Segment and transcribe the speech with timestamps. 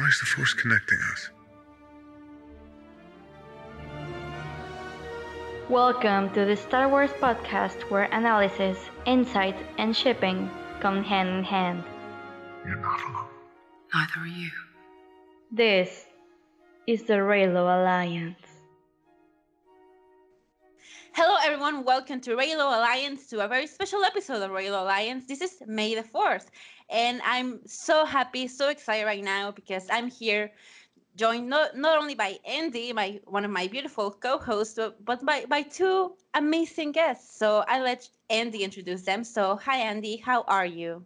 [0.00, 1.28] Why is the Force connecting us?
[5.68, 10.48] Welcome to the Star Wars podcast where analysis, insight, and shipping
[10.80, 11.84] come hand in hand.
[12.64, 13.28] You're not alone.
[13.92, 14.50] Neither are you.
[15.52, 16.06] This
[16.86, 18.49] is the Reylo Alliance.
[21.12, 21.84] Hello, everyone.
[21.84, 25.26] Welcome to Reylo Alliance, to a very special episode of Reylo Alliance.
[25.26, 26.46] This is May the 4th,
[26.88, 30.52] and I'm so happy, so excited right now because I'm here
[31.16, 35.46] joined not, not only by Andy, my one of my beautiful co-hosts, but, but by,
[35.46, 37.36] by two amazing guests.
[37.36, 39.24] So I let Andy introduce them.
[39.24, 40.16] So hi, Andy.
[40.16, 41.04] How are you?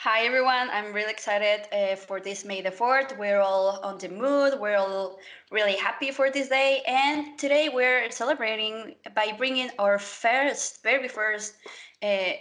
[0.00, 3.16] Hi everyone, I'm really excited uh, for this May the 4th.
[3.16, 5.18] We're all on the mood, we're all
[5.50, 11.54] really happy for this day, and today we're celebrating by bringing our first, very first
[12.02, 12.32] uh,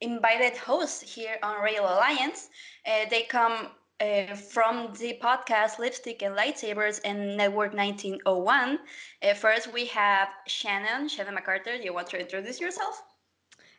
[0.00, 2.48] invited host here on Reylo Alliance.
[2.84, 3.68] Uh, they come
[4.00, 8.80] uh, from the podcast Lipstick and Lightsabers and Network 1901.
[9.22, 11.78] Uh, first, we have Shannon, Shannon MacArthur.
[11.78, 13.00] Do you want to introduce yourself?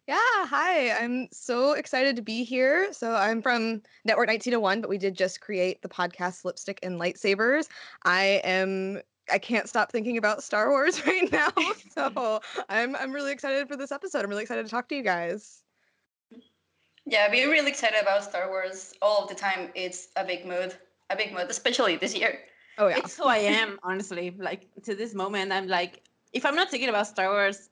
[0.08, 0.92] Yeah, hi.
[0.92, 2.94] I'm so excited to be here.
[2.94, 7.68] So I'm from Network 1901, but we did just create the podcast Lipstick and Lightsabers.
[8.06, 11.50] I am I can't stop thinking about Star Wars right now.
[11.94, 14.24] So I'm I'm really excited for this episode.
[14.24, 15.64] I'm really excited to talk to you guys.
[17.06, 19.72] Yeah, we're really excited about Star Wars all of the time.
[19.76, 20.74] It's a big mood,
[21.10, 22.40] a big mood, especially this year.
[22.78, 23.00] Oh yeah.
[23.00, 24.34] It's who I am, honestly.
[24.38, 27.70] Like to this moment, I'm like, if I'm not thinking about Star Wars,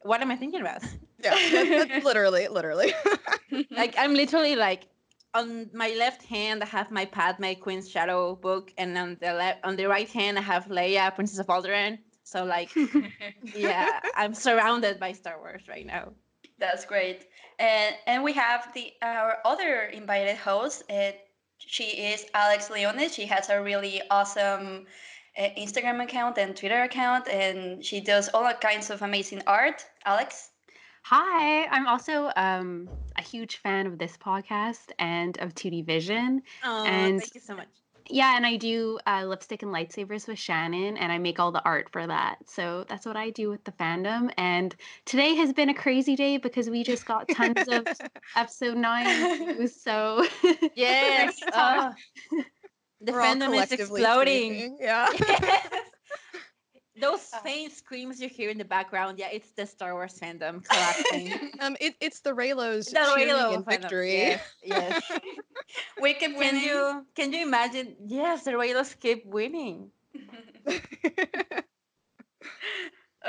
[0.00, 0.82] what am I thinking about?
[1.22, 2.92] Yeah, that's, that's literally, literally.
[3.70, 4.88] like I'm literally like
[5.34, 9.60] on my left hand I have my Padme Queen's Shadow book, and on the left
[9.64, 11.98] on the right hand I have Leia, Princess of Alderaan.
[12.24, 12.70] So like,
[13.54, 16.12] yeah, I'm surrounded by Star Wars right now.
[16.58, 17.26] That's great.
[17.58, 20.82] And and we have the our other invited host.
[20.90, 21.12] Uh,
[21.58, 23.14] she is Alex Leones.
[23.14, 24.86] She has a really awesome
[25.38, 29.84] uh, Instagram account and Twitter account, and she does all kinds of amazing art.
[30.04, 30.50] Alex.
[31.08, 36.42] Hi, I'm also um, a huge fan of this podcast and of 2D Vision.
[36.64, 37.68] Oh, And- thank you so much.
[38.08, 41.62] Yeah, and I do uh, lipstick and lightsabers with Shannon, and I make all the
[41.64, 42.36] art for that.
[42.48, 44.32] So that's what I do with the fandom.
[44.36, 44.74] And
[45.06, 47.84] today has been a crazy day because we just got tons of
[48.36, 49.80] episode nine news.
[49.80, 50.24] So
[50.76, 51.36] Yes.
[51.52, 51.92] oh,
[53.00, 54.54] the We're fandom is exploding.
[54.54, 54.78] screaming.
[54.80, 55.08] Yeah.
[55.18, 55.68] Yes.
[57.00, 57.40] Those Uh.
[57.40, 61.52] faint screams you hear in the background, yeah, it's the Star Wars fandom collapsing.
[61.60, 64.14] um, it, it's the Reylos the cheering Reylo in victory.
[64.14, 64.40] Yes.
[64.62, 65.12] yes.
[66.00, 66.62] We keep can winning.
[66.64, 67.96] you can you imagine?
[68.06, 69.90] Yes, the Reylos keep winning.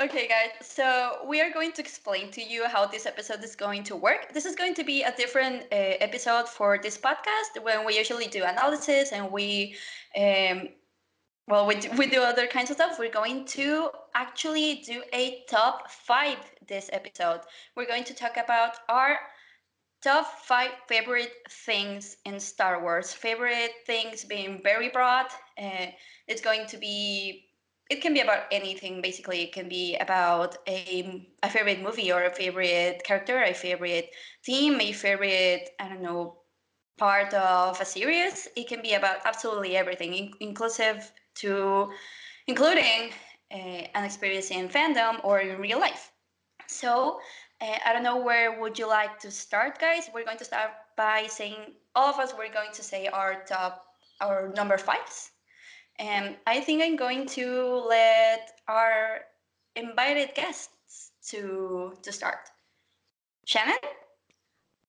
[0.00, 3.82] Okay, guys, so we are going to explain to you how this episode is going
[3.84, 4.32] to work.
[4.32, 8.28] This is going to be a different uh, episode for this podcast when we usually
[8.28, 9.74] do analysis and we,
[10.16, 10.68] um,
[11.48, 12.98] well, we do, do other kinds of stuff.
[12.98, 17.40] We're going to actually do a top five this episode.
[17.74, 19.18] We're going to talk about our
[20.02, 21.32] top five favorite
[21.64, 23.14] things in Star Wars.
[23.14, 25.26] Favorite things being very broad.
[25.60, 25.86] Uh,
[26.26, 27.44] it's going to be
[27.90, 32.24] it can be about anything basically it can be about a, a favorite movie or
[32.24, 34.10] a favorite character a favorite
[34.44, 36.36] theme a favorite i don't know
[36.98, 41.10] part of a series it can be about absolutely everything in- inclusive
[41.40, 41.90] to
[42.46, 43.10] including
[43.52, 46.12] uh, an experience in fandom or in real life
[46.66, 47.18] so
[47.60, 50.70] uh, i don't know where would you like to start guys we're going to start
[50.96, 51.56] by saying
[51.94, 53.84] all of us we're going to say our top
[54.20, 55.30] our number fives
[55.98, 59.20] and I think I'm going to let our
[59.74, 62.50] invited guests to to start.
[63.46, 63.76] Shannon?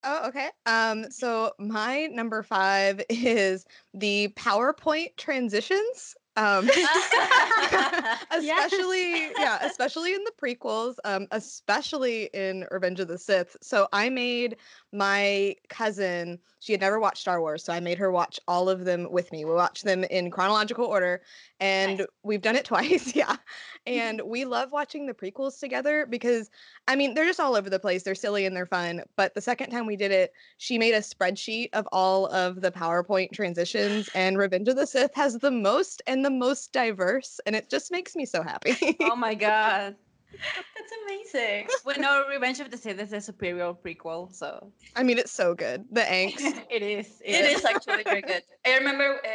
[0.03, 0.49] Oh, okay.
[0.65, 6.15] Um, so my number five is the PowerPoint transitions.
[6.35, 6.69] Um,
[8.31, 13.57] especially, yeah, especially in the prequels, um, especially in Revenge of the Sith.
[13.61, 14.57] So I made
[14.91, 18.85] my cousin, she had never watched Star Wars, so I made her watch all of
[18.85, 19.45] them with me.
[19.45, 21.21] We watched them in chronological order,
[21.59, 22.07] and Nice.
[22.23, 23.35] we've done it twice, yeah.
[23.87, 26.51] And we love watching the prequels together because
[26.87, 28.03] I mean, they're just all over the place.
[28.03, 29.01] They're silly and they're fun.
[29.15, 32.71] But the second time we did it, she made a spreadsheet of all of the
[32.71, 37.55] PowerPoint transitions, and Revenge of the Sith has the most and the most diverse, and
[37.55, 38.97] it just makes me so happy.
[39.01, 39.95] oh my god.
[40.31, 41.67] That's amazing.
[41.85, 45.53] We know Revenge of the Sith is a superior prequel, so I mean, it's so
[45.53, 45.85] good.
[45.91, 46.63] The angst.
[46.69, 47.21] it is.
[47.23, 48.43] It is actually very good.
[48.65, 49.29] I remember uh,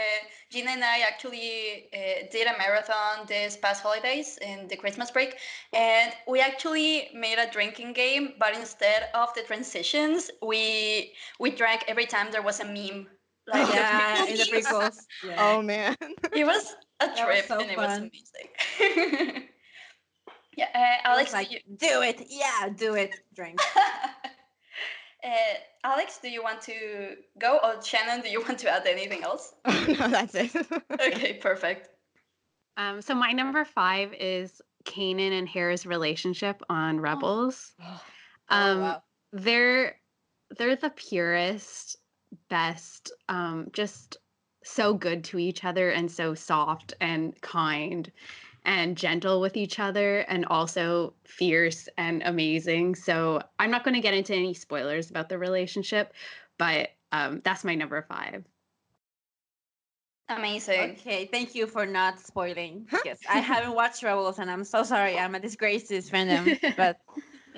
[0.51, 5.37] Gina and I actually uh, did a marathon this past holidays in the Christmas break,
[5.73, 8.35] and we actually made a drinking game.
[8.39, 13.07] But instead of the transitions, we we drank every time there was a meme
[13.47, 14.65] Like the yeah, in the prequels.
[14.65, 14.97] prequels.
[15.23, 15.37] Yeah.
[15.39, 15.97] Oh man.
[16.35, 19.49] It was a was trip so and it was amazing.
[20.57, 22.27] Yeah, uh, Alex, like, do you, do it.
[22.29, 23.15] Yeah, do it.
[23.35, 23.59] Drink.
[25.25, 25.29] uh,
[25.85, 29.55] Alex, do you want to go, or Shannon, do you want to add anything else?
[29.67, 30.51] no, that's it.
[30.93, 31.91] Okay, perfect.
[32.77, 37.73] Um, so my number five is Kanan and Hera's relationship on Rebels.
[38.51, 39.03] Oh, Um, wow.
[39.33, 39.97] they're
[40.59, 41.97] they're the purest,
[42.51, 44.19] best, um, just
[44.63, 48.13] so good to each other and so soft and kind
[48.65, 52.95] and gentle with each other and also fierce and amazing.
[52.95, 56.15] So I'm not going to get into any spoilers about the relationship,
[56.59, 58.45] but um, that's my number five.
[60.29, 60.93] Amazing.
[60.93, 62.89] Okay, thank you for not spoiling.
[63.05, 65.19] Yes, I haven't watched Rebels, and I'm so sorry.
[65.19, 66.97] I'm a disgrace to this fandom, but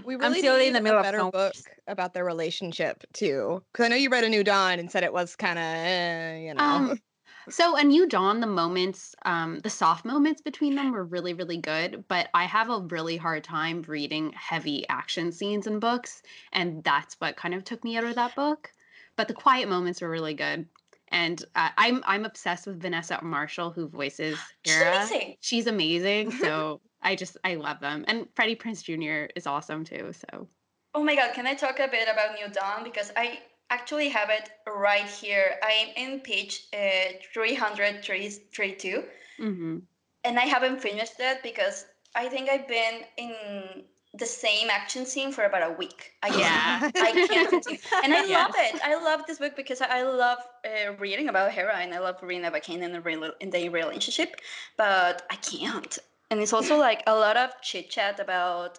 [0.02, 1.54] We I'm really still need in the middle a of better book
[1.86, 3.62] about their relationship too.
[3.72, 6.36] Because I know you read A New Dawn and said it was kind of, eh,
[6.38, 6.62] you know.
[6.62, 6.98] Um,
[7.48, 11.58] so a new dawn, the moments, um, the soft moments between them were really, really
[11.58, 12.04] good.
[12.08, 16.22] But I have a really hard time reading heavy action scenes in books,
[16.52, 18.72] and that's what kind of took me out of that book.
[19.16, 20.68] But the quiet moments were really good,
[21.08, 24.96] and uh, I'm I'm obsessed with Vanessa Marshall, who voices She's Hera.
[24.96, 25.36] amazing.
[25.40, 26.30] She's amazing.
[26.40, 29.30] So I just I love them, and Freddie Prinze Jr.
[29.36, 30.12] is awesome too.
[30.12, 30.48] So
[30.94, 32.82] Oh my god, can I talk a bit about New Dawn?
[32.82, 33.40] Because I
[33.70, 35.58] actually have it right here.
[35.62, 39.04] I'm in page uh, 332
[39.38, 39.82] mhm.
[40.24, 43.84] and I haven't finished it because I think I've been in
[44.14, 46.12] the same action scene for about a week.
[46.22, 46.90] I Yeah.
[46.96, 47.66] I can't.
[48.02, 48.46] And I Yes.
[48.46, 48.80] love it.
[48.84, 52.44] I love this book because I love uh, reading about Hera and I love reading
[52.46, 54.40] about Kanan and the rela- in their relationship,
[54.76, 55.98] but I can't.
[56.30, 58.78] And it's also like a lot of chit chat about,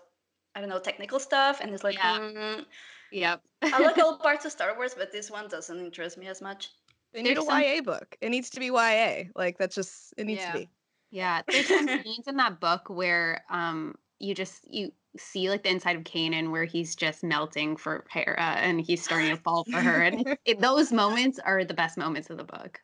[0.56, 1.60] I don't know, technical stuff.
[1.62, 2.20] And it's like, Yeah.
[2.20, 2.66] mm,
[3.12, 3.42] Yep.
[3.62, 6.70] I like all parts of Star Wars, but this one doesn't interest me as much.
[7.14, 8.18] they need a some- YA book.
[8.22, 9.26] It needs to be YA.
[9.36, 10.52] Like that's just it needs Yeah.
[10.54, 10.70] to be.
[11.10, 15.70] Yeah, there's some scenes in that book where um you just you see like the
[15.70, 19.80] inside of Kanan where he's just melting for Hera and he's starting to fall for
[19.80, 22.80] her, and it, it- those moments are the best moments of the book.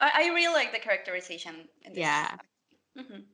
[0.00, 1.54] I, I really like the characterization.
[1.82, 2.00] In this.
[2.00, 2.36] Yeah.
[2.98, 3.24] Mhm.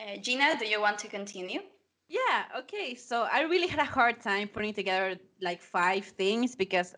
[0.00, 1.60] Uh, Gina, do you want to continue?
[2.08, 2.94] Yeah, okay.
[2.94, 6.94] So I really had a hard time putting together like five things because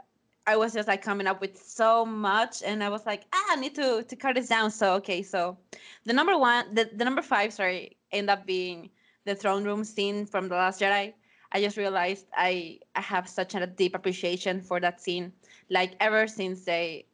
[0.46, 3.56] I was just like coming up with so much and I was like, ah, I
[3.56, 4.70] need to to cut this down.
[4.70, 5.58] So okay, so
[6.04, 8.90] the number one the, the number five, sorry, end up being
[9.24, 11.14] the throne room scene from The Last Jedi.
[11.52, 15.32] I just realized I I have such a deep appreciation for that scene.
[15.70, 17.06] Like ever since they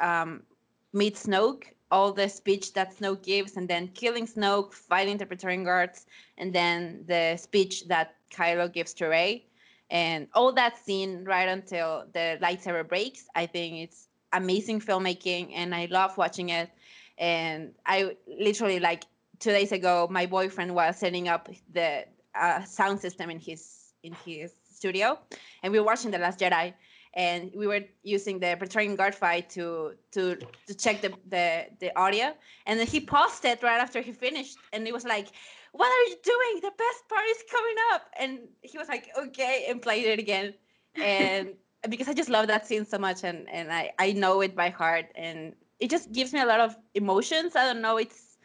[0.00, 0.44] um
[0.92, 5.64] meet Snoke, all the speech that Snoke gives, and then killing Snoke, fighting the Praetorian
[5.64, 6.06] Guards,
[6.38, 9.46] and then the speech that Kylo gives to Rey,
[9.90, 13.28] and all that scene right until the lightsaber breaks.
[13.34, 16.70] I think it's amazing filmmaking, and I love watching it.
[17.18, 19.04] And I literally like
[19.38, 22.04] two days ago, my boyfriend was setting up the
[22.34, 25.18] uh, sound system in his in his studio,
[25.62, 26.74] and we were watching The Last Jedi,
[27.16, 30.36] and we were using the Praetorian Guard fight to to
[30.66, 32.34] to check the the, the audio,
[32.66, 35.28] and then he paused it right after he finished, and it was like,
[35.72, 36.60] "What are you doing?
[36.60, 40.54] The best part is coming up!" And he was like, "Okay," and played it again,
[40.94, 41.54] and
[41.88, 44.68] because I just love that scene so much, and and I I know it by
[44.68, 47.56] heart, and it just gives me a lot of emotions.
[47.56, 48.36] I don't know, it's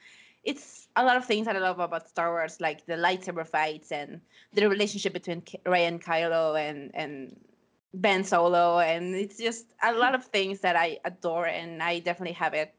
[0.45, 3.91] it's a lot of things that I love about Star Wars, like the lightsaber fights
[3.91, 4.21] and
[4.53, 7.35] the relationship between Rey and Kylo, and and
[7.93, 12.33] Ben Solo, and it's just a lot of things that I adore, and I definitely
[12.35, 12.73] have it.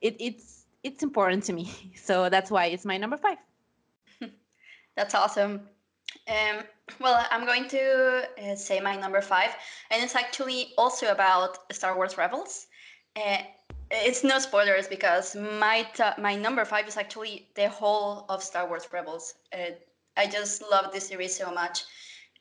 [0.00, 3.38] It it's it's important to me, so that's why it's my number five.
[4.96, 5.62] That's awesome.
[6.28, 6.64] Um,
[7.00, 9.50] well, I'm going to uh, say my number five,
[9.90, 12.66] and it's actually also about Star Wars Rebels.
[13.16, 13.38] Uh,
[13.90, 15.86] it's no spoilers because my
[16.18, 19.34] my number five is actually the whole of Star Wars Rebels.
[19.52, 19.72] Uh,
[20.16, 21.84] I just love this series so much,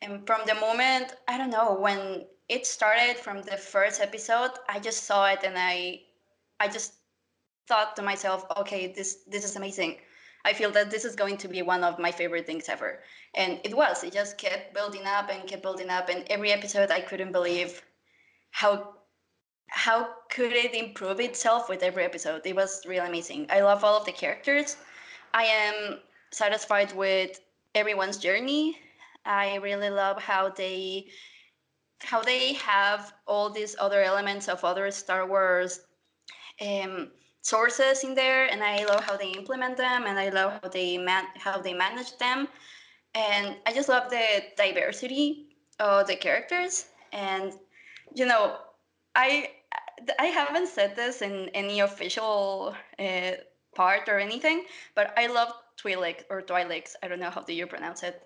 [0.01, 4.79] and from the moment I don't know when it started from the first episode, I
[4.79, 6.01] just saw it and I
[6.59, 6.93] I just
[7.67, 9.97] thought to myself, okay, this this is amazing.
[10.45, 13.03] I feel that this is going to be one of my favorite things ever.
[13.35, 14.03] And it was.
[14.03, 16.09] It just kept building up and kept building up.
[16.09, 17.81] And every episode, I couldn't believe
[18.51, 18.95] how
[19.69, 22.41] how could it improve itself with every episode.
[22.45, 23.47] It was really amazing.
[23.49, 24.77] I love all of the characters.
[25.33, 25.99] I am
[26.31, 27.39] satisfied with
[27.75, 28.77] everyone's journey.
[29.29, 31.07] I really love how they
[32.01, 35.81] how they have all these other elements of other Star Wars
[36.61, 40.69] um, sources in there, and I love how they implement them, and I love how
[40.69, 42.47] they man- how they manage them,
[43.13, 47.53] and I just love the diversity of the characters, and
[48.15, 48.57] you know,
[49.15, 49.51] I
[50.17, 53.31] I haven't said this in any official uh,
[53.75, 56.95] part or anything, but I love Twi'lek or Twi'leks.
[57.03, 58.21] I don't know how do you pronounce it.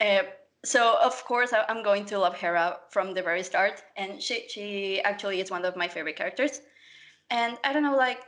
[0.00, 0.22] Uh,
[0.64, 5.00] so of course I'm going to love Hera from the very start, and she she
[5.02, 6.60] actually is one of my favorite characters.
[7.30, 8.20] And I don't know, like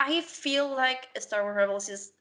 [0.00, 2.12] I feel like Star Wars Rebels is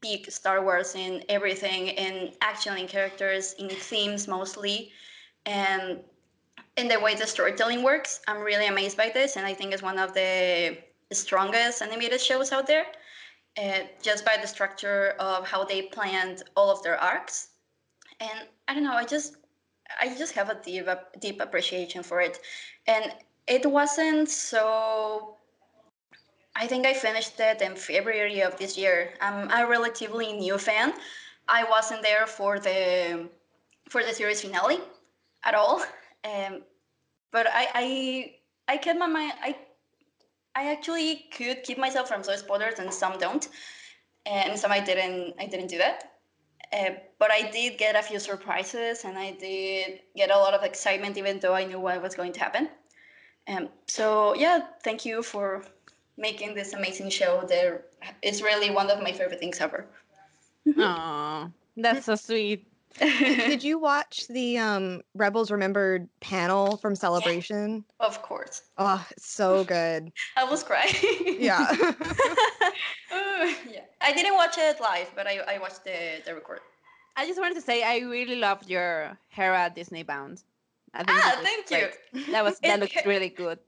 [0.00, 4.92] peak Star Wars in everything, in action, in characters, in themes mostly,
[5.46, 6.00] and
[6.76, 8.20] in the way the storytelling works.
[8.28, 10.76] I'm really amazed by this, and I think it's one of the
[11.12, 12.86] strongest animated shows out there.
[13.56, 17.50] Uh, just by the structure of how they planned all of their arcs,
[18.20, 19.36] and I don't know, I just
[20.00, 20.86] I just have a deep
[21.20, 22.38] deep appreciation for it,
[22.86, 23.12] and
[23.46, 25.36] it wasn't so
[26.56, 29.14] I think I finished it in February of this year.
[29.20, 30.92] I'm a relatively new fan.
[31.48, 33.28] I wasn't there for the
[33.88, 34.78] for the series finale
[35.44, 35.82] at all,
[36.24, 36.62] um,
[37.32, 39.32] but I, I I kept my mind.
[39.42, 39.56] I
[40.54, 43.48] I actually could keep myself from some spoilers, and some don't,
[44.26, 45.34] and some I didn't.
[45.38, 46.13] I didn't do that.
[46.74, 46.90] Uh,
[47.20, 51.16] but I did get a few surprises, and I did get a lot of excitement,
[51.16, 52.68] even though I knew what was going to happen.
[53.46, 55.64] Um, so yeah, thank you for
[56.16, 57.44] making this amazing show.
[57.46, 57.84] There,
[58.22, 59.86] it's really one of my favorite things ever.
[60.78, 62.66] Oh, that's so sweet.
[62.98, 67.84] Did you watch the um, Rebels Remembered panel from Celebration?
[68.00, 70.10] Of course, Oh, so good.
[70.36, 70.94] I was crying.
[71.38, 71.70] Yeah.
[73.14, 73.84] Ooh, yeah.
[74.04, 76.60] I didn't watch it live, but I, I watched the, the record.
[77.16, 80.42] I just wanted to say I really loved your Hera Disney bound.
[80.94, 81.94] I think Ah, thank great.
[82.12, 82.32] you.
[82.32, 83.58] That was that looks really good.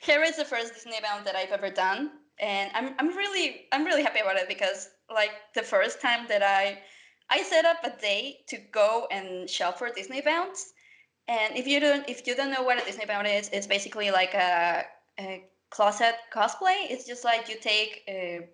[0.00, 2.10] Here is the first Disney bound that I've ever done,
[2.40, 6.42] and I'm I'm really I'm really happy about it because like the first time that
[6.42, 6.78] I
[7.30, 10.72] I set up a day to go and shop for Disney bounds,
[11.28, 14.10] and if you don't if you don't know what a Disney bound is, it's basically
[14.10, 14.84] like a,
[15.18, 16.86] a closet cosplay.
[16.90, 18.46] It's just like you take uh,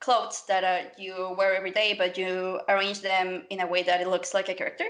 [0.00, 4.00] clothes that uh, you wear every day, but you arrange them in a way that
[4.00, 4.86] it looks like a character.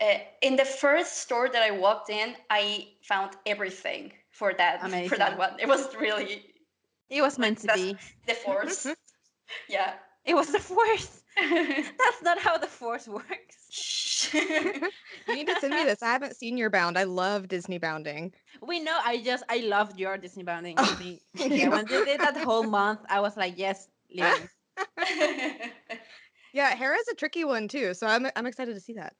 [0.00, 5.16] Uh, in the first store that I walked in, I found everything for that for
[5.18, 5.58] that one.
[5.60, 6.46] It was really
[7.10, 7.96] It was meant to be.
[8.26, 8.86] the force.
[9.68, 9.94] yeah.
[10.24, 11.22] It was the force.
[11.40, 14.30] That's not how the force works.
[15.26, 16.02] You need to send me this.
[16.02, 16.98] I haven't seen your bound.
[16.98, 18.32] I love Disney bounding.
[18.62, 18.98] We know.
[19.04, 20.74] I just I loved your Disney bounding.
[20.78, 21.70] Oh, Me- yeah, you.
[21.70, 24.48] when they did that whole month, I was like, yes, Liam.
[26.52, 29.14] Yeah, Hera's a tricky one too, so I'm I'm excited to see that.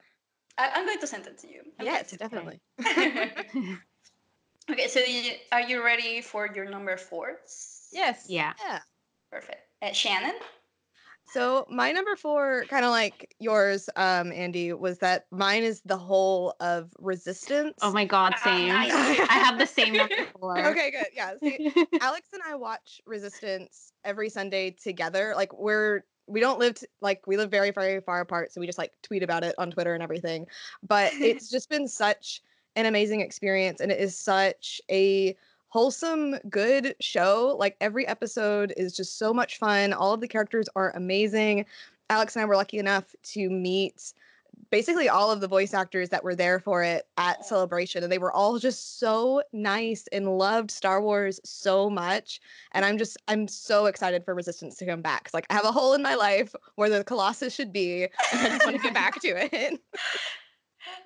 [0.58, 1.62] I, I'm going to send it to you.
[1.78, 2.60] I'm yes, going definitely.
[2.82, 3.78] to-
[4.70, 7.38] okay, so you, are you ready for your number four?
[7.92, 8.26] yes.
[8.28, 8.52] Yeah.
[8.64, 8.80] Yeah.
[9.30, 9.60] Perfect.
[9.80, 10.34] Uh, Shannon?
[11.32, 15.96] So my number four, kind of like yours, um, Andy, was that mine is the
[15.96, 17.78] whole of resistance.
[17.82, 18.70] Oh my god, same.
[18.72, 20.58] I have the same number four.
[20.58, 21.06] Okay, good.
[21.14, 21.34] Yeah.
[21.40, 25.34] See, Alex and I watch Resistance every Sunday together.
[25.36, 28.66] Like we're we don't live t- like we live very very far apart, so we
[28.66, 30.46] just like tweet about it on Twitter and everything.
[30.82, 32.40] But it's just been such
[32.76, 35.36] an amazing experience, and it is such a
[35.70, 37.56] wholesome, good show.
[37.58, 39.92] Like every episode is just so much fun.
[39.92, 41.64] All of the characters are amazing.
[42.10, 44.12] Alex and I were lucky enough to meet
[44.70, 48.18] basically all of the voice actors that were there for it at celebration and they
[48.18, 52.40] were all just so nice and loved star wars so much
[52.72, 55.72] and i'm just i'm so excited for resistance to come back like i have a
[55.72, 58.92] hole in my life where the colossus should be and i just want to get
[58.92, 59.80] back to it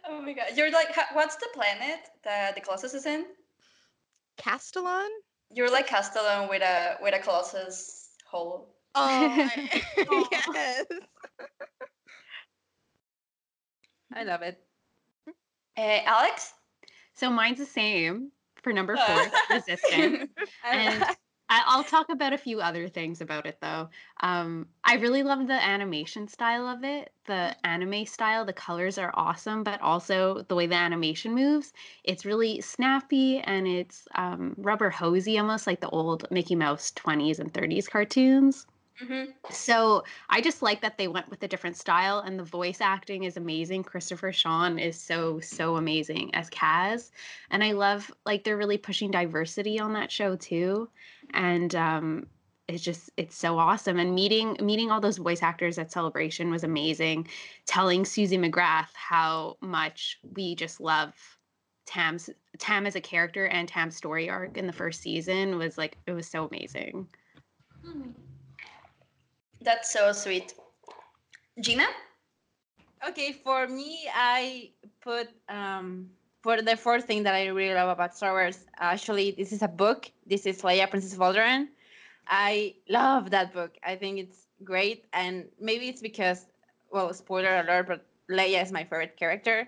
[0.07, 0.47] Oh my god.
[0.55, 3.27] You're like, what's the planet that the Colossus is in?
[4.37, 5.09] Castellan
[5.51, 8.75] You're like Castilon with a with a Colossus hole.
[8.95, 9.49] oh
[9.99, 10.29] Aw.
[10.33, 10.85] yes
[14.13, 14.63] I love it.
[15.77, 16.53] Uh, Alex?
[17.15, 18.31] So mine's the same
[18.63, 20.29] for number four, resistance.
[20.65, 21.17] And I,
[21.67, 23.89] I'll talk about a few other things about it though.
[24.21, 27.13] Um, I really love the animation style of it.
[27.27, 31.73] The anime style, the colors are awesome, but also the way the animation moves.
[32.03, 37.39] It's really snappy and it's um, rubber hosey, almost like the old Mickey Mouse 20s
[37.39, 38.67] and 30s cartoons.
[38.99, 42.81] Hmm So I just like that they went with a different style, and the voice
[42.81, 43.83] acting is amazing.
[43.83, 47.11] Christopher Sean is so so amazing as Kaz,
[47.51, 50.89] and I love like they're really pushing diversity on that show too,
[51.33, 52.27] and um,
[52.69, 53.99] it's just it's so awesome.
[53.99, 57.29] And meeting meeting all those voice actors at Celebration was amazing.
[57.67, 61.13] Telling Suzie McGrath how much we just love
[61.87, 65.99] Tam's Tam as a character and Tam's story arc in the first season was like
[66.07, 67.09] it was so amazing.
[69.65, 70.53] That's so sweet.
[71.59, 71.87] Gina?
[73.09, 76.11] Okay, for me, I put um,
[76.43, 79.69] for the fourth thing that I really love about Star Wars, actually, this is a
[79.69, 80.11] book.
[80.27, 81.69] This is Leia, Princess of Alderaan.
[82.29, 83.73] I love that book.
[83.83, 86.45] I think it's great, and maybe it's because,
[86.91, 89.67] well, spoiler alert, but Leia is my favorite character,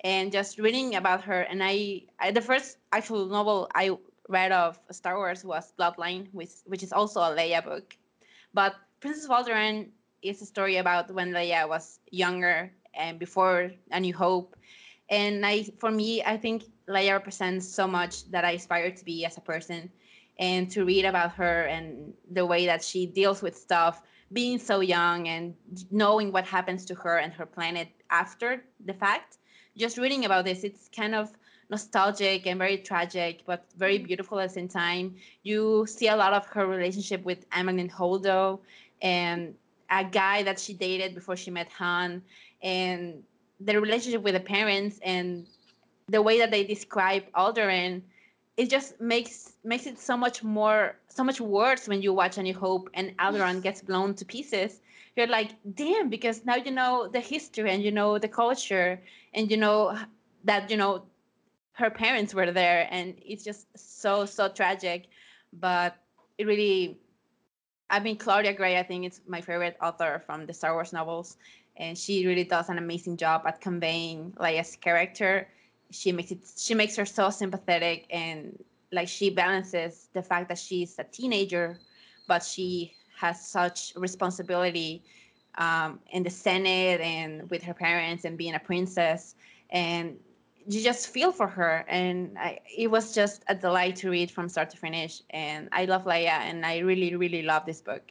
[0.00, 3.90] and just reading about her, and I, I the first actual novel I
[4.30, 7.94] read of Star Wars was Bloodline, which which is also a Leia book,
[8.54, 8.74] but
[9.04, 9.88] Princess of Alderaan
[10.22, 14.56] is a story about when Leia was younger and before A New Hope,
[15.10, 19.26] and I, for me, I think Leia represents so much that I aspire to be
[19.26, 19.90] as a person
[20.38, 24.00] and to read about her and the way that she deals with stuff
[24.32, 25.54] being so young and
[25.90, 29.36] knowing what happens to her and her planet after the fact.
[29.76, 31.30] Just reading about this it's kind of
[31.70, 34.06] nostalgic and very tragic but very mm.
[34.06, 35.14] beautiful at the same time.
[35.42, 38.60] You see a lot of her relationship with Amilyn Holdo
[39.04, 39.54] and
[39.90, 42.22] a guy that she dated before she met Han
[42.62, 43.22] and
[43.60, 45.46] the relationship with the parents and
[46.08, 48.02] the way that they describe Alderaan
[48.56, 52.42] it just makes makes it so much more so much worse when you watch A
[52.42, 54.80] New Hope and Alderaan gets blown to pieces.
[55.16, 59.00] You're like, damn, because now you know the history and you know the culture
[59.32, 59.98] and you know
[60.44, 61.04] that you know
[61.72, 65.08] her parents were there and it's just so so tragic.
[65.52, 65.96] But
[66.38, 66.98] it really
[67.90, 71.36] I mean Claudia Gray, I think it's my favorite author from the Star Wars novels.
[71.76, 75.48] And she really does an amazing job at conveying Leia's character
[75.94, 78.58] she makes it she makes her so sympathetic and
[78.92, 81.78] like she balances the fact that she's a teenager
[82.26, 85.02] but she has such responsibility
[85.58, 89.36] um, in the senate and with her parents and being a princess
[89.70, 90.16] and
[90.66, 94.48] you just feel for her and I, it was just a delight to read from
[94.48, 98.02] start to finish and i love leia and i really really love this book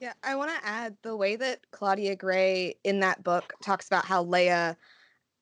[0.00, 4.04] Yeah, I want to add the way that Claudia Gray in that book talks about
[4.04, 4.76] how Leia,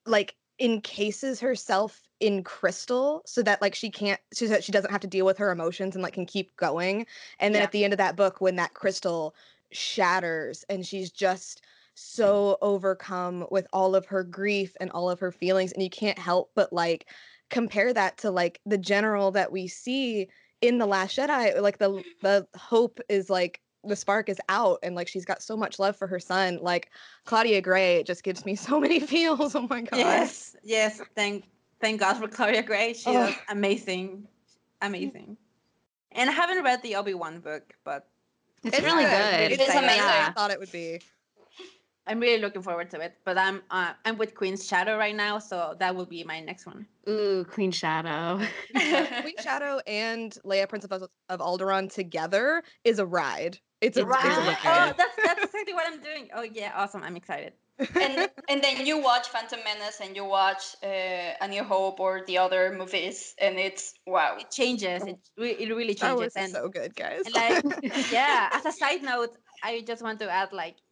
[0.05, 5.01] like, encases herself in crystal so that like she can't so that she doesn't have
[5.01, 7.05] to deal with her emotions and like can keep going
[7.39, 7.65] and then Yeah.
[7.65, 9.35] at the end of that book when that crystal
[9.71, 11.61] shatters and she's just
[11.99, 16.19] so overcome with all of her grief and all of her feelings and you can't
[16.19, 17.07] help but like
[17.49, 20.27] compare that to like the general that we see
[20.61, 24.93] in the last jedi like the the hope is like the spark is out and
[24.93, 26.91] like she's got so much love for her son like
[27.25, 31.45] claudia gray it just gives me so many feels oh my god yes yes thank
[31.81, 33.33] thank god for claudia gray she Oh.
[33.49, 34.27] amazing
[34.83, 34.87] mm.
[34.87, 35.35] amazing
[36.11, 38.07] and i haven't read the obi-wan book but
[38.63, 39.11] It's, It's really good.
[39.11, 39.51] good.
[39.51, 40.03] It is better than amazing.
[40.03, 40.99] I thought it would be.
[42.07, 45.37] I'm really looking forward to it but i'm uh, i'm with queen's shadow right now
[45.39, 48.45] so that will be my next one Ooh, Queen Shadow.
[49.21, 53.59] Queen Shadow and Leia, Princess of, of Alderaan together is a ride.
[53.79, 54.57] It's a It's ride.
[54.65, 57.53] oh that's that's exactly what i'm doing oh yeah awesome i'm excited
[58.01, 62.23] and and then you watch Phantom Menace and you watch uh, A New Hope or
[62.25, 64.35] the other movies, and it's wow.
[64.39, 67.21] it changes it, re- it really changes Wars is and, so good, guys.
[67.25, 67.63] and like
[68.11, 70.86] yeah as a side note i just want to add like y-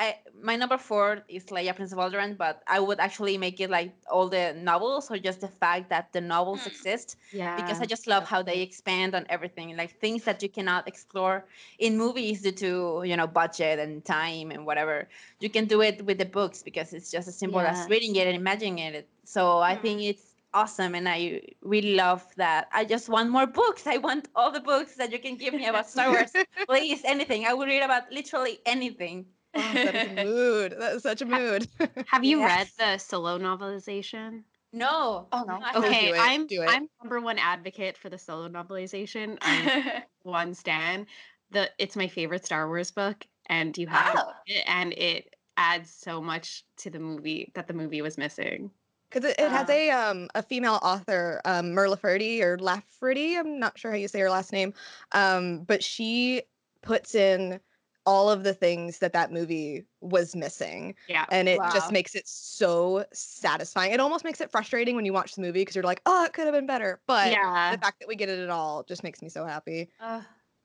[0.00, 3.68] I, my number four is Leia Prince of Alderaan, but I would actually make it
[3.68, 6.68] like all the novels or just the fact that the novels Hmm.
[6.68, 7.56] exist yeah.
[7.56, 11.48] because I just love how they expand on everything, like things that you cannot explore
[11.78, 15.08] in movies due to you know budget and time and whatever.
[15.40, 18.26] You can do it with the books because it's just as simple as reading it
[18.28, 19.10] and imagining it.
[19.24, 19.82] So I Hmm.
[19.82, 22.68] think it's awesome, and I really love that.
[22.72, 23.86] I just want more books.
[23.86, 26.36] I want all the books that you can give me about Star Wars.
[26.68, 27.46] Please, anything.
[27.46, 29.26] I will read about literally anything.
[29.54, 30.72] Oh, that is a mood.
[30.72, 31.68] That is such a mood.
[32.06, 32.46] Have you Yeah.
[32.46, 34.44] read the solo novelization?
[34.72, 35.28] No.
[35.32, 35.60] Oh, no.
[35.62, 35.98] I Oh, haven't.
[35.98, 36.78] Okay, do it, I'm do it.
[36.78, 39.38] I'm number one advocate for the solo novelization.
[39.42, 39.72] I'm
[40.22, 41.06] one stan.
[41.50, 44.32] The it's my favorite Star Wars book, and you have to Oh.
[44.48, 48.72] read it, and it adds so much to the movie that the movie was missing.
[49.10, 49.70] Because it, it has Ah.
[49.70, 54.08] a um a female author, um Merla Furdy or Lafferty, I'm not sure how you
[54.08, 54.74] say her last name.
[55.12, 56.42] Um, but she
[56.82, 57.60] puts in
[58.06, 61.26] all of the things that that movie was missing Yeah.
[61.30, 61.70] and it Wow.
[61.72, 65.60] just makes it so satisfying it almost makes it frustrating when you watch the movie
[65.60, 67.72] because you're like oh it could have been better but yeah.
[67.72, 70.22] the fact that we get it at all just makes me so happy Ugh,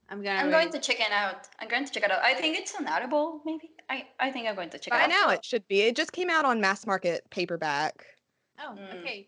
[0.10, 0.40] I'm gonna.
[0.40, 1.48] I'm read going to check it out.
[1.60, 2.22] I'm going to check it out.
[2.22, 3.72] I think it's an Audible, maybe.
[3.90, 5.10] I, I think I'm going to check by it out.
[5.10, 8.06] now it should be it just came out on mass market paperback
[8.60, 9.00] Oh, Mm.
[9.02, 9.28] okay.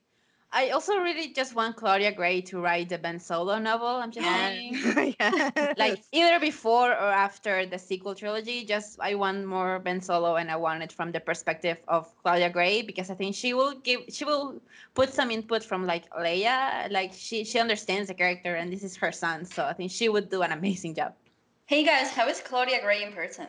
[0.51, 3.87] I also really just want Claudia Gray to write the Ben Solo novel.
[3.87, 5.15] I'm just saying.
[5.77, 10.49] Like either before or after the sequel trilogy, just I want more Ben Solo, and
[10.49, 14.01] I want it from the perspective of Claudia Gray because I think she will give,
[14.09, 14.61] she will
[14.93, 18.95] put some input from like Leia, like she she understands the character, and this is
[18.95, 21.13] her son, so I think she would do an amazing job.
[21.65, 23.47] Hey guys, how is Claudia Gray in person?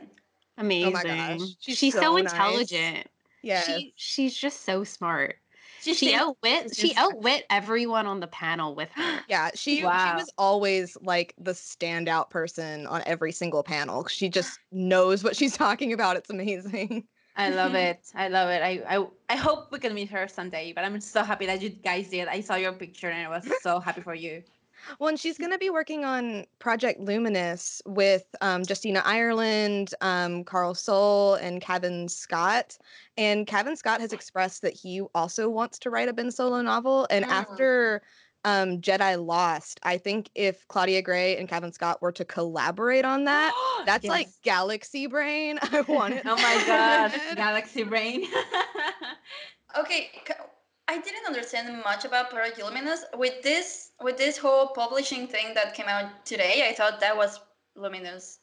[0.59, 0.97] Amazing.
[0.97, 2.33] Oh gosh, She's, she's so, so nice.
[2.33, 3.07] intelligent.
[3.43, 5.37] yes She she's just so smart.
[5.81, 9.21] She seems- outwit she she outwit everyone on the panel with her.
[9.29, 10.17] Yeah, she she Wow.
[10.17, 14.07] was always like the standout person on every single panel.
[14.07, 16.17] She just knows what she's talking about.
[16.17, 17.05] It's amazing.
[17.37, 18.01] I love it.
[18.15, 18.63] I love it.
[18.63, 20.73] I, I I hope we can meet her someday.
[20.73, 22.29] But I'm so happy that you guys did.
[22.29, 24.43] I saw your picture and I was so happy for you.
[24.99, 30.45] Well, and she's going to be working on Project Luminous with um, Justina Ireland, um,
[30.45, 32.77] Carl Soule, and Cavan Scott.
[33.17, 37.07] And Cavan Scott has expressed that he also wants to write a Ben Solo novel.
[37.11, 37.31] And Mm.
[37.31, 38.03] after
[38.45, 43.25] um, Jedi Lost, I think if Claudia Gray and Cavan Scott were to collaborate on
[43.25, 43.53] that,
[43.87, 45.59] that's like galaxy brain.
[45.73, 46.23] I want it.
[46.25, 47.13] Oh my god.
[47.37, 48.27] Galaxy Brain.
[49.79, 50.11] Okay,
[50.89, 53.05] I didn't understand much about Project Luminous.
[53.15, 57.41] With this, with this whole publishing thing that came out today, I thought that was
[57.75, 58.41] Luminous.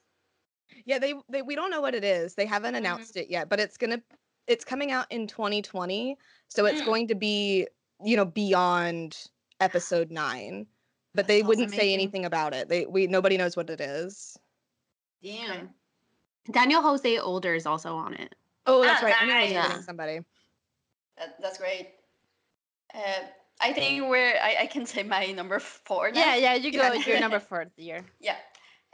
[0.86, 2.36] Yeah, they, they we don't know what it is.
[2.36, 2.86] They haven't Mm-hmm.
[2.86, 4.02] announced it yet, but it's gonna
[4.48, 6.18] it's coming out in 2020,
[6.50, 6.86] so it's Mm.
[6.86, 7.68] going to be
[8.04, 9.30] you know beyond
[9.60, 10.68] episode nine.
[11.16, 12.70] But they That sounds wouldn't say anything about it.
[12.70, 14.38] They we nobody knows what it is.
[15.22, 15.74] Damn.
[16.52, 18.36] Daniel Jose Older is also on it.
[18.66, 19.16] Oh, that's Ah, right.
[19.20, 19.86] I know I was nice.
[19.86, 20.20] somebody.
[21.18, 22.03] That, that's great.
[22.94, 23.24] Uh,
[23.62, 24.36] I think we're.
[24.42, 26.12] I, I can say my number four.
[26.12, 26.20] Now.
[26.20, 26.94] Yeah, yeah, you go.
[26.94, 28.06] Your number four year.
[28.20, 28.36] Yeah.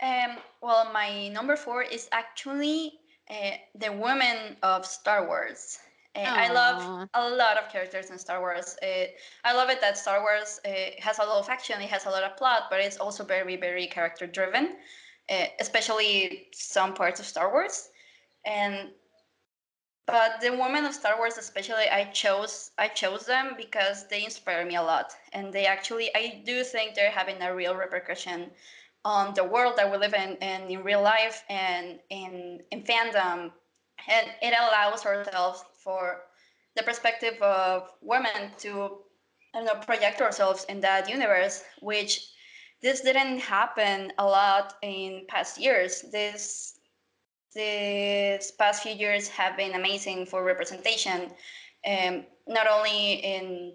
[0.01, 2.93] Um, well, my number four is actually
[3.29, 5.79] uh, the women of Star Wars.
[6.15, 8.77] Uh, I love a lot of characters in Star Wars.
[8.81, 9.05] Uh,
[9.43, 12.09] I love it that Star Wars uh, has a lot of action, it has a
[12.09, 14.75] lot of plot, but it's also very, very character driven,
[15.29, 17.89] uh, especially some parts of Star Wars.
[18.45, 18.89] And
[20.09, 24.65] but the women of Star Wars, especially, I chose I chose them because they inspire
[24.65, 28.51] me a lot, and they actually I do think they're having a real repercussion
[29.05, 33.51] on the world that we live in and in real life and in in fandom,
[34.07, 36.21] and it allows ourselves for
[36.75, 39.03] the perspective of women to
[39.53, 42.31] I don't know project ourselves in that universe, which
[42.81, 46.01] this didn't happen a lot in past years.
[46.11, 46.78] This
[47.53, 51.31] these past few years have been amazing for representation,
[51.87, 53.73] um, not only in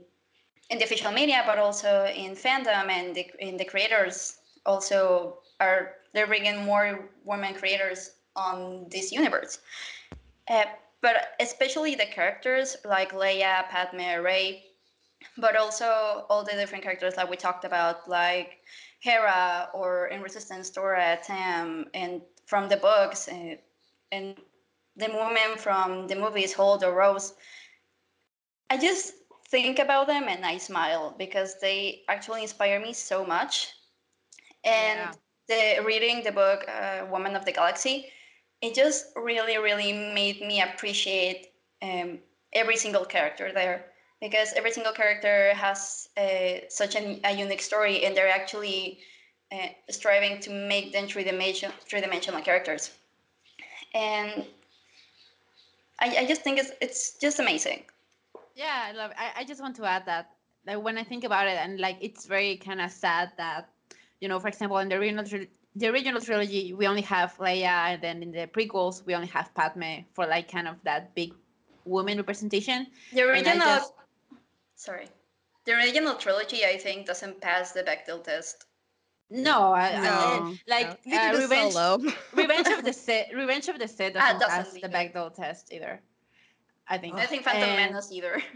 [0.70, 4.38] in the official media but also in fandom and the, in the creators.
[4.66, 9.58] Also, are they're bringing more women creators on this universe,
[10.48, 10.64] uh,
[11.02, 14.64] but especially the characters like Leia, Padme, Rey,
[15.36, 18.58] but also all the different characters that we talked about, like
[19.00, 23.56] Hera or in Resistance, Dora, Tam, and from the books, uh,
[24.12, 24.36] and
[24.96, 27.34] the women from the movies, Holdo Rose.
[28.70, 29.14] I just
[29.48, 33.68] think about them and I smile because they actually inspire me so much.
[34.64, 35.10] And
[35.48, 38.06] the reading the book uh, Woman of the Galaxy,
[38.62, 41.48] it just really, really made me appreciate
[41.82, 42.18] um,
[42.54, 43.86] every single character there
[44.24, 48.98] because every single character has uh, such an, a unique story and they're actually
[49.52, 52.90] uh, striving to make them three-dimension, three-dimensional characters.
[53.92, 54.46] And
[56.00, 57.82] I, I just think it's, it's just amazing.
[58.56, 59.10] Yeah, I love.
[59.18, 60.30] I, I just want to add that
[60.66, 63.68] like when I think about it, and like it's very kind of sad that
[64.20, 67.92] you know, for example, in the original tri- the original trilogy, we only have Leia,
[67.92, 71.34] and then in the prequels, we only have Padme for like kind of that big
[71.84, 72.86] woman representation.
[73.12, 73.80] The original,
[74.84, 75.08] sorry,
[75.64, 78.66] the original trilogy I think doesn't pass the Bechdel test.
[79.30, 81.72] No, I, I- like No, uh, Revenge.
[81.72, 81.98] Solo.
[82.34, 83.26] Revenge of the Sith.
[83.34, 84.88] Revenge of the Sith doesn't, doesn't pass the either.
[84.96, 86.00] Bechdel test either.
[86.88, 87.14] I think.
[87.16, 88.42] I think Phantom And- Menace either.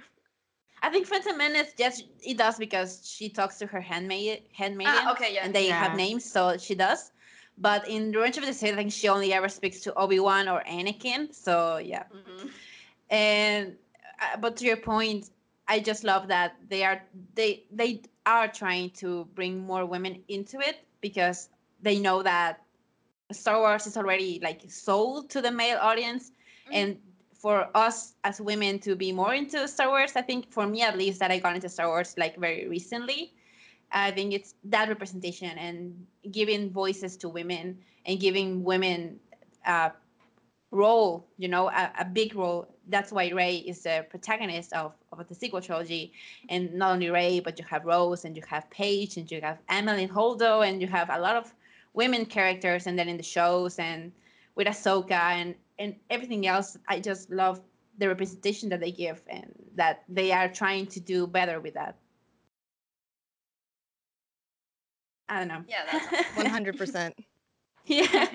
[0.82, 5.10] I think Phantom Menace, yes, it does because she talks to her handmaid, handmaiden, ah,
[5.12, 5.44] okay, yeah.
[5.44, 5.82] and they Yeah.
[5.82, 7.10] have names, so she does.
[7.56, 10.46] But in Revenge of the Sith, I think she only ever speaks to Obi Wan
[10.48, 11.34] or Anakin.
[11.34, 12.50] So yeah, Mhm.
[13.10, 13.76] and
[14.22, 15.30] uh, but to your point,
[15.68, 17.02] I just love that they are
[17.34, 21.50] they they are trying to bring more women into it because
[21.82, 22.62] they know that
[23.32, 26.32] Star Wars is already like sold to the male audience,
[26.66, 26.72] Mhm.
[26.72, 26.98] and
[27.32, 30.96] for us as women to be more into Star Wars, I think for me at
[30.98, 33.34] least that I got into Star Wars like very recently.
[33.92, 39.20] I think it's that representation and giving voices to women and giving women
[39.66, 39.92] a
[40.70, 42.68] role, you know, a, a big role.
[42.88, 46.12] That's why Rey is the protagonist of, of the sequel trilogy.
[46.48, 49.58] And not only Rey, but you have Rose and you have Paige and you have
[49.68, 51.52] Amilyn Holdo and you have a lot of
[51.94, 54.12] women characters and then in the shows and
[54.54, 56.76] with Ahsoka and, and everything else.
[56.88, 57.60] I just love
[57.98, 61.96] the representation that they give and that they are trying to do better with that.
[65.28, 65.62] I don't know.
[65.68, 67.14] Yeah, that's One hundred percent.
[67.86, 68.28] yeah.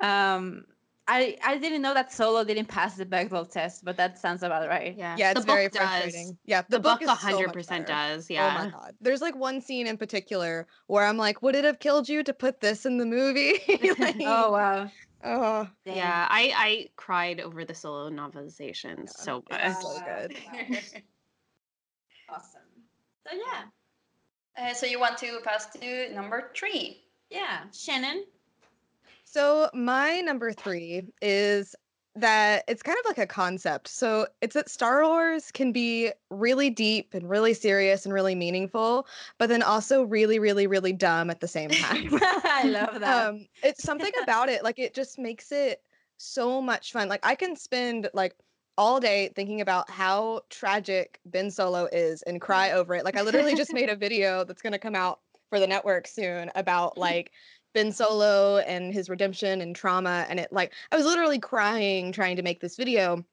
[0.00, 0.64] Um,
[1.08, 4.68] I I didn't know that Solo didn't pass the Bechdel test, but that sounds about
[4.68, 4.96] right.
[4.96, 6.32] Yeah, Yeah, the it's very book does.
[6.44, 8.16] Yeah, The, book is hundred percent better.
[8.16, 8.30] does.
[8.30, 8.54] Oh Yeah.
[8.54, 8.96] my god.
[9.00, 12.32] There's like one scene in particular where I'm like, would it have killed you to
[12.32, 13.58] put this in the movie?
[13.98, 14.90] Like, Oh wow.
[15.24, 15.96] oh, Dang.
[15.96, 19.60] Yeah, I I cried over the solo novelization so much.
[19.60, 21.02] it's so good.
[22.28, 22.62] awesome.
[23.26, 23.64] So yeah,
[24.56, 27.04] Uh, so you want to pass to number three?
[27.30, 27.70] yeah.
[27.72, 28.26] Shannon.
[29.32, 31.74] So my number three is
[32.14, 33.88] that it's kind of like a concept.
[33.88, 39.06] So it's that Star Wars can be really deep and really serious and really meaningful,
[39.38, 42.10] but then also really, really, really dumb at the same time.
[42.44, 43.28] I love that.
[43.28, 45.80] um it's something about it like it just makes it
[46.18, 48.36] so much fun like i can spend like
[48.78, 53.22] all day thinking about how tragic ben solo is and cry over it like i
[53.22, 56.96] literally just made a video that's going to come out for the network soon about
[56.96, 57.32] like
[57.74, 62.36] ben solo and his redemption and trauma and it like i was literally crying trying
[62.36, 63.24] to make this video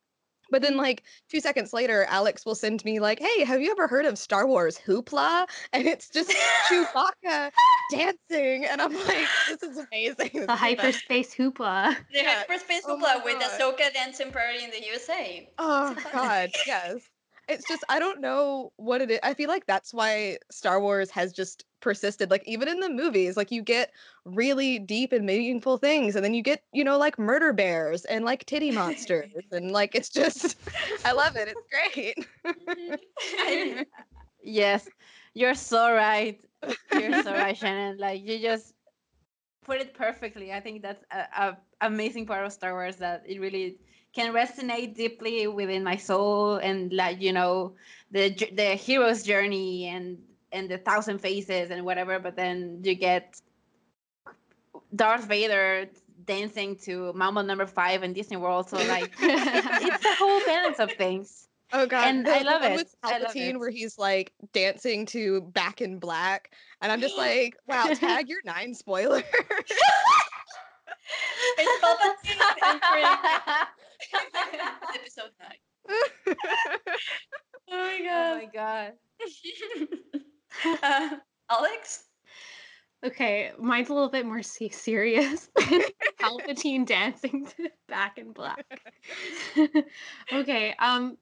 [0.51, 3.87] but then like two seconds later alex will send me like hey have you ever
[3.87, 6.31] heard of star wars hoopla and it's just
[6.69, 7.51] chewbacca
[7.91, 11.95] dancing and i'm like this is amazing This The best." hyperspace hoopla.
[12.11, 12.39] The Yeah.
[12.39, 13.51] hyperspace Oh hoopla with God.
[13.51, 15.49] Ahsoka dancing party in the USA.
[15.57, 16.97] oh god yes
[17.47, 21.09] it's just i don't know what it is i feel like that's why star wars
[21.09, 23.91] has just persisted like even in the movies like you get
[24.25, 28.25] really deep and meaningful things and then you get you know like murder bears and
[28.25, 30.57] like titty monsters and like it's just
[31.05, 32.27] i love it it's great
[33.37, 33.81] I- mm-hmm.
[34.43, 34.89] yes,
[35.33, 36.39] you're so right.
[36.91, 37.97] You're so right, Shannon.
[37.97, 38.73] Like you just
[39.63, 40.51] put it perfectly.
[40.53, 43.79] I think that's a, a amazing part of Star Wars that it really
[44.13, 47.75] can resonate deeply within my soul and like you know
[48.11, 50.19] the the hero's journey and
[50.51, 52.19] and the thousand faces and whatever.
[52.19, 53.39] But then you get
[54.95, 55.87] Darth Vader
[56.25, 58.69] dancing to Mambo Number Five in Disney World.
[58.69, 61.47] So like it's the whole balance of things.
[61.71, 62.75] Oh god, And the- I love one it.
[62.77, 63.59] With I love Palpatine, it.
[63.59, 68.39] where he's like dancing to "Back in Black," and I'm just like, "Wow, tag your
[68.45, 69.21] nine spoiler."
[71.57, 73.05] It's Palpatine entering
[74.95, 75.57] episode nine.
[77.71, 78.31] Oh my oh god.
[78.31, 80.21] oh my god.
[80.83, 81.09] uh,
[81.49, 82.03] Alex?
[83.05, 85.49] Okay, mine's a little bit more serious.
[85.55, 85.81] than
[86.19, 88.65] Palpatine dancing to Back in Black.
[90.33, 91.17] okay, um,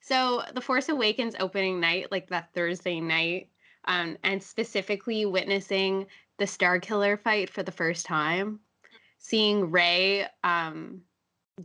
[0.00, 3.48] so the Force Awakens opening night, like that Thursday night,
[3.86, 6.06] um, and specifically witnessing
[6.38, 8.60] the Star Killer fight for the first time,
[9.18, 11.02] seeing Rey um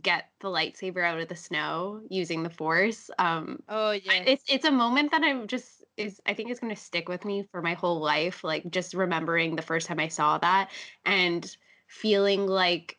[0.02, 4.64] get the lightsaber out of the snow using the Force, um, Oh yeah, it's it's
[4.64, 7.60] a moment that I'm just is I think is going to stick with me for
[7.60, 8.44] my whole life.
[8.44, 10.70] Like just remembering the first time I saw that
[11.04, 11.56] and
[11.88, 12.96] feeling like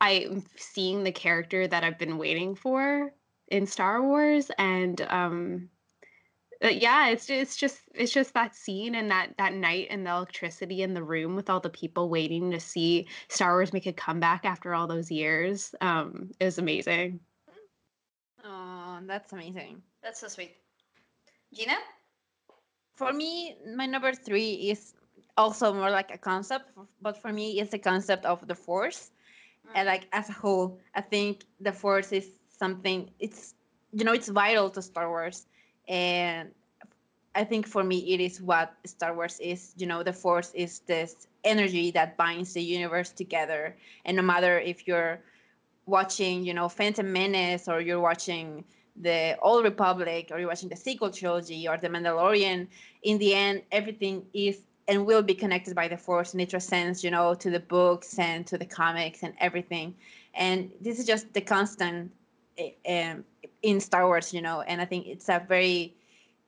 [0.00, 3.12] I'm seeing the character that I've been waiting for
[3.48, 5.68] in Star Wars, and um,
[6.64, 10.10] uh, yeah, it's it's just it's just that scene and that that night and the
[10.10, 13.92] electricity in the room with all the people waiting to see Star Wars make a
[13.92, 15.74] comeback after all those years.
[15.80, 17.20] Um, it was amazing.
[18.44, 19.82] oh, that's amazing.
[20.02, 20.56] That's so sweet.
[21.52, 21.76] Gina?
[22.94, 24.94] For me, my number three is
[25.36, 26.66] also more like a concept,
[27.00, 29.10] but for me, it's the concept of the Force.
[29.74, 29.86] And mm-hmm.
[29.86, 33.10] like as a whole, I think the Force is something.
[33.18, 33.54] It's
[33.92, 35.46] you know, it's vital to Star Wars,
[35.88, 36.50] and
[37.34, 39.74] I think for me, it is what Star Wars is.
[39.76, 44.58] You know, the Force is this energy that binds the universe together, and no matter
[44.58, 45.20] if you're
[45.86, 48.64] watching, you know, Phantom Menace or you're watching
[48.96, 52.68] the Old Republic or you're watching the sequel trilogy or the Mandalorian,
[53.02, 57.04] in the end, everything is and will be connected by the Force, and it transcends,
[57.04, 59.94] you know, to the books and to the comics and everything.
[60.34, 62.10] And this is just the constant
[62.58, 63.24] eh, um,
[63.62, 64.62] in Star Wars, you know.
[64.62, 65.94] And I think it's a very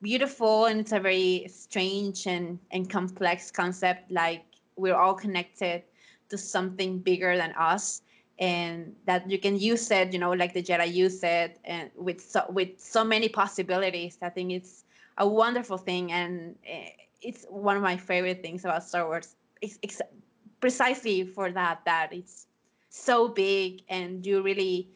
[0.01, 4.11] beautiful and it's a very strange and and complex concept.
[4.11, 4.43] Like
[4.75, 5.83] we're all connected
[6.29, 8.01] to something bigger than us
[8.39, 12.19] and that you can use it you know like the jedi use it and with
[12.19, 14.17] so with so many possibilities.
[14.21, 14.83] I think it's
[15.17, 16.89] a wonderful thing and eh,
[17.21, 19.35] it's one of my favorite things about star wars.
[19.61, 20.01] It's, it's
[20.59, 22.47] precisely for that that it's
[22.89, 24.89] so big and you really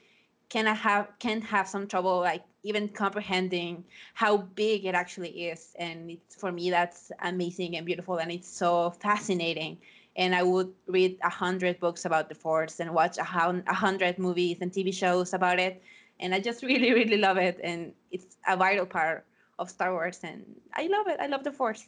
[0.49, 5.75] can have can have some trouble like even comprehending how big it actually is.
[5.79, 9.77] And it's for me that's amazing and beautiful and it's so fascinating
[10.15, 14.57] and I would read a hundred books about the Force and watch a hundred movies
[14.61, 15.81] and TV shows about it,
[16.19, 19.25] and I just really, really love it, and it's a vital part
[19.59, 20.43] of Star Wars, and
[20.73, 21.19] I love it.
[21.19, 21.85] I love the Force,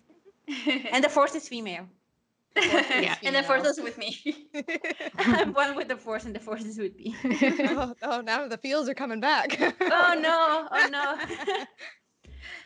[0.91, 1.88] and the Force is female.
[2.53, 3.15] Yeah.
[3.23, 4.17] and the force is with me.
[5.17, 7.15] I'm one with the force, and the force is with me.
[7.69, 9.55] oh, oh, now the feels are coming back.
[9.79, 10.67] oh no!
[10.69, 11.15] Oh no!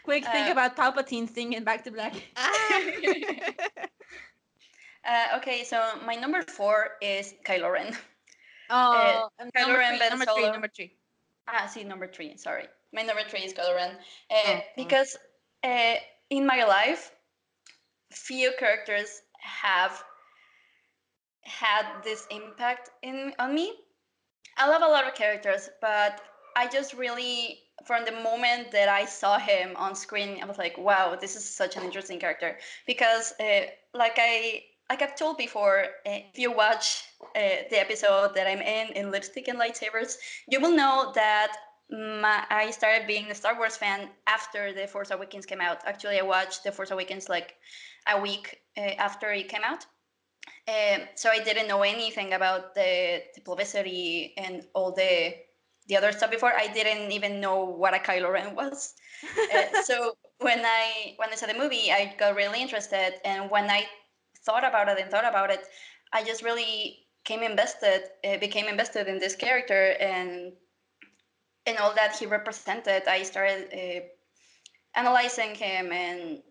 [0.04, 2.14] Quick, think Uh, about Palpatine singing Back to Black.
[2.36, 2.82] Ah.
[5.08, 7.96] Uh, okay, so my number four is Kylo Ren.
[8.68, 10.52] Oh, and Kylo number Ren, three, Ben number three, Solo.
[10.52, 10.92] number three.
[11.48, 12.36] Ah, see, number three.
[12.36, 13.92] Sorry, my number three is Kylo Ren.
[14.32, 14.62] Uh, Oh, oh.
[14.76, 15.16] Because
[15.64, 15.96] uh,
[16.32, 17.12] in my life,
[18.12, 20.04] few characters have
[21.44, 23.72] had this impact in on me.
[24.58, 26.22] I love a lot of characters, but
[26.56, 30.78] I just really, from the moment that I saw him on screen, I was like,
[30.78, 35.84] "Wow, this is such an interesting character." Because, uh, like I, like I've told before,
[36.06, 37.04] uh, if you watch
[37.36, 40.18] uh, the episode that I'm in in Lipstick and Lightsabers,
[40.48, 41.56] you will know that
[41.90, 45.80] my, I started being a Star Wars fan after The Force Awakens came out.
[45.86, 47.56] Actually, I watched The Force Awakens like
[48.08, 49.86] a week uh, after it came out.
[50.68, 55.34] Um, so I didn't know anything about the, the publicity and all the
[55.88, 56.52] the other stuff before.
[56.56, 58.96] I didn't even know what a Kylo Ren was.
[59.54, 63.70] Uh, so when I when I saw the movie, I got really interested, and when
[63.70, 63.86] I
[64.46, 65.62] thought about it and thought about it,
[66.14, 70.54] I just really came invested, uh, became invested in this character and
[71.68, 73.04] and all that he represented.
[73.08, 74.02] I started uh,
[75.00, 76.44] analyzing him and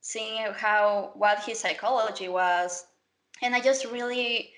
[0.00, 2.86] seeing how what his psychology was,
[3.42, 4.52] and I just really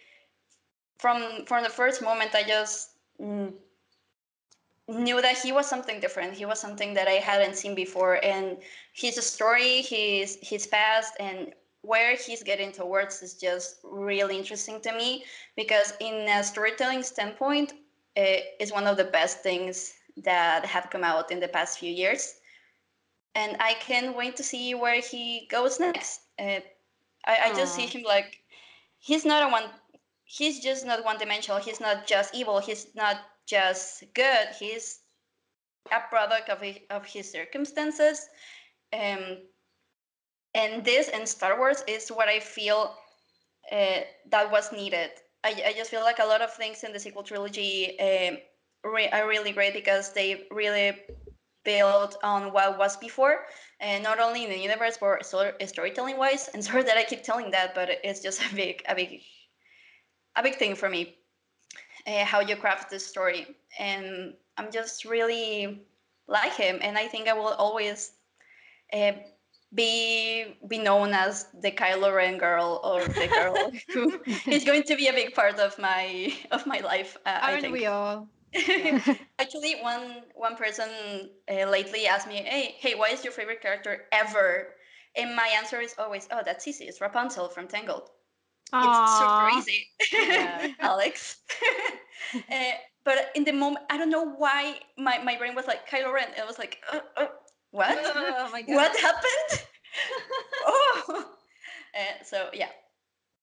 [0.98, 3.53] from from the first moment I just mm,
[4.88, 6.35] knew that he was something different.
[6.35, 8.59] He was something that I hadn't seen before, and
[8.92, 14.92] his story, his his past, and where he's getting towards is just really interesting to
[14.92, 15.24] me
[15.56, 17.72] because in a storytelling standpoint
[18.16, 21.90] it is one of the best things that have come out in the past few
[21.90, 22.34] years.
[23.34, 26.20] And i can't wait to see where he goes next.
[26.38, 26.60] Uh,
[27.26, 28.42] I, I just see him like
[28.98, 29.64] he's not a one
[30.24, 32.58] he's just not one dimensional he's not just evil.
[32.60, 34.48] He's not just good.
[34.58, 35.00] He's
[35.90, 38.28] a product of, of his circumstances.
[38.92, 39.38] Um,
[40.54, 42.94] and this and Star Wars is what I feel
[43.70, 45.10] uh, that was needed.
[45.44, 48.38] I, I just feel like a lot of things in the sequel trilogy um,
[48.84, 50.96] re- are really great because they really
[51.64, 53.44] build on what was before,
[53.80, 56.48] and not only in the universe but so, storytelling wise.
[56.52, 59.20] And sorry that I keep telling that, but it's just a big, a big,
[60.36, 61.16] a big thing for me.
[62.06, 63.46] Uh, how you craft this story,
[63.78, 65.82] and I'm just really
[66.28, 68.12] like him, and I think I will always.
[68.92, 69.12] Uh,
[69.74, 74.96] be be known as the Kylo Ren girl or the girl who is going to
[74.96, 77.16] be a big part of my of my life.
[77.26, 77.72] Uh, I Aren't think.
[77.74, 78.28] we all?
[79.38, 80.88] Actually, one one person
[81.50, 84.74] uh, lately asked me, "Hey, hey, what is your favorite character ever?"
[85.16, 86.85] And my answer is always, "Oh, that's easy.
[86.85, 88.09] It's Rapunzel from Tangled."
[88.80, 90.68] It's super easy, Yeah.
[90.80, 91.42] Alex.
[92.50, 92.54] uh,
[93.04, 96.28] but in the moment, I don't know why my, my brain was like Kylo Ren.
[96.37, 97.26] It was like, uh, uh,
[97.70, 97.98] what?
[98.16, 98.74] Oh my god.
[98.74, 99.66] what happened?
[100.66, 101.26] oh,
[101.94, 102.68] uh, so yeah.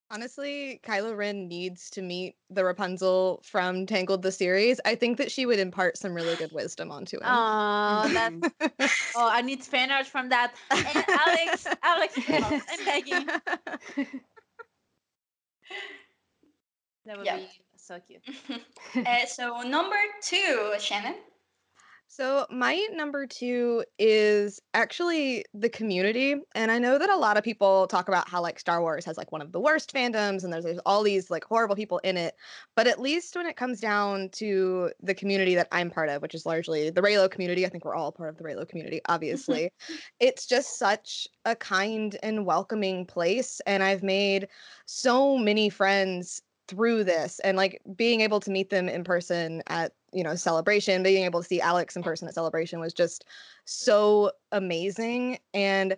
[0.09, 4.79] Honestly, Kylo Ren needs to meet the Rapunzel from Tangled the series.
[4.85, 7.23] I think that she would impart some really good wisdom onto him.
[7.25, 10.53] Oh, that's oh, I need fan art from that.
[10.71, 13.27] And Alex, Alex, please, I'm begging.
[17.05, 17.37] That would Yeah.
[17.37, 18.21] be so cute.
[19.05, 21.15] Uh, so number two, Shannon.
[22.09, 26.35] So, my number two is actually the community.
[26.55, 29.17] And I know that a lot of people talk about how, like, Star Wars has,
[29.17, 32.15] like, one of the worst fandoms and there's, there's all these, like, horrible people in
[32.15, 32.35] it.
[32.75, 36.33] But at least when it comes down to the community that I'm part of, which
[36.33, 39.13] is largely the Reylo community, I think we're all part of the Reylo community, mm-hmm.
[39.13, 39.69] obviously.
[40.21, 43.59] it's just such a kind and welcoming place.
[43.67, 44.47] And I've made
[44.85, 49.93] so many friends through this and like being able to meet them in person at
[50.11, 53.25] you know celebration being able to see alex in person at celebration was just
[53.65, 55.95] so amazing and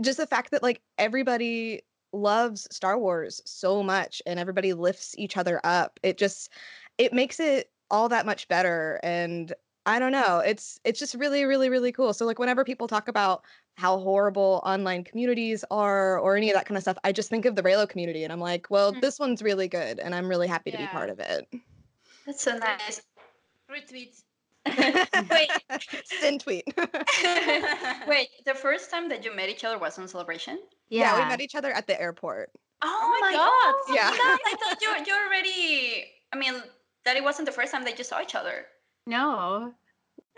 [0.00, 5.36] just the fact that like everybody loves star wars so much and everybody lifts each
[5.36, 6.52] other up it just
[6.96, 9.52] it makes it all that much better and
[9.84, 12.12] i don't know it's it's just really really really cool.
[12.12, 13.44] So like whenever people talk about
[13.78, 17.44] how horrible online communities are or any of that kind of stuff i just think
[17.46, 19.00] of the reylo community and i'm like well Mm.
[19.00, 21.46] this one's really good and i'm really happy to be part of it
[22.26, 23.00] That's so nice.
[23.70, 24.20] Retweet.
[25.30, 25.50] Wait,
[26.04, 26.64] Sin tweet.
[28.06, 28.28] wait.
[28.44, 30.58] The first time that you met each other was on celebration.
[30.90, 31.14] yeah.
[31.18, 32.50] we met each other at the airport.
[32.82, 33.74] Oh, my my God.
[33.88, 33.94] god!
[33.94, 34.10] Yeah.
[34.12, 36.04] I thought you you already.
[36.32, 36.54] I mean,
[37.04, 38.66] that it wasn't the first time that you saw each other.
[39.06, 39.72] No.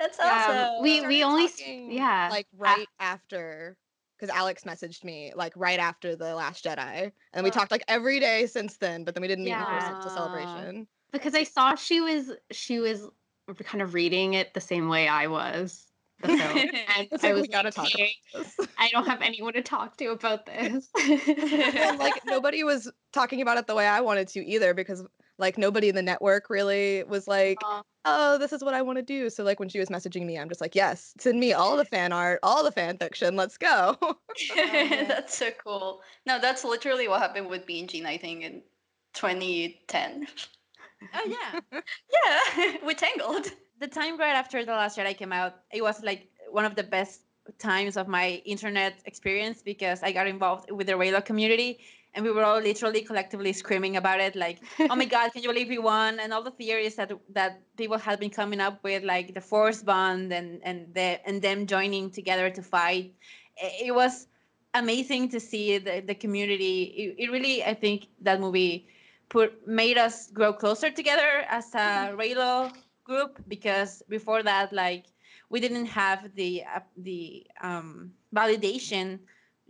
[0.00, 0.82] That's Yeah, awesome.
[0.82, 3.76] we- started only talking, yeah, like a- right after
[4.18, 7.52] because Alex messaged me like right after the Last Jedi, and we Oh.
[7.52, 9.04] talked like every day since then.
[9.04, 10.88] But then we didn't meet in person to celebration.
[11.12, 13.08] because I saw she was she was
[13.64, 15.89] kind of reading it the same way I was.
[16.20, 16.58] The film.
[16.58, 18.56] And I was gotta like, talk about "Hey, this.
[18.78, 20.88] I don't have anyone to talk to about this.
[21.00, 25.04] and like nobody was talking about it the way I wanted to either because
[25.38, 27.82] like nobody in the network really was like, Aw.
[28.04, 29.30] oh, this is what I want to do.
[29.30, 31.84] So like when she was messaging me, I'm just like, yes, send me all the
[31.86, 33.36] fan art, all the fan fiction.
[33.36, 33.96] Let's go.
[34.52, 35.04] Um, yeah.
[35.04, 36.00] that's so cool.
[36.24, 38.62] No, that's literally what happened with Gene, I think, in
[39.14, 40.26] 2010.
[41.14, 41.60] Oh yeah.
[41.72, 43.50] Yeah, we tangled.
[43.80, 46.82] The time right after the last jedi came out it was like one of the
[46.82, 47.22] best
[47.58, 51.80] times of my internet experience because i got involved with the reylo community
[52.14, 55.48] and we were all literally collectively screaming about it like oh my god can you
[55.48, 56.18] believe we won?
[56.20, 59.82] And all the theories that that people had been coming up with like the force
[59.82, 63.14] bond and and the and them joining together to fight
[63.56, 64.26] it, was
[64.74, 66.82] amazing to see the, the community.
[66.82, 68.88] It, it really i think that movie
[69.28, 72.20] put made us grow closer together as a mm-hmm.
[72.20, 72.72] reylo
[73.10, 75.04] group because before that like
[75.52, 79.18] we didn't have the uh, the um validation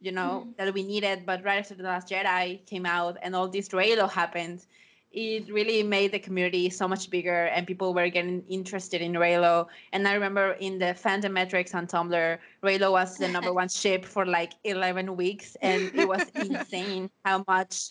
[0.07, 3.49] you know that we needed but right after the last jedi came out and all
[3.49, 4.67] this reylo happened
[5.13, 9.67] it really made the community so much bigger and people were getting interested in reylo.
[9.93, 14.05] And i remember in the fandom metrics on tumblr reylo was the number one ship
[14.05, 17.91] for like 11 weeks and it was insane how much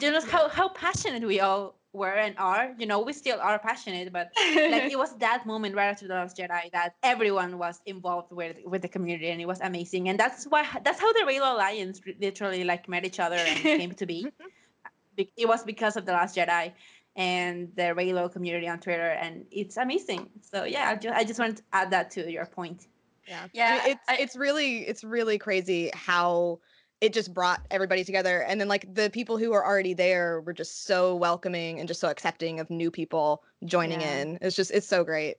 [0.00, 3.58] you know how, how passionate we all were and are you know we still are
[3.58, 7.80] passionate but like it was that moment right after the last jedi that everyone was
[7.86, 11.20] involved with with the community and it was amazing and that's why that's how the
[11.20, 14.28] Reylo alliance literally like met each other and came to be.
[15.16, 16.72] Be- it was because of the last jedi
[17.16, 20.30] and the Reylo community on twitter and it's amazing.
[20.42, 22.86] So yeah i just, I just wanted to add that to your point.
[23.26, 23.44] Yeah.
[23.44, 26.60] I Yeah, mean, it's I- it's really it's really crazy how
[27.00, 30.52] it just brought everybody together and then like the people who were already there were
[30.52, 34.22] just so welcoming and just so accepting of new people joining Yeah.
[34.22, 34.38] in.
[34.42, 35.36] It's just it's so great.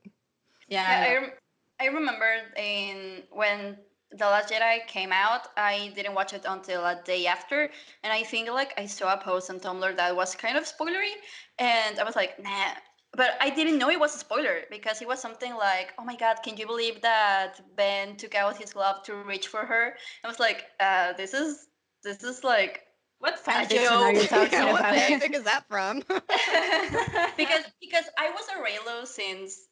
[0.68, 1.32] yeah, Yeah, I I, rem-
[1.80, 3.78] I remember in when
[4.12, 7.70] The Last Jedi came out, I didn't watch it until a day after,
[8.04, 11.14] and I think like I saw a post on Tumblr that was kind of spoilery,
[11.60, 12.74] and I was like, nah.
[13.14, 16.16] But I didn't know it was a spoiler because it was something like, "Oh my
[16.16, 20.28] God, can you believe that Ben took out his glove to reach for her?" I
[20.28, 21.68] was like, uh, "This is
[22.04, 22.84] this is like
[23.20, 26.00] what fanfiction are you joke." talking Yeah, what about fanfic is that from?
[27.38, 29.68] because because I was a Reylo since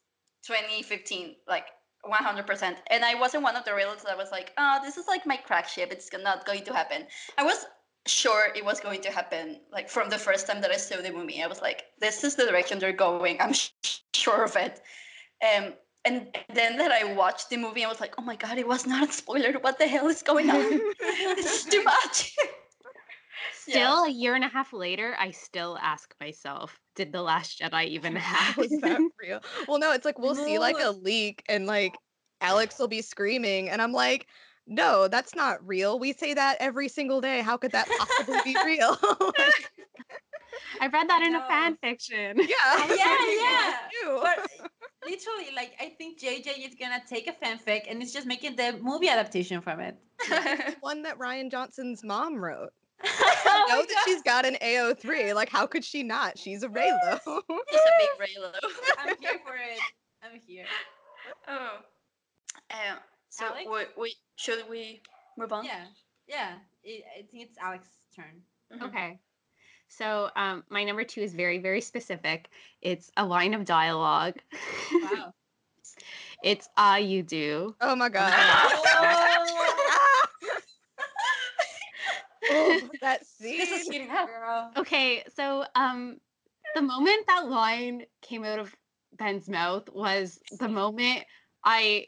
[0.46, 1.68] 2015, like
[2.06, 5.26] 100%, and I wasn't one of the Reylos that was like, oh, this is like
[5.26, 5.92] my crack ship.
[5.92, 7.06] It's not going to happen.
[7.38, 7.66] I was
[8.08, 11.12] sure it was going to happen, like from the first time that I saw the
[11.12, 11.42] movie.
[11.42, 13.40] I was like, this is the direction they're going.
[13.42, 13.54] I'm
[14.14, 14.82] sure of it.
[15.44, 15.74] Um,
[16.06, 18.88] and then that I watched the movie, I was like, oh my god, it was
[18.88, 19.54] not a spoiler.
[19.60, 20.80] What the hell is going on?
[21.00, 22.36] this is too much.
[23.68, 23.74] Yeah.
[23.74, 27.88] Still, a year and a half later, I still ask myself, did the Last Jedi
[27.88, 29.10] even How is that happen?
[29.22, 29.42] real?
[29.68, 31.98] Well, no, it's like we'll see like a leak and like
[32.40, 34.28] Alex will be screaming and I'm like,
[34.68, 35.98] no, that's not real.
[36.00, 37.42] We say that every single day.
[37.42, 38.98] How could that possibly be real?
[40.82, 42.38] I read that in a fan fiction.
[42.38, 42.88] yeah.
[42.96, 43.74] yeah, yeah.
[44.22, 44.50] But
[45.08, 48.78] literally like i think jj is gonna take a fanfic and it's just making the
[48.82, 49.96] movie adaptation from it
[50.82, 52.72] one that Rian Johnson's mom wrote.
[53.06, 54.04] oh know my that God.
[54.06, 55.34] she's got an AO3.
[55.36, 56.38] Like, how could she not?
[56.38, 57.20] She's a Reylo.
[57.24, 58.52] She's a big Reylo.
[58.98, 59.80] i'm here for it
[60.24, 60.66] i'm here
[61.48, 61.78] Oh.
[62.72, 62.98] Um,
[63.38, 63.68] so Alex?
[63.98, 65.02] we, we should we
[65.38, 65.66] move on?
[65.66, 65.86] yeah
[66.28, 66.54] yeah
[66.86, 68.42] i think it's alex's turn
[68.74, 68.82] Mhm.
[68.88, 69.20] Okay.
[69.88, 72.50] So um, my number two is very, very specific.
[72.82, 74.36] It's a line of dialogue.
[74.92, 75.34] wow
[76.44, 77.74] it's ah you do.
[77.80, 78.34] oh my god.
[82.50, 83.58] Oh, oh, that scene.
[83.58, 84.28] this is getting out.
[84.28, 86.18] girl Okay, so um
[86.76, 88.76] the moment that line came out of
[89.18, 91.24] Ben's mouth was the moment
[91.64, 92.08] I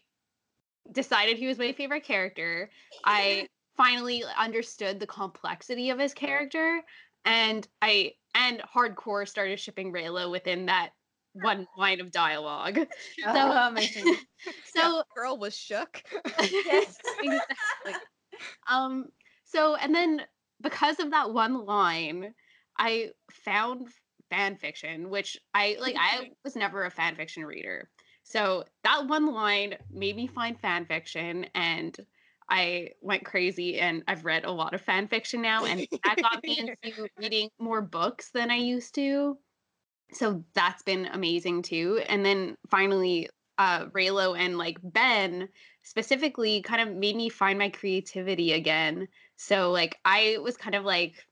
[0.92, 2.70] decided he was my favorite character.
[3.06, 6.82] I finally understood the complexity of his character
[7.26, 10.92] and I and hardcore started shipping Reylo within that
[11.34, 12.80] one line of dialogue.
[13.26, 14.18] oh, amazing
[14.74, 16.02] So girl was shook.
[16.42, 17.94] yes, exactly.
[18.70, 19.06] Um,
[19.46, 20.22] so and then
[20.62, 22.34] because of that one line,
[22.78, 23.88] I found
[24.30, 27.90] fan fiction, which I like I was never a fan fiction reader.
[28.30, 31.98] So that one line made me find fan fiction and
[32.48, 36.44] I went crazy and I've read a lot of fan fiction now and that got
[36.44, 39.40] me into reading more books than I used to.
[40.12, 42.04] So that's been amazing too.
[42.08, 45.50] And then finally uh Reylo and like Ben
[45.82, 49.08] specifically kind of made me find my creativity again.
[49.38, 51.26] So like I was kind of like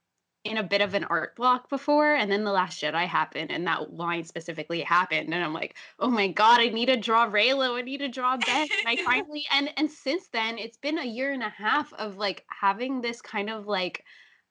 [0.44, 3.66] in a bit of an art block before and then the last jedi happened and
[3.66, 7.76] that line specifically happened and i'm like oh my god i need to draw reylo
[7.76, 11.04] i need to draw ben and i finally and and since then it's been a
[11.04, 14.04] year and a half of like having this kind of like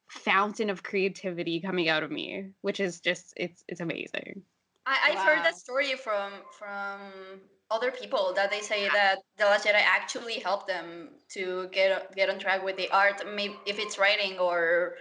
[0.10, 4.42] fountain of creativity coming out of me which is just it's it's amazing.
[4.86, 9.66] I, I've heard that story from from other people that they say that the Last
[9.66, 13.98] Jedi actually helped them to get get on track with the art, maybe if it's
[14.00, 14.96] writing or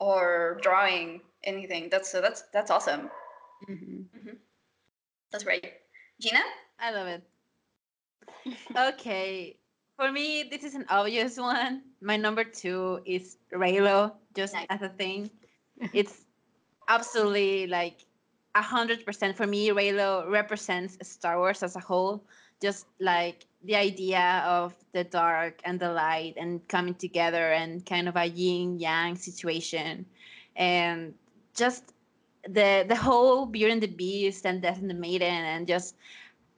[0.00, 1.88] or drawing anything.
[1.90, 3.10] That's so that's that's awesome.
[3.68, 4.06] Mhm.
[5.30, 5.74] That's right,
[6.20, 6.40] Gina,
[6.80, 7.22] I love it.
[8.76, 9.56] Okay.
[9.96, 11.82] For me, this is an obvious one.
[12.00, 14.66] My number two is Reylo, just Nice.
[14.70, 15.30] as a thing.
[15.94, 16.24] It's
[16.88, 18.04] absolutely like
[18.54, 19.68] a hundred percent for me.
[19.68, 22.24] Reylo represents Star Wars as a whole.
[22.60, 28.08] Just like the idea of the dark and the light and coming together and kind
[28.08, 30.06] of a yin yang situation,
[30.56, 31.14] and
[31.54, 31.92] just
[32.48, 35.94] the the whole Beauty and the Beast and Death and the Maiden and just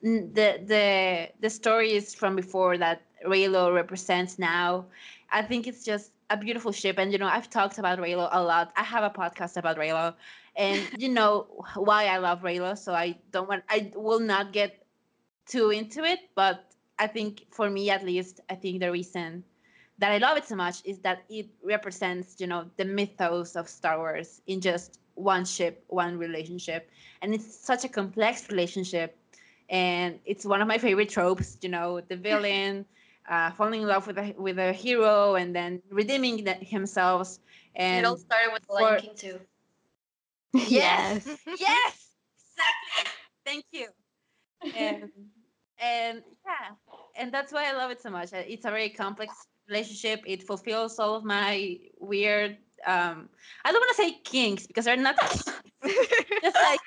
[0.02, 4.86] the the the stories from before that Reylo represents now.
[5.30, 8.42] I think it's just a beautiful ship, and you know I've talked about Reylo a
[8.42, 8.72] lot.
[8.76, 10.14] I have a podcast about Reylo,
[10.56, 12.76] and you know why I love Reylo.
[12.78, 14.84] So I don't want I will not get
[15.46, 19.44] too into it, but I think for me at least, I think the reason
[19.98, 23.68] that I love it so much is that it represents you know the mythos of
[23.68, 26.90] Star Wars in just one ship, one relationship,
[27.20, 29.16] and it's such a complex relationship
[29.72, 31.58] and it's one of my favorite tropes.
[31.62, 32.84] You know, the villain
[33.28, 37.38] uh, falling in love with a with a hero and then redeeming the, himself.
[37.74, 39.40] And it all started with the Lion King too.
[40.52, 41.26] yes,
[41.58, 43.10] yes, exactly.
[43.44, 43.88] Thank you.
[44.76, 45.10] And
[45.82, 46.76] and yeah,
[47.16, 48.32] and that's why I love it so much.
[48.32, 49.34] Uh, It's a very complex
[49.68, 50.22] relationship.
[50.26, 52.58] It fulfills all of my weird.
[52.86, 53.28] Um,
[53.64, 55.16] I don't want to say kinks because they're not
[55.84, 56.80] just like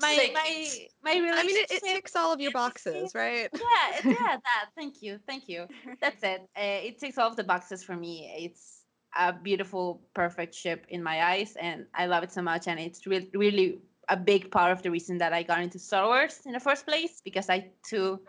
[0.00, 0.66] my my
[1.02, 1.46] my I relationship.
[1.46, 3.48] mean, it, it ticks all of your boxes, right?
[3.54, 4.70] yeah, yeah, that.
[4.76, 5.66] Thank you, thank you.
[6.00, 6.40] That's it.
[6.56, 8.32] Uh, it ticks all of the boxes for me.
[8.38, 8.82] It's
[9.16, 12.66] a beautiful, perfect ship in my eyes, and I love it so much.
[12.68, 16.06] And it's really, really a big part of the reason that I got into Star
[16.06, 18.20] Wars in the first place because I too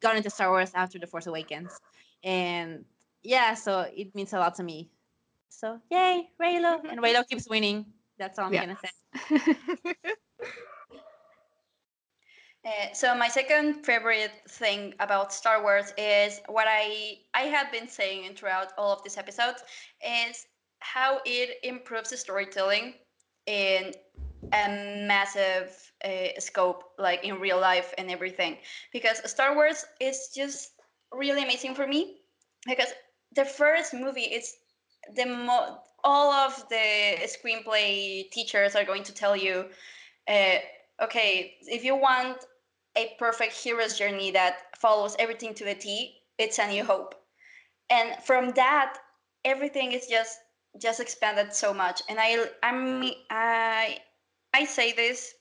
[0.00, 1.80] got into Star Wars after the Force Awakens,
[2.24, 2.84] and
[3.22, 4.90] yeah, so it means a lot to me.
[5.48, 7.86] So yay, Reylo, and Reylo keeps winning.
[8.18, 8.60] That's all I'm Yeah.
[8.60, 8.90] gonna say.
[12.64, 17.88] Uh, so my second favorite thing about Star Wars is what I I have been
[17.88, 19.62] saying throughout all of these episodes
[20.04, 20.46] is
[20.80, 22.94] how it improves the storytelling
[23.46, 23.94] in
[24.52, 24.68] a
[25.06, 28.56] massive uh, scope, like in real life and everything.
[28.92, 30.70] Because Star Wars is just
[31.12, 32.16] really amazing for me
[32.66, 32.88] because
[33.34, 34.54] the first movie is
[35.16, 39.66] the mo- all of the screenplay teachers are going to tell you
[40.28, 40.58] uh,
[41.02, 42.38] okay, if you want
[42.96, 47.14] a perfect hero's journey that follows everything to a T, it's a new hope.
[47.90, 48.98] And from that,
[49.44, 50.38] everything is just
[50.80, 52.02] just expanded so much.
[52.08, 53.98] And I I'm I
[54.54, 55.34] I say this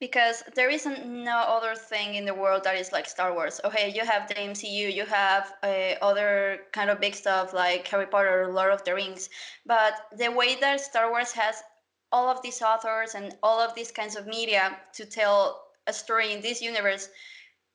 [0.00, 3.60] because there isn't no other thing in the world that is like Star Wars.
[3.64, 8.06] Okay, you have the MCU, you have uh, other kind of big stuff like Harry
[8.06, 9.30] Potter, Lord of the Rings,
[9.64, 11.62] but the way that Star Wars has
[12.10, 16.32] all of these authors and all of these kinds of media to tell a story
[16.32, 17.08] in this universe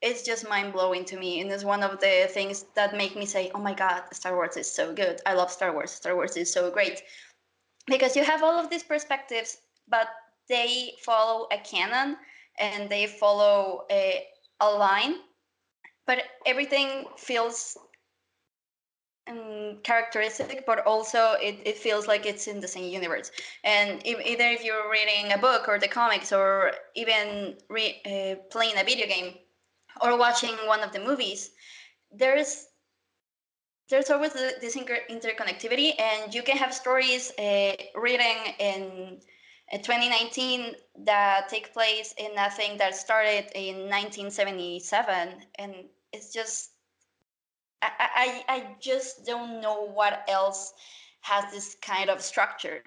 [0.02, 3.26] it's just mind blowing to me and it's one of the things that make me
[3.26, 5.20] say oh my god star wars is so good.
[5.26, 5.92] I love star wars.
[5.92, 7.02] Star wars is so great.
[7.88, 9.58] Because you have all of these perspectives
[9.90, 10.08] but
[10.50, 12.18] they follow a canon
[12.60, 14.24] and they follow a,
[14.62, 15.16] a line
[16.06, 17.78] but everything feels
[19.30, 23.32] um, characteristic but also it, it feels like it's in the same universe.
[23.64, 28.36] And if, either if you're reading a book or the comics or even re, uh,
[28.50, 29.34] playing a video game
[30.02, 31.52] or watching one of the movies
[32.12, 32.68] there's
[33.90, 39.20] there's always this inter- interconnectivity and you can have stories uh, written in
[39.74, 45.76] uh, 2019 that take place in a thing that started in 1977 and
[46.14, 46.72] it's just
[47.82, 50.74] I, I, I just don't know what else
[51.22, 52.82] has this kind of structure.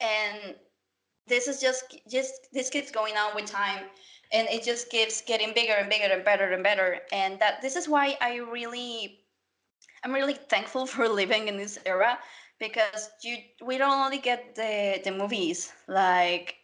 [0.00, 0.54] And
[1.26, 3.84] this is just just this keeps going on with time
[4.32, 7.00] and it just keeps getting bigger and bigger and better and better.
[7.12, 9.20] And that this is why i really
[10.04, 12.18] i'm really thankful for living in this era
[12.58, 16.56] because you we don't only get the the movies like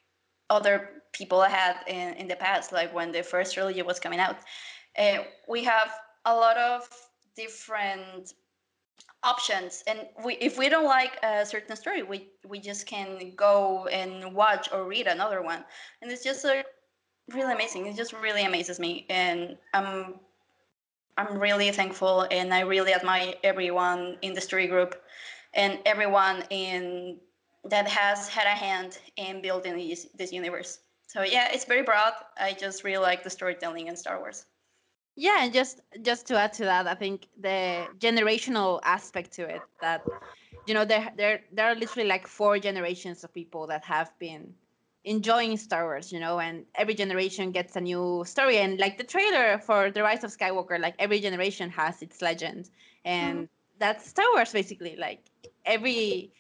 [0.51, 4.37] other people had in, in the past like when the first trilogy was coming out.
[4.99, 5.19] Uh,
[5.49, 5.93] we have
[6.25, 6.89] a lot of
[7.37, 8.35] different
[9.25, 13.87] options and we if we don't like a certain story we we just can go
[13.87, 15.65] and watch or read another one.
[16.01, 16.67] And it's just like
[17.33, 17.87] really amazing.
[17.87, 20.15] It just really amazes me and i'm
[21.19, 24.95] i'm really thankful and i really admire everyone in the story group
[25.55, 27.19] and everyone in
[27.65, 30.81] that has had a hand in building this, this universe.
[31.07, 32.15] So yeah it's very broad.
[32.39, 34.47] I just really like the storytelling in star wars.
[35.15, 39.61] Yeah, and just just to add to that, I think the generational aspect to it
[39.83, 40.03] that
[40.67, 44.55] you know there there there are literally like four generations of people that have been
[45.05, 48.59] enjoying Star Wars, you know, and every generation gets a new story.
[48.59, 52.71] And like the trailer for The Rise of Skywalker, like every generation has its legend.
[53.05, 53.45] And mm-hmm.
[53.79, 54.97] that's Star Wars basically.
[54.97, 55.21] Like
[55.65, 56.33] every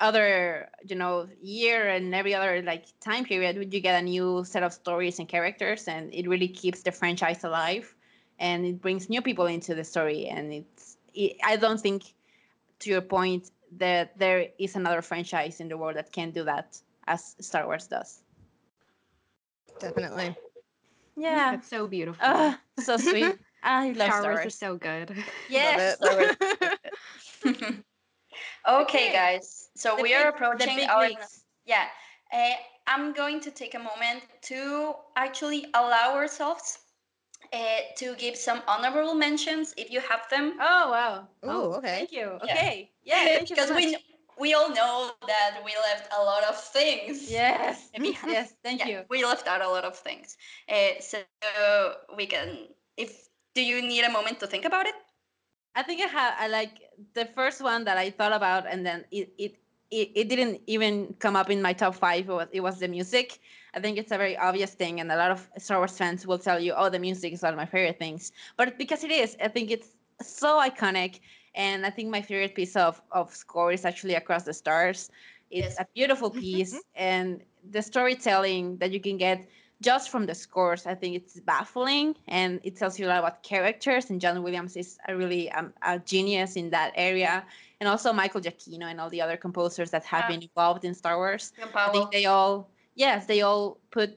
[0.00, 4.44] other, you know, year and every other like time period would you get a new
[4.44, 7.94] set of stories and characters and it really keeps the franchise alive
[8.38, 12.14] and it brings new people into the story and it's it, i don't think
[12.78, 16.80] to your point that there is another franchise in the world that can do that
[17.06, 18.22] as star wars does
[19.78, 20.34] Definitely.
[21.16, 22.20] yeah That's so beautiful.
[22.22, 25.14] Ah, so sweet i love Star star Wars wars is so good.
[25.48, 26.18] yes Love
[27.42, 27.84] it.
[28.66, 29.12] okay, Okay.
[29.12, 29.70] guys.
[29.76, 31.44] So The we are approaching the big our leagues.
[31.66, 31.86] yeah.
[32.32, 32.54] Uh,
[32.86, 36.78] i'm going to take a moment to actually allow ourselves
[37.52, 40.54] uh, to give some honorable mentions if you have them.
[40.60, 41.28] Oh wow.
[41.44, 41.88] Ooh, okay.
[41.98, 42.38] thank you.
[42.44, 42.54] Yeah.
[42.54, 42.90] okay.
[43.04, 43.96] Yeah thank because we
[44.38, 47.30] we all know that we left a lot of things.
[47.30, 47.90] Yes.
[48.26, 48.98] Yes thank Yeah, you.
[49.08, 50.36] we left out a lot of things.
[50.68, 51.18] Uh, so
[52.16, 54.94] we can if do you need a moment to think about it
[55.80, 59.04] I think I had I like the first one that I thought about, and then
[59.10, 59.56] it it
[59.90, 62.28] it, it didn't even come up in my top five.
[62.28, 63.40] It was, it was the music.
[63.74, 66.38] I think it's a very obvious thing, and a lot of Star Wars fans will
[66.38, 69.36] tell you, "Oh, the music is one of my favorite things." But because it is,
[69.42, 71.20] I think it's so iconic,
[71.54, 75.10] and I think my favorite piece of of score is actually Across the Stars.
[75.50, 75.80] It's Yes.
[75.80, 79.48] a beautiful piece, and the storytelling that you can get
[79.82, 83.42] just from the scores, I think it's baffling and it tells you a lot about
[83.42, 84.10] characters.
[84.10, 87.44] And John Williams is a really um, a genius in that area.
[87.80, 90.28] And also Michael Giacchino and all the other composers that have Ah.
[90.28, 91.52] been involved in Star Wars.
[91.74, 94.10] I think they all, yes, they all put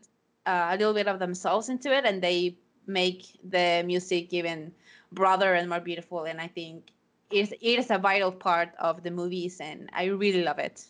[0.46, 4.74] uh, a little bit of themselves into it and they make the music even
[5.14, 6.26] broader and more beautiful.
[6.26, 6.92] And I think
[7.32, 10.84] it is, it is a vital part of the movies and I really love it.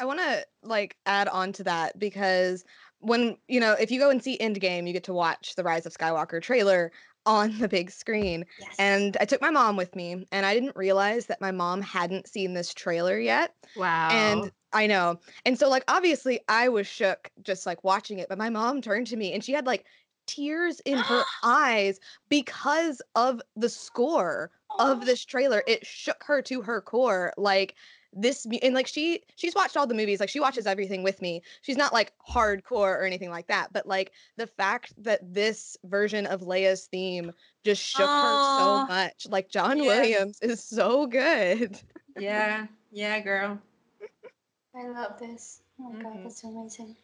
[0.00, 2.64] I want to like add on to that because
[3.00, 5.86] when you know if you go and see Endgame, you get to watch the Rise
[5.86, 6.92] of Skywalker trailer
[7.26, 8.46] on the big screen.
[8.60, 8.76] yes.
[8.78, 12.28] And I took my mom with me, and I didn't realize that my mom hadn't
[12.28, 13.52] seen this trailer yet.
[13.76, 14.08] Wow.
[14.10, 15.18] And I know.
[15.44, 18.28] And so, like, obviously, I was shook just like watching it.
[18.28, 19.84] But my mom turned to me and she had like
[20.26, 25.62] tears in her eyes because of the score of this trailer.
[25.66, 27.32] It shook her to her core.
[27.36, 27.74] Like,
[28.16, 31.42] this and like she she's watched all the movies like she watches everything with me
[31.60, 36.26] she's not like hardcore or anything like that but like the fact that this version
[36.26, 37.30] of leia's theme
[37.62, 39.86] just shook her so much like john Yes.
[39.86, 41.78] williams is so good
[42.16, 43.58] Yeah, yeah, girl.
[44.74, 45.60] I love this.
[45.78, 46.02] Oh my Mhm.
[46.02, 46.96] god, that's amazing.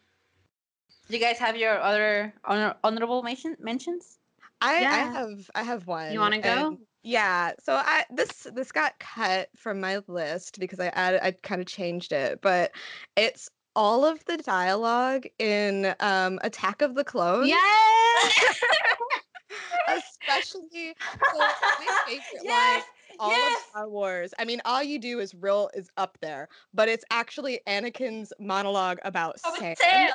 [1.09, 4.19] Do you guys have your other honor- honorable mention- mentions?
[4.63, 6.13] I, I have I have one.
[6.13, 6.79] You wanna go?
[7.03, 7.53] Yeah.
[7.63, 11.67] So I this this got cut from my list because I added I kind of
[11.67, 12.73] changed it, but
[13.17, 17.49] it's all of the dialogue in um Attack of the Clones.
[17.49, 18.61] yes.
[19.89, 21.53] Especially so my
[22.07, 22.83] favorite line
[23.19, 23.57] all yes.
[23.57, 24.35] of Star Wars.
[24.39, 28.99] I mean, all you do is real is up there, but it's actually Anakin's monologue
[29.05, 30.11] about Oh, Sam.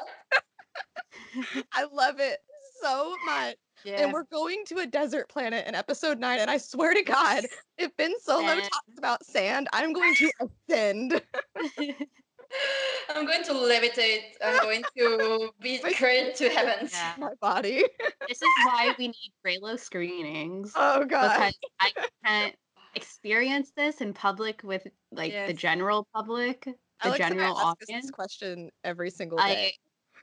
[1.73, 2.39] I love it
[2.81, 3.55] so much.
[3.83, 4.01] Yeah.
[4.01, 6.39] And we're going to a desert planet in episode nine.
[6.39, 7.45] And I swear to God,
[7.77, 8.61] if Ben Solo Sand.
[8.63, 11.21] talks about sand, I'm going to ascend.
[13.13, 14.21] I'm going to levitate.
[14.43, 16.89] I'm going to be carried to heaven.
[16.91, 17.13] Yeah.
[17.17, 17.83] My body.
[18.27, 21.33] this is why we need Reylo screenings Oh God.
[21.33, 21.91] because I
[22.25, 22.55] can't
[22.95, 27.75] experience this in public with like the general public, the Alex and general ask us
[27.83, 28.05] audience.
[28.05, 29.73] this question every single day.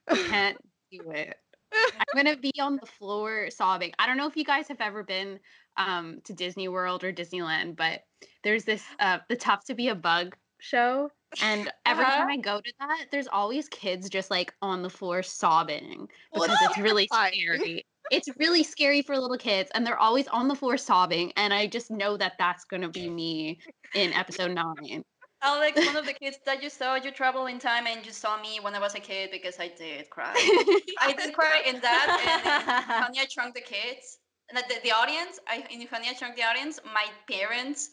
[0.08, 0.22] I day.
[0.28, 0.58] can't
[0.90, 1.36] do it.
[1.98, 3.92] I'm gonna be on the floor sobbing.
[3.98, 5.40] I don't know if you guys have ever been
[5.76, 8.02] um, to Disney World or Disneyland, but
[8.42, 11.10] there's this uh, the Tough to Be a Bug show,
[11.40, 12.10] and every Uh-huh.
[12.10, 16.42] time I go to that, there's always kids just like on the floor sobbing Well,
[16.42, 17.86] because it's really scary.
[18.10, 21.32] It's really scary for little kids, and they're always on the floor sobbing.
[21.36, 23.60] And I just know that that's gonna be me
[23.94, 25.04] in episode nine.
[25.44, 28.40] Alex, one of the kids that you saw, you travel in time and you saw
[28.40, 30.32] me when I was a kid because I did cry.
[31.00, 34.18] I did cry in that and Honey, I Shrunk the Kids.
[34.54, 37.90] like the, the audience, I in Honey I Shrunk the Audience, my parents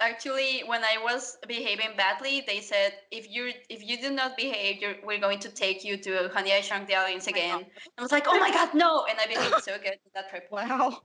[0.00, 4.80] actually when I was behaving badly, they said if you if you do not behave,
[4.80, 7.66] you're, we're going to take you to Honey I Shrunk the Audience oh again.
[7.96, 9.04] I was like, oh my god, no!
[9.08, 10.48] And I behaved so good that trip.
[10.50, 11.00] Wow.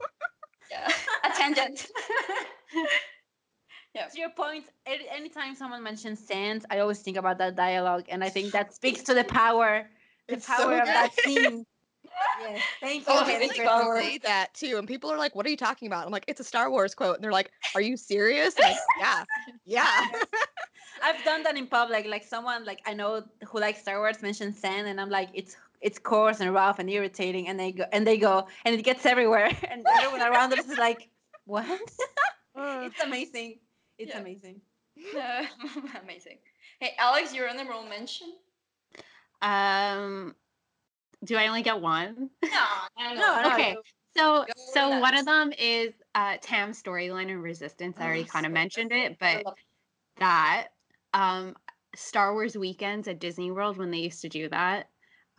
[0.71, 0.91] Yeah,
[1.23, 1.87] a tangent.
[3.95, 8.23] To your point, any, anytime someone mentions sand, I always think about that dialogue, and
[8.23, 9.87] I think that speaks to the power,
[10.27, 11.65] the It's so power of that scene.
[12.41, 13.13] yes, thank you.
[13.15, 15.87] Oh, Jenny, it's for say that too, and people are like, "What are you talking
[15.87, 18.77] about?" I'm like, "It's a Star Wars quote," and they're like, "Are you serious?" Like,
[18.99, 19.23] yeah,
[19.65, 20.07] yeah.
[21.03, 22.07] I've done that in public.
[22.07, 25.55] Like someone like I know who likes Star Wars mentioned sand, and I'm like, it's
[25.81, 29.05] it's coarse and rough and irritating, and they go and they go and it gets
[29.05, 31.09] everywhere, and everyone around us is like,
[31.45, 31.67] what?
[32.55, 33.59] It's amazing.
[33.97, 34.19] It's Yeah.
[34.19, 34.61] amazing.
[35.17, 35.45] Uh,
[36.03, 36.39] amazing.
[36.79, 38.33] Hey, Alex, you're on the honorable mention?
[39.41, 40.35] Um,
[41.23, 42.29] do I only get one?
[42.43, 42.65] No,
[42.97, 43.71] no, No, no, okay.
[43.71, 43.81] you-
[44.15, 47.97] So, Go so one of them is uh, Tam's storyline and Resistance.
[47.99, 49.43] I already Oh, kind of so mentioned it, but
[50.17, 50.69] that
[51.13, 51.55] um,
[51.95, 54.89] Star Wars weekends at Disney World when they used to do that.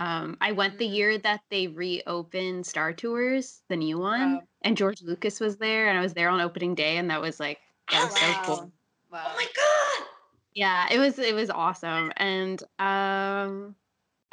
[0.00, 0.94] Um, I went the Mm.
[0.94, 4.42] year that they reopened Star Tours, the new one, Wow.
[4.62, 7.38] and George Lucas was there, and I was there on opening day, and that was
[7.38, 7.60] like
[7.90, 8.72] that was so cool.
[9.10, 9.24] Wow.
[9.26, 10.08] Oh my god!
[10.54, 13.74] Yeah, it was it was awesome, and um,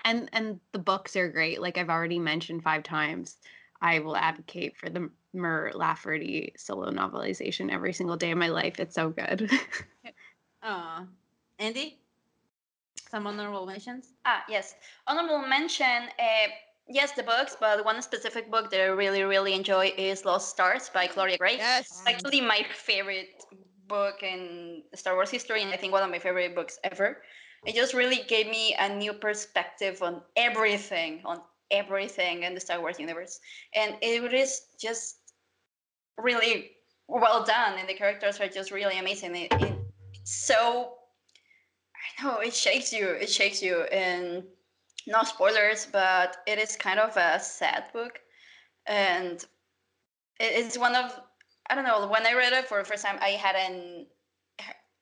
[0.03, 1.61] and and the books are great.
[1.61, 3.37] Like I've already mentioned five times,
[3.81, 8.79] I will advocate for the Mur Lafferty solo novelization every single day of my life.
[8.79, 9.49] It's so good.
[10.63, 11.05] Aw.
[11.59, 11.97] Andy?
[13.09, 14.13] Some honorable mentions?
[14.25, 14.75] Ah, yes.
[15.07, 16.03] Honorable mention.
[16.17, 16.47] Uh,
[16.87, 20.89] yes, the books, but one specific book that I really, really enjoy is Lost Stars
[20.93, 21.57] by Claudia Gray.
[21.57, 22.03] yes.
[22.07, 23.29] Actually, my favorite
[23.87, 27.21] book in Star Wars history, and I think one of my favorite books ever.
[27.65, 32.79] It just really gave me a new perspective on everything, on everything in the Star
[32.79, 33.39] Wars universe,
[33.75, 35.33] and it is just
[36.17, 36.71] really
[37.07, 39.35] well done, and the characters are just really amazing.
[39.35, 39.75] It, it,
[40.13, 40.93] it's so
[42.19, 43.07] I know it shakes you.
[43.07, 44.43] It shakes you, and
[45.07, 48.19] no spoilers, but it is kind of a sad book,
[48.85, 49.43] and
[50.39, 51.19] it's one of
[51.69, 52.07] I don't know.
[52.07, 54.07] When I read it for the first time, I hadn't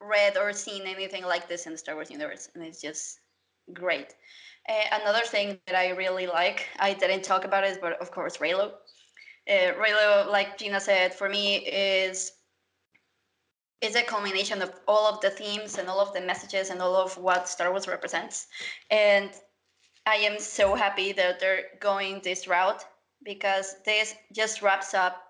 [0.02, 3.20] read or seen anything like this in the Star Wars universe, and it's just
[3.74, 4.16] great.
[4.68, 8.38] Uh, another thing that I really like, I didn't talk about it, but of course,
[8.38, 8.72] Reylo.
[9.50, 12.34] Uh, Reylo, like Gina said, for me is
[13.82, 16.98] is a culmination of all of the themes and all of the messages and all
[16.98, 18.48] of what Star Wars represents.
[18.92, 19.32] And
[20.10, 22.84] I am so happy that they're going this route
[23.24, 25.24] because this just wraps up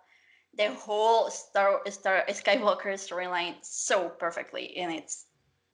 [0.58, 5.26] the whole Star Star Skywalker storyline so perfectly, and it's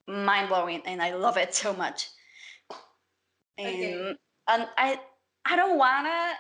[0.08, 2.10] mind blowing, and I love it so much.
[3.58, 4.16] And, Okay.
[4.48, 5.00] and I
[5.46, 6.34] I don't wanna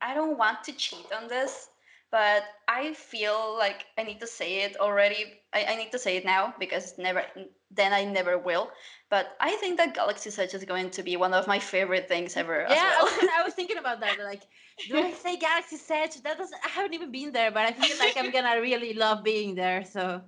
[0.00, 1.68] I don't want to cheat on this,
[2.10, 5.40] but I feel like I need to say it already.
[5.52, 7.24] I, I need to say it now because never
[7.70, 8.70] then I never will.
[9.10, 12.36] But I think that Galaxy's Edge is going to be one of my favorite things
[12.36, 12.62] ever.
[12.62, 14.18] as Yeah, I, was, I was thinking about that.
[14.18, 14.42] Like,
[14.88, 16.22] do I say Galaxy's Edge?
[16.22, 16.58] That doesn't.
[16.64, 19.84] I haven't even been there, but I feel like I'm gonna really love being there.
[19.84, 20.22] So,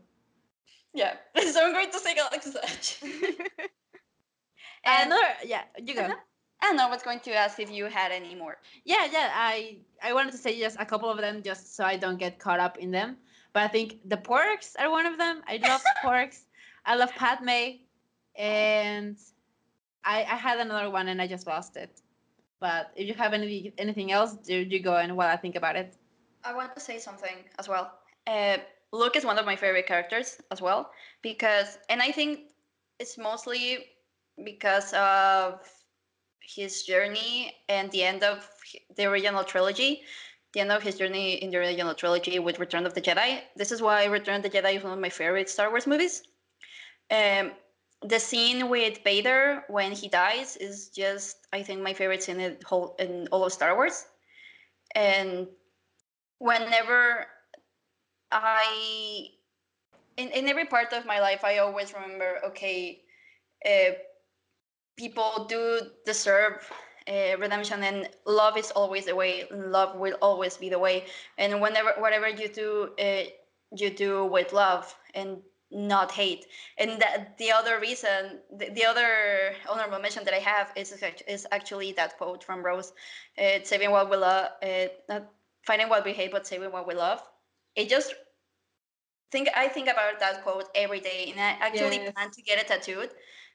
[0.94, 1.14] yeah.
[1.52, 2.98] So I'm going to say Galaxy's Edge.
[3.02, 3.68] and
[4.84, 6.02] And- another, yeah, you go.
[6.02, 6.14] Uh-huh.
[6.62, 8.56] And I was going to ask if you had any more.
[8.84, 9.30] Yeah, yeah.
[9.34, 12.38] I I wanted to say just a couple of them, just so I don't get
[12.38, 13.16] caught up in them.
[13.52, 15.42] But I think the porgs are one of them.
[15.46, 16.44] I love porgs.
[16.86, 17.82] I love Padme,
[18.36, 19.16] and
[20.04, 22.00] I I had another one and I just lost it.
[22.60, 25.76] But if you have any anything else, do you go and while I think about
[25.76, 25.96] it.
[26.44, 27.92] I want to say something as well.
[28.26, 28.58] Uh,
[28.92, 30.90] Luke is one of my favorite characters as well
[31.22, 32.50] because, and I think
[32.98, 33.86] it's mostly
[34.44, 35.60] because of
[36.46, 38.48] his journey and the end of
[38.96, 40.02] the original trilogy.
[40.52, 43.40] The end of his journey in the original trilogy with Return of the Jedi.
[43.56, 46.22] This is why Return of the Jedi is one of my favorite Star Wars movies.
[47.10, 47.52] Um,
[48.02, 52.58] the scene with Vader when he dies is just, I think, my favorite scene in
[52.64, 54.04] whole in all of Star Wars.
[54.94, 55.46] And
[56.38, 57.26] whenever
[58.32, 59.26] I
[60.16, 63.00] in, in every part of my life I always remember okay
[63.64, 63.92] uh,
[64.96, 66.70] people do deserve
[67.08, 69.44] uh, redemption and love is always the way.
[69.50, 71.04] Love will always be the way.
[71.38, 73.24] And whenever whatever you do uh,
[73.76, 75.38] you do with love and
[75.70, 76.46] not hate.
[76.78, 80.92] And that the other reason the, the other honorable mention that i have is
[81.26, 82.92] is actually that quote from rose.
[83.38, 85.26] Uh, saving what we love uh, not
[85.66, 87.20] finding what we hate but saving what we love.
[87.74, 88.14] It just
[89.30, 92.12] think i think about that quote every day and i actually Yes.
[92.14, 93.10] plan to get it tattooed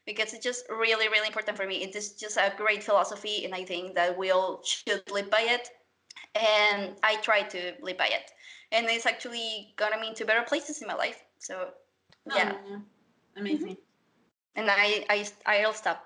[0.08, 3.56] because it's just really really important for me it is just a great philosophy and
[3.56, 5.70] i think that we all should live by it
[6.36, 8.32] and I try to live by it.
[8.72, 11.26] And it's actually gotten me into better places in my life.
[11.40, 11.74] So
[12.26, 12.82] yeah, Aw,
[13.36, 13.78] amazing.
[14.56, 15.26] and I I
[15.64, 16.06] I'll stop.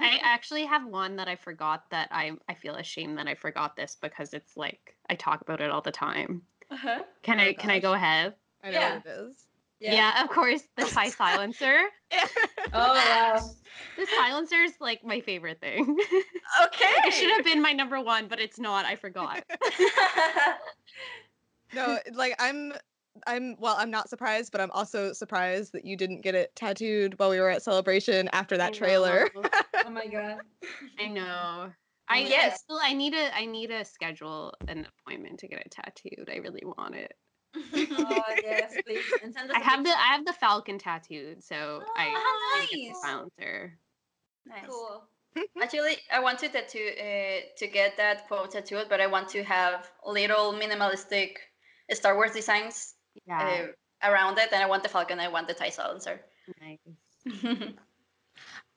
[0.00, 3.76] I actually have one that I forgot that I I feel ashamed that I forgot
[3.76, 6.46] this because it's like I talk about it all the time.
[6.70, 7.04] Uh-huh.
[7.22, 8.38] Can Oh, I can I go ahead?
[8.62, 8.94] I know Yeah.
[8.94, 9.43] what it is.
[9.80, 11.80] Yeah, of course, the TIE silencer.
[12.72, 13.54] Oh wow.
[13.96, 15.96] The silencer is like my favorite thing.
[16.62, 16.92] Okay.
[17.04, 18.84] it should have been my number one, but it's not.
[18.84, 19.44] I forgot.
[21.72, 22.72] No, like I'm
[23.26, 27.18] I'm well, I'm not surprised, but I'm also surprised that you didn't get it tattooed
[27.18, 29.30] while we were at celebration after that trailer.
[29.34, 29.48] Oh,
[29.84, 30.40] oh my god.
[30.98, 31.72] I know.
[32.08, 32.62] I, I Yes.
[32.62, 36.28] still I need a I need a schedule an appointment to get it tattooed.
[36.30, 37.12] I really want it.
[37.56, 39.04] Oh yes, please.
[39.22, 39.90] And send us I a have the.
[39.90, 43.00] I have the falcon tattooed, so I Oh, need to get the nice.
[43.02, 43.78] silencer.
[44.46, 44.66] nice.
[44.66, 45.08] cool.
[45.60, 49.42] Actually, I wanted that to uh, to get that quote tattooed, but I want to
[49.42, 51.36] have little minimalistic
[51.92, 52.94] Star Wars designs
[53.26, 53.66] Yeah.
[54.02, 55.18] uh, around it, and I want the Falcon.
[55.20, 56.20] I want the TIE silencer.
[56.60, 56.78] nice.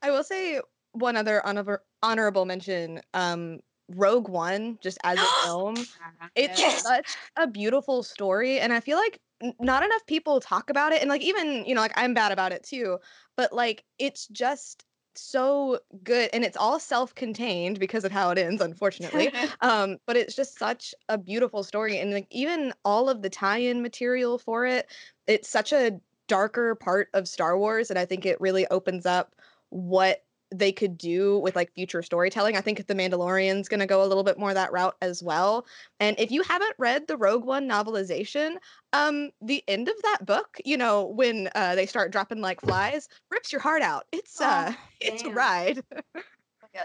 [0.01, 0.61] I will say
[0.93, 3.01] one other honor- honorable mention.
[3.13, 3.59] Um,
[3.89, 5.87] Rogue One, just as a film,
[6.35, 6.81] it's Yes.
[6.81, 11.01] such a beautiful story, and I feel like n- not enough people talk about it.
[11.01, 12.99] And like even you know, like I'm bad about it too,
[13.35, 14.85] but like it's just
[15.15, 19.31] so good, and it's all self-contained because of how it ends, unfortunately.
[19.61, 23.81] um but it's just such a beautiful story and like even all of the tie-in
[23.81, 24.91] material for it
[25.27, 29.35] it's such a darker part of star wars and i think it really opens up
[29.69, 34.03] what they could do with like future storytelling i think the mandalorian's going to go
[34.03, 35.65] a little bit more that route as well
[35.99, 38.55] and if you haven't read the rogue one novelization
[38.93, 43.09] um the end of that book you know when uh they start dropping like flies
[43.29, 44.71] rips your heart out it's uh
[45.01, 45.83] it's a ride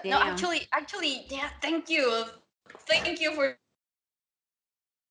[0.04, 1.48] No, actually, actually, yeah.
[1.60, 2.24] Thank you,
[2.86, 3.56] thank you for.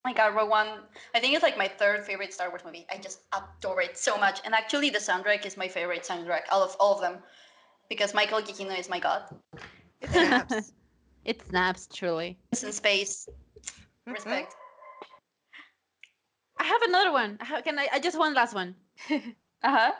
[0.04, 0.80] Oh my God, Rogue One.
[1.14, 2.86] I think it's like my third favorite Star Wars movie.
[2.90, 6.62] I just adore it so much, and actually, the soundtrack is my favorite soundtrack out
[6.62, 7.22] of all of them,
[7.88, 9.22] because Michael Giacchino is my god.
[10.00, 10.72] it snaps.
[11.24, 12.38] it snaps truly.
[12.52, 13.28] It's in space.
[14.08, 14.14] Mhm.
[14.14, 14.54] Respect.
[16.58, 17.38] I have another one.
[17.40, 17.88] I have- Can I?
[17.92, 18.74] I just one last one.
[19.64, 19.92] Uh huh.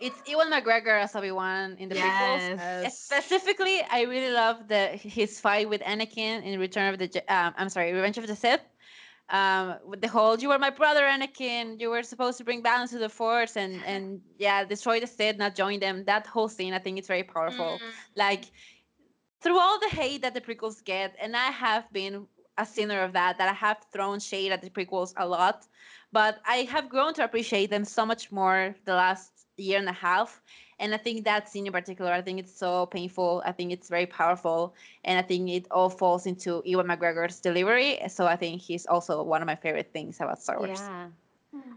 [0.00, 2.58] It's Ewan McGregor as Obi Wan in the prequels.
[2.58, 2.98] Yes.
[2.98, 7.54] Specifically, I really love the his fight with Anakin in Return of the Je- um,
[7.56, 8.60] I'm sorry, Revenge of the Sith.
[9.28, 11.80] Um, with the whole "you were my brother, Anakin.
[11.80, 15.36] You were supposed to bring balance to the Force and and yeah, destroy the Sith,
[15.38, 17.82] not join them." That whole scene, I think, it's very powerful.
[18.16, 18.50] Like
[19.40, 22.26] through all the hate that the prequels get, and I have been
[22.58, 23.38] a sinner of that.
[23.38, 25.66] That I have thrown shade at the prequels a lot,
[26.12, 29.92] but I have grown to appreciate them so much more the last year and a
[29.92, 30.42] half
[30.82, 33.40] and I think that scene in particular, I think it's so painful.
[33.46, 34.74] I think it's very powerful,
[35.04, 38.00] and I think it all falls into Ewan McGregor's delivery.
[38.08, 40.80] So I think he's also one of my favorite things about Star Wars.
[40.80, 41.06] Yeah.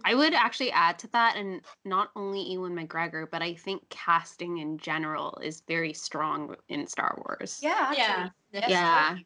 [0.06, 4.58] I would actually add to that, and not only Ewan McGregor, but I think casting
[4.58, 7.60] in general is very strong in Star Wars.
[7.62, 7.74] Yeah.
[7.92, 8.32] Actually.
[8.54, 9.18] Yeah, Yeah.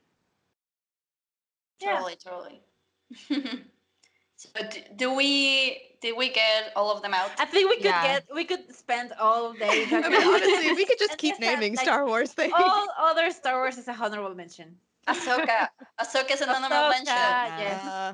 [1.80, 1.94] Yeah.
[1.94, 2.16] Totally.
[2.18, 3.64] Totally.
[4.40, 7.32] so do, do we did we get all of them out?
[7.38, 8.08] I think we could Yeah.
[8.08, 9.84] get we could spend all day.
[9.92, 12.54] I mean, honestly, we could just keep just have, naming like, Star Wars things.
[12.56, 14.78] all other Star Wars is a honorable mention.
[15.12, 15.68] Ahsoka.
[16.00, 17.60] Ahsoka's an honorable Ahsoka, mention.
[17.68, 17.84] yes.
[17.84, 18.14] Uh,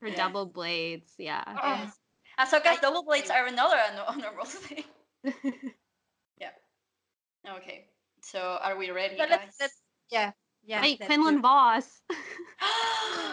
[0.00, 0.16] For Yeah.
[0.16, 1.44] double blades, yeah.
[1.46, 1.94] Yes.
[2.40, 4.82] Ahsoka's double blades are another hon- honorable thing.
[6.42, 6.50] yeah.
[7.46, 7.86] Okay.
[8.22, 9.78] So are we ready, So let's, let's
[10.10, 10.32] yeah
[10.66, 10.82] yeah.
[10.82, 11.86] Hey, let's Quinlan Vos.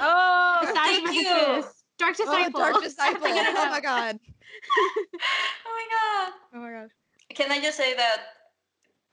[0.01, 1.63] Oh, thank you.
[1.99, 2.59] Mantis, Dark oh, Disciple.
[2.59, 3.21] Dark Disciple.
[3.27, 4.19] Figured oh, oh my god.
[4.77, 5.05] oh
[5.65, 6.33] my god.
[6.53, 6.89] Oh my gosh.
[7.35, 8.21] Can I just say that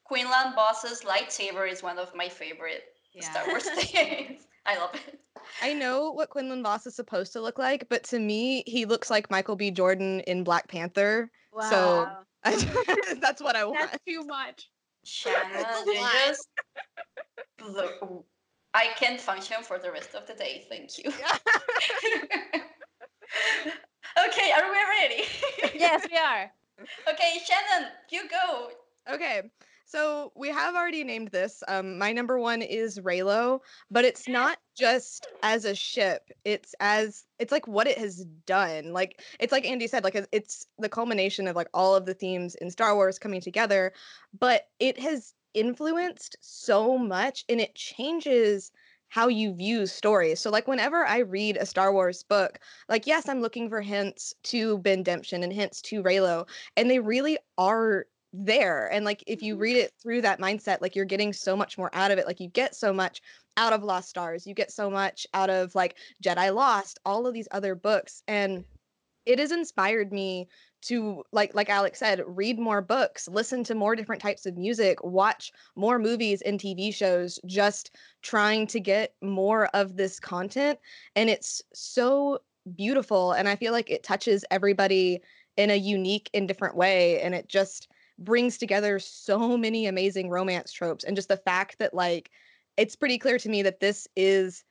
[0.05, 2.85] Quinlan Vos's lightsaber is one of my favorite
[3.21, 4.47] Star Wars things.
[4.67, 5.21] I love it.
[5.63, 9.11] I know what Quinlan Vos is supposed to look like, but to me, he looks
[9.11, 9.71] like Michael B.
[9.71, 11.31] Jordan in Black Panther.
[11.71, 12.23] So- Wow.
[13.21, 13.91] That's what I want.
[13.91, 14.69] That's too much.
[15.05, 16.49] Shanna, you just
[17.67, 18.25] look.
[18.75, 20.67] I can function for the rest of the day.
[20.69, 21.11] Thank you.
[24.29, 25.25] okay, are we ready?
[25.87, 26.51] Yes, we are.
[27.13, 28.71] okay, Shannon, you go.
[29.13, 29.43] Okay.
[29.89, 31.63] So we have already named this.
[31.69, 36.29] Um, my number one is Reylo, but it's not just as a ship.
[36.45, 38.93] It's as it's like what it has done.
[38.93, 42.15] Like it's like Andy said, like it's- it's the culmination of like all of the
[42.15, 43.93] themes in Star Wars coming together.
[44.37, 48.73] But it has influenced so much, and it changes
[49.09, 50.41] how you view stories.
[50.41, 54.35] So like whenever I read a Star Wars book, like yes, I'm looking for hints
[54.45, 58.07] to Ben Demption and hints to Reylo, and they really are
[58.45, 59.63] there and like if you mm-hmm.
[59.63, 62.41] read it through that mindset like you're getting so much more out of it like
[62.41, 63.23] you get so much
[63.57, 67.33] out of lost stars you get so much out of like jedi lost all of
[67.33, 68.65] these other books and
[69.25, 70.49] it has inspired me
[70.83, 75.03] to like like alex said read more books listen to more different types of music
[75.03, 80.79] watch more movies and tv shows just trying to get more of this content
[81.15, 82.39] and it's so
[82.75, 85.21] beautiful and i feel like it touches everybody
[85.57, 90.73] in a unique and different way and it just brings together so many amazing romance
[90.73, 92.31] tropes and just the fact that like
[92.77, 94.65] it's pretty clear to me that this is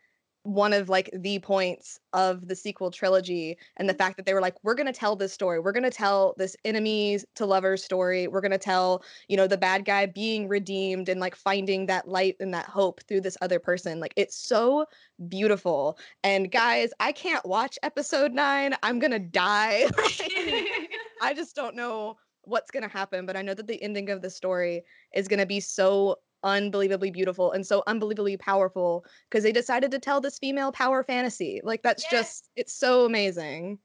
[0.45, 3.97] one of like the points of the sequel trilogy and the mm.
[3.97, 5.59] fact that they were like we're going to tell this story.
[5.59, 8.27] We're going to tell this enemies to lovers story.
[8.27, 12.07] We're going to tell you know the bad guy being redeemed and like finding that
[12.07, 13.99] light and that hope through this other person.
[13.99, 14.85] Like it's so
[15.27, 15.97] beautiful.
[16.23, 19.85] And guys i can't watch episode 9 i'm going to die
[21.21, 24.21] i just don't know what's going to happen but i know that the ending of
[24.21, 24.83] the story
[25.13, 29.99] is going to be so unbelievably beautiful and so unbelievably powerful because they decided to
[29.99, 31.61] tell this female power fantasy.
[31.63, 32.11] Like that's Yes.
[32.11, 33.79] just it's so amazing.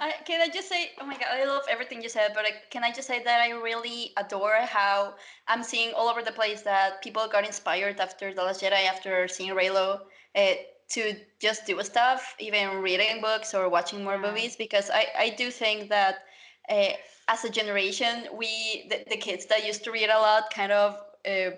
[0.00, 2.50] I, can I just say, oh my god, I love everything you said, but I,
[2.70, 5.14] can I just say that I really adore how
[5.46, 9.28] I'm seeing all over the place that people got inspired after The Last Jedi, after
[9.28, 10.00] seeing Reylo,
[10.34, 10.54] uh,
[10.90, 14.30] to just do stuff, even reading books or watching more Yeah.
[14.30, 16.24] movies, because I, I do think that
[16.68, 16.92] uh,
[17.28, 21.00] as a generation, we, the, the kids that used to read a lot, kind of
[21.28, 21.50] uh,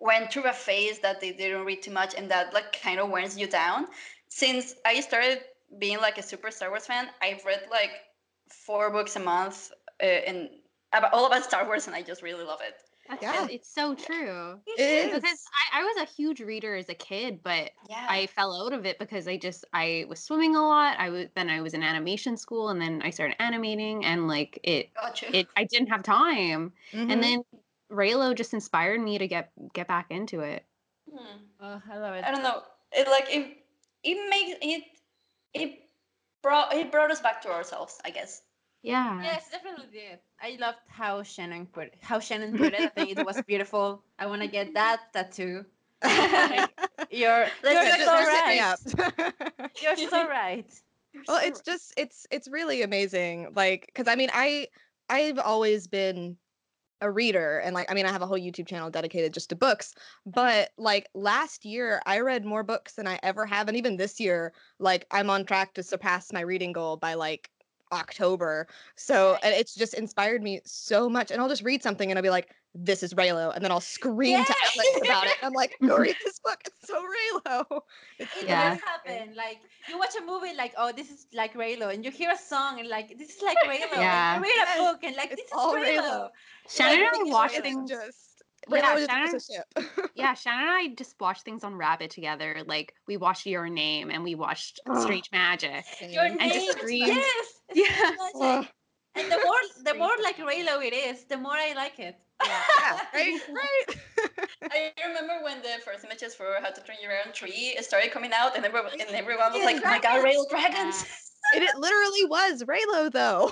[0.00, 3.10] went through a phase that they didn't read too much and that like kind of
[3.10, 3.88] wears you down.
[4.28, 5.44] Since I started
[5.78, 7.92] being like a super Star Wars fan, I've read like
[8.50, 9.70] four books a month
[10.02, 10.50] uh, and
[10.92, 12.74] about all about Star Wars, and I just really love it.
[13.08, 13.32] That's Yeah.
[13.32, 13.50] it.
[13.50, 14.60] It's so true.
[14.66, 15.22] It is.
[15.22, 15.38] Because
[15.72, 18.86] I, I was a huge reader as a kid, but Yeah, I fell out of
[18.86, 20.98] it because I just I was swimming a lot.
[20.98, 24.58] I was then I was in animation school, and then I started animating, and like
[24.64, 25.32] it got you.
[25.32, 26.72] it I didn't have time.
[26.92, 27.02] Mhm.
[27.08, 27.42] And then
[27.92, 30.64] Reylo just inspired me to get get back into it.
[31.10, 31.36] Hmm.
[31.60, 32.24] Oh, I love it.
[32.24, 32.62] I don't know.
[32.92, 33.58] It like it
[34.02, 34.84] it makes it
[35.54, 35.78] it
[36.42, 38.42] brought it brought us back to ourselves, I guess.
[38.82, 39.22] Yeah.
[39.22, 40.18] Yes, definitely did.
[40.40, 41.94] I loved how Shannon put it.
[42.00, 42.80] How Shannon put it.
[42.80, 44.02] I think it was beautiful.
[44.18, 45.64] I want to get that tattoo.
[47.12, 49.20] You're Let's you're just- so just hit me right.
[49.20, 49.70] up.
[49.82, 50.66] You're so right.
[51.28, 54.66] well it's just it's it's really amazing like because i mean i
[55.10, 56.38] i've always been
[57.02, 59.56] a reader and like i mean i have a whole youtube channel dedicated just to
[59.56, 59.94] books
[60.24, 64.20] but like last year i read more books than i ever have and even this
[64.20, 67.50] year like i'm on track to surpass my reading goal by like
[67.92, 68.66] october
[68.96, 72.22] so and it's just inspired me so much and i'll just read something and i'll
[72.22, 75.76] be like this is reylo and then i'll scream to alex about it i'm like
[75.86, 77.80] go read this book it's so reylo
[78.18, 78.70] it's It Yeah.
[78.70, 79.34] does happen.
[79.36, 82.36] Like you watch a movie, like oh, this is like Reylo, and you hear a
[82.36, 83.96] song, and like this is like Reylo.
[83.96, 84.36] Yeah.
[84.36, 86.02] And you read a book, and like it's this is Reylo.
[86.02, 86.28] Reylo.
[86.68, 87.90] Shannon and I watch things.
[87.90, 92.10] just Yeah, Shannon- just a ship Yeah, Shannon and I just watch things on Rabbit
[92.10, 92.62] together.
[92.66, 95.00] Like we watched Your Name and we watched Oh.
[95.02, 95.84] Strange Magic.
[96.08, 97.06] Your And name, just scream.
[97.08, 97.46] yes.
[97.84, 98.16] Yeah.
[98.40, 98.66] Ugh.
[99.14, 102.16] And the more the more like Reylo it is, the more I like it.
[102.42, 102.62] yeah,
[103.14, 103.88] right, right.
[104.72, 108.32] I remember when the first images for How to Train Your Own Tree started coming
[108.32, 111.04] out, and everyone, and everyone was Yeah, like, "Oh my god, dragons!" Rail Dragons!"
[111.54, 113.50] and it literally was Reylo, though.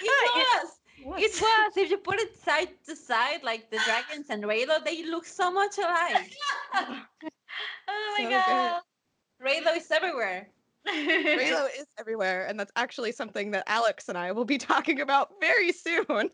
[0.00, 0.80] It was.
[1.18, 1.76] It was.
[1.76, 5.50] If you put it side to side, like the dragons and Reylo, they look so
[5.50, 6.36] much alike.
[7.88, 8.82] oh my So god.
[9.42, 10.48] Reylo is everywhere.
[10.88, 15.30] Reylo is everywhere, and that's actually something that Alex and I will be talking about
[15.40, 16.06] very soon.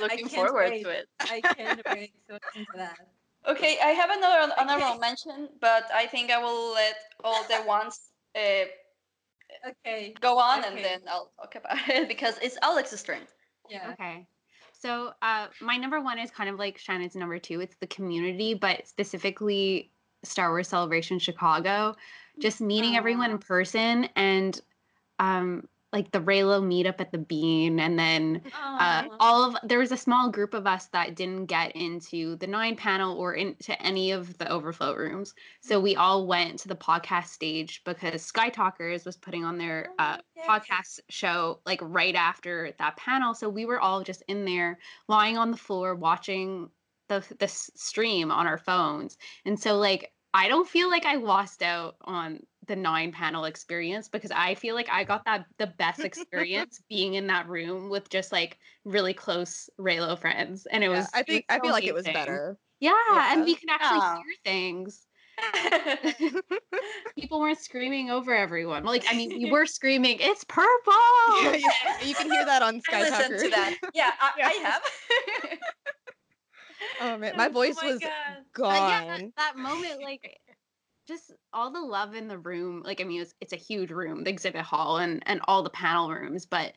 [0.00, 0.84] Looking forward wait.
[0.84, 1.08] to it.
[1.20, 2.98] I can't wait to listen to that.
[3.46, 8.00] Okay, I have another honorable mention, but I think I will let all the ones
[8.36, 8.66] uh,
[9.66, 10.14] Okay.
[10.20, 13.20] go on, and then I'll talk about it because it's Alex's turn.
[13.68, 13.92] Yeah.
[13.92, 14.26] Okay.
[14.72, 17.60] So uh my number one is kind of like Shannon's number two.
[17.60, 19.90] It's the community, but specifically
[20.22, 21.94] Star Wars Celebration Chicago.
[22.40, 24.60] Just meeting everyone in person and
[25.18, 28.42] um like the Reylo meetup at the Bean and then
[28.78, 32.46] uh, all of there was a small group of us that didn't get into the
[32.46, 35.32] nine panel or into any of the overflow rooms.
[35.62, 40.02] So we all went to the podcast stage because Skytalkers was putting on their Oh,
[40.02, 43.32] uh, podcast show like right after that panel.
[43.34, 44.78] So we were all just in there
[45.08, 46.68] lying on the floor watching
[47.08, 49.16] the the stream on our phones.
[49.46, 54.08] And so like i don't feel like i lost out on the nine panel experience
[54.08, 58.08] because i feel like i got that the best experience being in that room with
[58.10, 61.60] just like really close reylo friends and it Yeah, was I think was I so
[61.60, 62.58] feel like it was better.
[62.80, 64.18] yeah, and we can actually Yeah.
[64.18, 65.06] hear things
[67.16, 68.84] People weren't screaming over everyone.
[68.84, 70.92] Like, I mean, we were screaming, "It's purple!"
[71.26, 73.38] Yeah, you, you can hear that on I Sky listened Talker.
[73.38, 73.74] to that.
[73.92, 74.50] Yeah, I, Yeah.
[74.50, 74.82] I have.
[77.00, 78.10] Um, oh man, my voice oh my was God.
[78.52, 78.74] Gone.
[78.74, 80.40] yeah, that, that moment, like,
[81.06, 82.82] just all the love in the room.
[82.84, 85.70] Like, I mean, it's it's a huge room, the exhibit hall, and and all the
[85.70, 86.72] panel rooms, but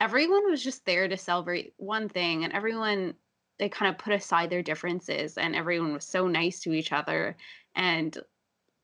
[0.00, 3.14] everyone was just there to celebrate one thing, and everyone
[3.58, 7.36] they kind of put aside their differences, and everyone was so nice to each other,
[7.74, 8.18] and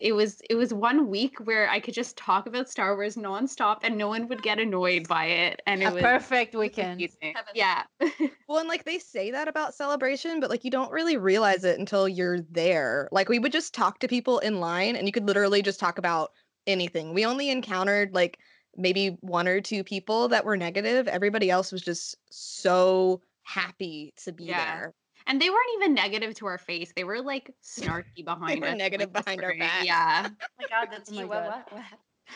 [0.01, 3.79] it was it was one week where I could just talk about Star Wars nonstop,
[3.83, 7.01] and no one would get annoyed by it, and it A was perfect weekend.
[7.01, 7.35] amazing.
[7.55, 7.85] Yeah.
[8.47, 11.79] Well, and like they say that about celebration, but like you don't really realize it
[11.79, 13.09] until you're there.
[13.11, 15.97] Like we would just talk to people in line and you could literally just talk
[15.97, 16.31] about
[16.67, 17.15] anything.
[17.15, 18.39] We only encountered like
[18.77, 21.09] maybe one or two people that were negative.
[21.09, 24.65] Everybody else was just so happy to be Yeah.
[24.65, 24.95] there.
[25.27, 26.93] And they weren't even negative to our face.
[26.95, 28.77] They were like snarky behind were us.
[28.77, 29.61] negative like, behind our whispering.
[29.61, 29.87] backs.
[29.87, 30.29] Yeah.
[30.43, 31.29] Oh my god, that's Oh my you.
[31.29, 31.65] What, God.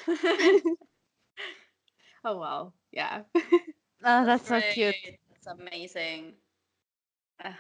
[0.07, 0.63] what, what?
[2.25, 2.75] oh well.
[2.93, 3.23] Yeah.
[4.05, 4.95] Oh, that's so cute.
[5.05, 5.19] Great.
[5.31, 6.33] That's amazing.
[7.45, 7.51] Uh,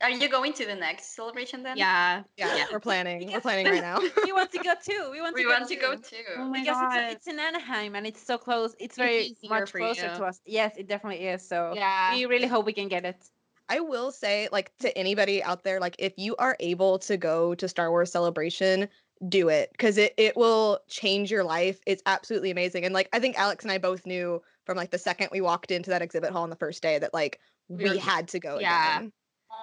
[0.00, 1.76] are you going to the next celebration then?
[1.76, 2.22] Yeah.
[2.36, 2.64] Yeah, Yeah.
[2.72, 3.30] we're planning.
[3.32, 4.00] We're planning right now.
[4.24, 5.10] we want to go too.
[5.12, 6.00] We want We to go want to go too.
[6.02, 6.16] too.
[6.38, 7.02] Oh my because god.
[7.04, 8.72] it's, it's in Anaheim and it's so close.
[8.80, 10.16] It's It's very easier much closer you.
[10.16, 10.40] to us.
[10.44, 11.46] Yes, it definitely is.
[11.46, 12.14] So yeah.
[12.14, 13.22] we really hope we can get it.
[13.68, 17.54] I will say, like, to anybody out there, like, if you are able to go
[17.54, 18.88] to Star Wars Celebration,
[19.28, 21.80] do it because it, it will change your life.
[21.86, 22.84] It's absolutely amazing.
[22.84, 25.70] And, like, I think Alex and I both knew from, like, the second we walked
[25.70, 28.40] into that exhibit hall on the first day that, like, We we were- had to
[28.40, 29.00] go yeah.
[29.00, 29.12] again.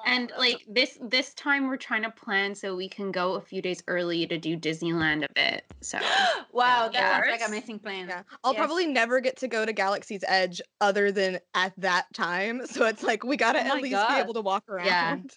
[0.03, 3.61] And like this this time we're trying to plan so we can go a few
[3.61, 5.63] days early to do Disneyland a bit.
[5.81, 5.97] So
[6.51, 7.01] wow, Yeah.
[7.01, 7.49] that sounds like Yes.
[7.49, 8.07] an amazing plan.
[8.09, 8.23] Yeah.
[8.43, 8.59] I'll Yes.
[8.59, 12.65] probably never get to go to Galaxy's Edge other than at that time.
[12.67, 14.09] So it's like, we got to Oh at least God.
[14.09, 14.85] be able to walk around.
[14.85, 15.17] Yeah.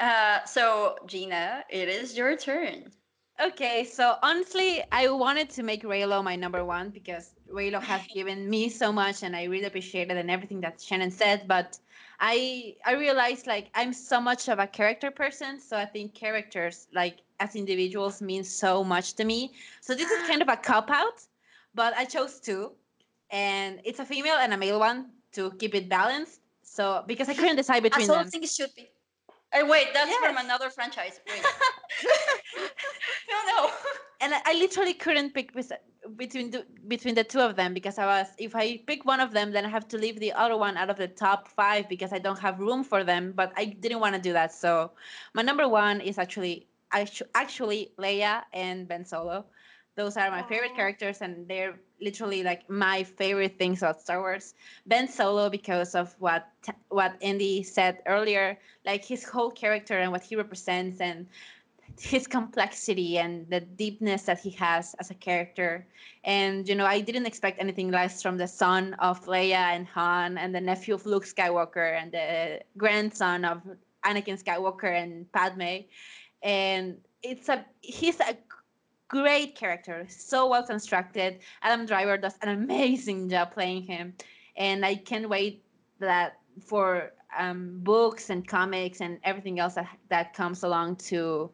[0.00, 2.90] Uh, so Gina, it is your turn.
[3.40, 8.48] Okay, so honestly, I wanted to make Reylo my number one because Reylo has given
[8.48, 11.46] me so much, and I really appreciate it and everything that Shannon said.
[11.46, 11.78] But
[12.22, 16.86] I I realized like I'm so much of a character person, so I think characters
[16.94, 19.52] like as individuals mean so much to me.
[19.80, 21.26] So this is kind of a cop out,
[21.74, 22.72] but I chose two,
[23.30, 26.40] and it's a female and a male one to keep it balanced.
[26.62, 28.30] So because I couldn't decide between As all them.
[28.30, 28.88] things should be.
[29.54, 31.20] Oh wait, that's from another franchise.
[31.28, 31.42] Wait.
[33.30, 33.70] no, no.
[34.20, 35.52] and I, literally couldn't pick
[36.16, 39.32] between the, between the two of them because I was if I pick one of
[39.32, 42.12] them then I have to leave the other one out of the top five because
[42.12, 43.32] I don't have room for them.
[43.36, 44.92] But I didn't want to do that, so
[45.34, 49.46] my number one is actually actually Leia and Ben Solo.
[49.94, 54.54] Those are my favorite characters, and they're literally like my favorite things about Star Wars.
[54.86, 56.48] Ben Solo because of what
[56.88, 61.26] what Andy said earlier, like his whole character and what he represents, and
[62.00, 65.86] his complexity and the deepness that he has as a character.
[66.24, 70.38] And you know, I didn't expect anything less from the son of Leia and Han,
[70.38, 73.62] and the nephew of Luke Skywalker, and the grandson of
[74.04, 75.86] Anakin Skywalker and Padme.
[76.42, 78.36] And it's a he's a
[79.12, 81.38] great character, so well constructed.
[81.62, 84.14] Adam Driver does an amazing job playing him,
[84.56, 85.62] and I can't wait
[86.00, 91.50] that for um, books and comics and everything else that that comes along to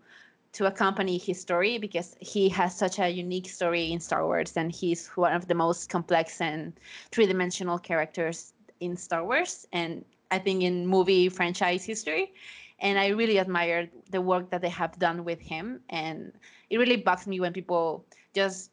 [0.52, 4.72] to accompany his story because he has such a unique story in Star Wars and
[4.72, 6.72] he's one of the most complex and
[7.12, 12.32] three-dimensional characters in Star Wars and I think in movie franchise history
[12.80, 16.32] and I really admire the work that they have done with him and
[16.70, 18.04] it really bugs me when people
[18.34, 18.70] just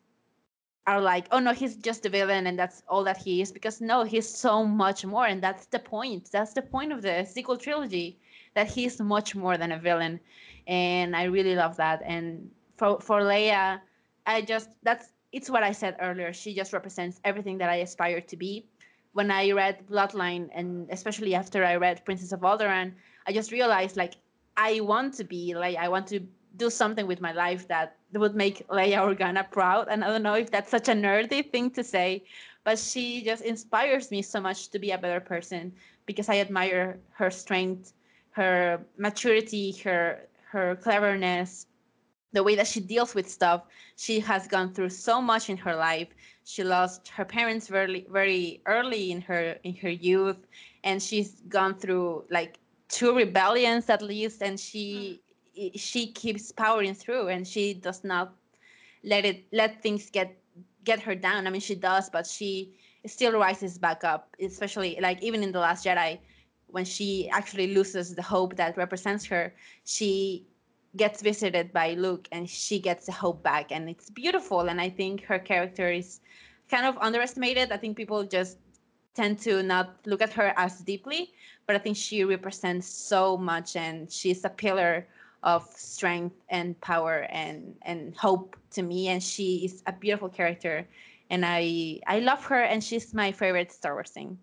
[0.87, 3.81] are like oh no he's just a villain and that's all that he is because
[3.81, 7.57] no he's so much more and that's the point that's the point of the sequel
[7.57, 8.19] trilogy
[8.53, 10.19] that he's much more than a villain
[10.67, 12.01] and I really love that.
[12.05, 13.81] And for for Leia,
[14.25, 16.33] I just that's it's what I said earlier.
[16.33, 18.65] She just represents everything that I aspire to be.
[19.13, 22.93] When I read Bloodline, and especially after I read Princess of Alderaan,
[23.27, 24.15] I just realized like
[24.57, 26.19] I want to be like I want to
[26.55, 29.87] do something with my life that would make Leia Organa proud.
[29.89, 32.23] And I don't know if that's such a nerdy thing to say,
[32.63, 35.73] but she just inspires me so much to be a better person
[36.05, 37.93] because I admire her strength,
[38.31, 40.21] her maturity, her
[40.51, 41.67] her cleverness,
[42.31, 43.63] the way that she deals with stuff.
[43.97, 46.07] She has gone through so much in her life.
[46.45, 50.37] She lost her parents very very early in her in her youth,
[50.83, 55.21] and she's gone through like two rebellions at least, and she
[55.57, 55.77] mm-hmm.
[55.77, 58.33] she keeps powering through, and she does not
[59.03, 60.37] let it let things get
[60.83, 61.47] get her down.
[61.47, 62.75] I mean, she does, but she
[63.05, 64.35] still rises back up.
[64.39, 66.19] Especially like even in the Last Jedi,
[66.67, 69.53] when she actually loses the hope that represents her,
[69.85, 70.45] she
[70.95, 74.89] gets visited by Luke and she gets the hope back and it's beautiful and I
[74.89, 76.21] think her character is
[76.69, 77.71] kind of underestimated.
[77.71, 78.57] I think people just
[79.15, 81.31] tend to not look at her as deeply,
[81.65, 85.07] but I think she represents so much and she's a pillar
[85.43, 90.87] of strength and power and and hope to me and she is a beautiful character
[91.29, 94.37] and I I love her and she's my favorite Star Wars thing.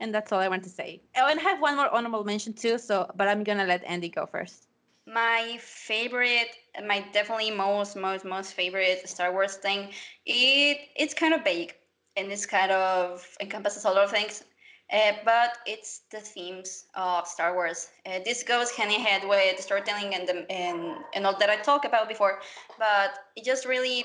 [0.00, 1.02] And that's all I want to say.
[1.16, 4.08] Oh, and I have one more honorable mention too, so but I'm gonna let Andy
[4.08, 4.68] go first.
[5.06, 6.50] My favorite,
[6.86, 9.90] my definitely most, most, most favorite Star Wars thing,
[10.24, 11.74] it it's kind of vague
[12.16, 14.44] and this kind of encompasses a lot of things.
[14.92, 17.88] Uh, but it's the themes of Star Wars.
[18.04, 21.56] Uh, this goes hand in hand with storytelling and the and, and all that I
[21.56, 22.40] talked about before.
[22.76, 24.04] But it just really,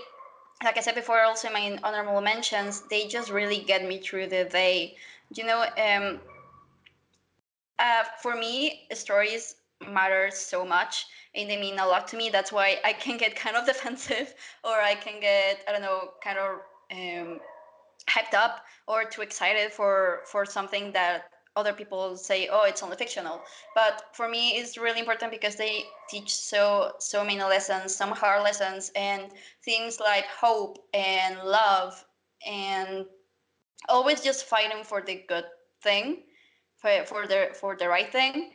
[0.64, 4.28] like I said before, also in my honorable mentions, they just really get me through
[4.28, 4.96] the day.
[5.34, 6.20] You know, um,
[7.80, 9.56] uh, for me, stories
[9.92, 12.30] matter so much and they mean a lot to me.
[12.30, 14.34] That's why I can get kind of defensive
[14.64, 16.60] or I can get, I don't know, kind of
[16.92, 17.40] um,
[18.08, 22.98] hyped up or too excited for for something that other people say oh it's only
[22.98, 23.42] fictional.
[23.74, 28.44] But for me it's really important because they teach so so many lessons some hard
[28.44, 29.32] lessons and
[29.64, 32.04] things like hope and love
[32.46, 33.06] and
[33.90, 35.46] always just fighting for the good
[35.82, 36.24] thing
[36.78, 38.52] for, for the for the right thing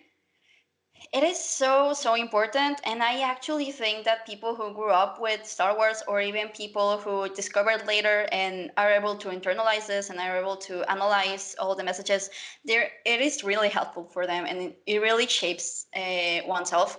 [1.13, 5.45] it is so so important and i actually think that people who grew up with
[5.45, 10.19] star wars or even people who discovered later and are able to internalize this and
[10.21, 12.31] are able to analyze all the messages
[12.65, 16.99] there it is really helpful for them and it really shapes uh, oneself.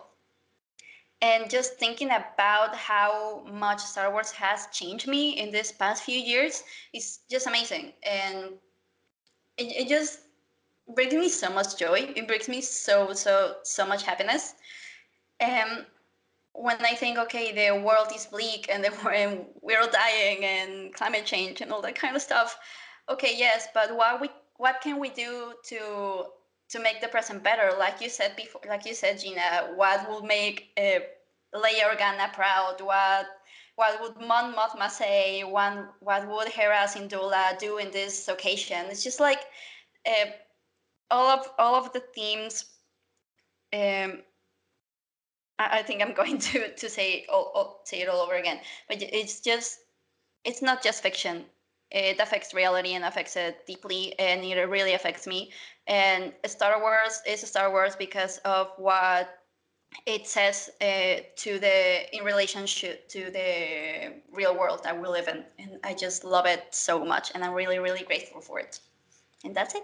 [1.23, 6.17] And just thinking about how much star wars has changed me in these past few
[6.17, 6.63] years
[6.93, 8.53] is just amazing and
[9.57, 10.21] it, it just
[10.95, 12.13] brings me so much joy.
[12.15, 14.55] It brings me so so so much happiness.
[15.39, 15.85] And
[16.53, 21.25] when I think, okay, the world is bleak and, and we're all dying and climate
[21.25, 22.57] change and all that kind of stuff.
[23.09, 26.25] Okay, yes, but what we what can we do to
[26.69, 27.75] to make the present better?
[27.77, 30.99] Like you said before, like you said, Gina, what will make uh,
[31.53, 32.79] Leia Organa proud?
[32.81, 33.25] What
[33.75, 35.43] what would Mon Mothma say?
[35.43, 38.85] One, what would Hera Syndulla do in this occasion?
[38.89, 39.39] It's just like
[40.05, 40.29] uh,
[41.11, 42.65] all of all of the themes
[43.73, 44.19] um,
[45.59, 48.59] I, I, think I'm going to to say all, all, say it all over again.
[48.87, 49.79] But it's just
[50.43, 51.45] it's not just fiction.
[51.91, 55.51] It affects reality and affects it deeply, and it really affects me.
[55.87, 59.37] And Star Wars is Star Wars because of what
[60.05, 65.43] it says uh, to the in relationship to the real world that we live in,
[65.59, 68.79] and I just love it so much, and I'm really really grateful for it.
[69.43, 69.83] And that's it.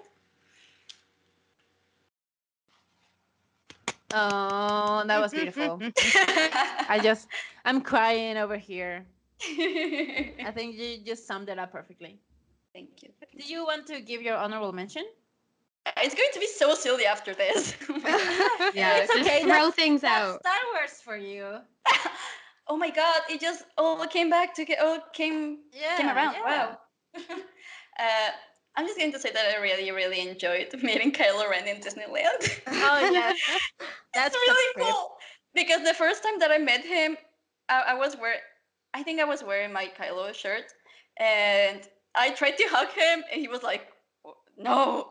[4.13, 5.81] Oh, that was beautiful.
[6.89, 7.27] I just,
[7.65, 9.05] I'm crying over here.
[9.43, 12.19] I think you just summed it up perfectly.
[12.73, 13.09] Thank you.
[13.38, 15.03] Do you want to give your honorable mention?
[15.97, 17.75] It's going to be so silly after this.
[18.73, 19.43] yeah, it's okay.
[19.43, 20.39] Throw things that's out.
[20.41, 21.59] Star Wars for you.
[22.67, 23.21] oh my God!
[23.29, 26.34] It just all came back to get all came yeah, came around.
[26.34, 26.43] Yeah.
[26.43, 26.77] Wow.
[27.99, 28.29] uh,
[28.77, 32.61] I'm just going to say that I really, really enjoyed meeting Kylo Ren in Disneyland.
[32.67, 33.33] Oh yeah,
[34.13, 35.17] that's really cool.
[35.55, 37.17] Because the first time that I met him,
[37.69, 38.39] I, I was wearing,
[38.93, 40.65] I think I was wearing my Kylo shirt,
[41.19, 41.81] and
[42.15, 43.87] I tried to hug him, and he was like,
[44.25, 45.09] oh, "No."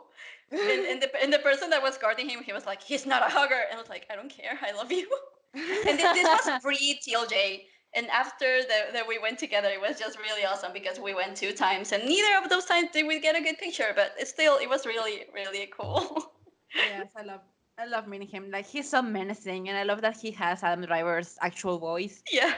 [0.52, 3.22] and, and the and the person that was guarding him, he was like, "He's not
[3.22, 5.08] a hugger," and I was like, "I don't care, I love you."
[5.54, 7.62] and this, this was pre TLJ,
[7.96, 11.36] and after that, that we went together it was just really awesome because we went
[11.36, 14.58] two times and neither of those times did we get a good picture but still
[14.58, 16.32] it was really really cool.
[16.74, 17.40] Yes i love
[17.78, 18.50] i love meeting him.
[18.50, 22.22] Like he's so menacing and i love that he has adam driver's actual voice.
[22.30, 22.54] Yeah.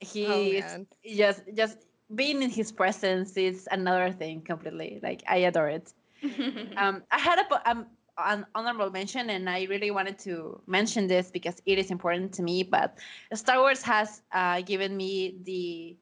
[0.00, 0.86] He oh,
[1.16, 1.78] just just
[2.14, 5.00] being in his presence is another thing completely.
[5.02, 5.92] Like i adore it.
[6.76, 7.86] Um i had a um
[8.18, 12.42] an honorable mention, and I really wanted to mention this because it is important to
[12.42, 12.62] me.
[12.62, 12.98] But
[13.34, 15.96] Star Wars has uh, given me the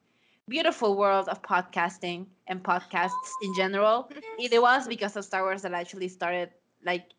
[0.48, 4.10] beautiful world of podcasting and podcasts in general.
[4.38, 6.50] It was because of Star Wars that I actually started
[6.84, 7.10] like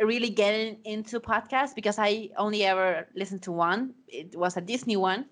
[0.00, 3.94] really getting into podcasts because I only ever listened to one.
[4.08, 5.26] It was a Disney one.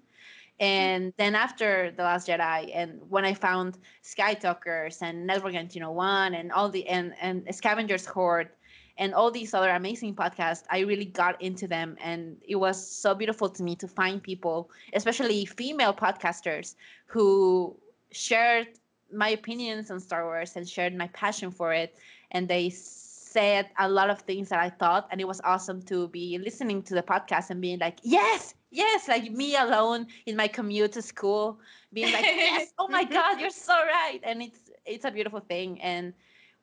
[0.61, 6.53] And then after The Last Jedi, and when I found Skytalkers and Network 1901 and
[6.53, 8.51] all the and, and Scavengers Hoard,
[8.97, 11.97] and all these other amazing podcasts, I really got into them.
[12.01, 16.77] And it was so beautiful to me to find people, especially female podcasters,
[17.07, 17.77] who
[18.13, 18.69] shared
[19.13, 21.97] my opinions on Star Wars and shared my passion for it.
[22.31, 26.09] And they said a lot of things that I thought, and it was awesome to
[26.09, 30.47] be listening to the podcast and being like, yes, yes, like me alone in my
[30.47, 31.59] commute to school,
[31.93, 35.81] being like, yes, oh my god, you're so right, and it's it's a beautiful thing,
[35.81, 36.13] and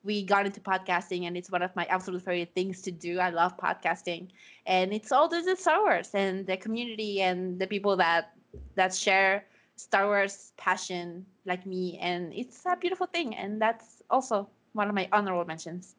[0.04, 3.18] we got into podcasting, and it's one of my absolute favorite things to do.
[3.18, 4.28] I love podcasting,
[4.66, 8.32] and it's all due to Star Wars and the community and the people that
[8.74, 9.44] that share
[9.76, 14.94] Star Wars passion like me, and it's a beautiful thing, and that's also one of
[14.94, 15.94] my honorable mentions.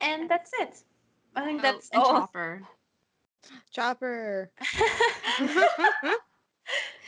[0.00, 0.82] And that's it.
[1.34, 1.98] I think Oh, that's oh.
[1.98, 2.20] and all.
[2.20, 2.62] Chopper.
[3.70, 4.50] Chopper.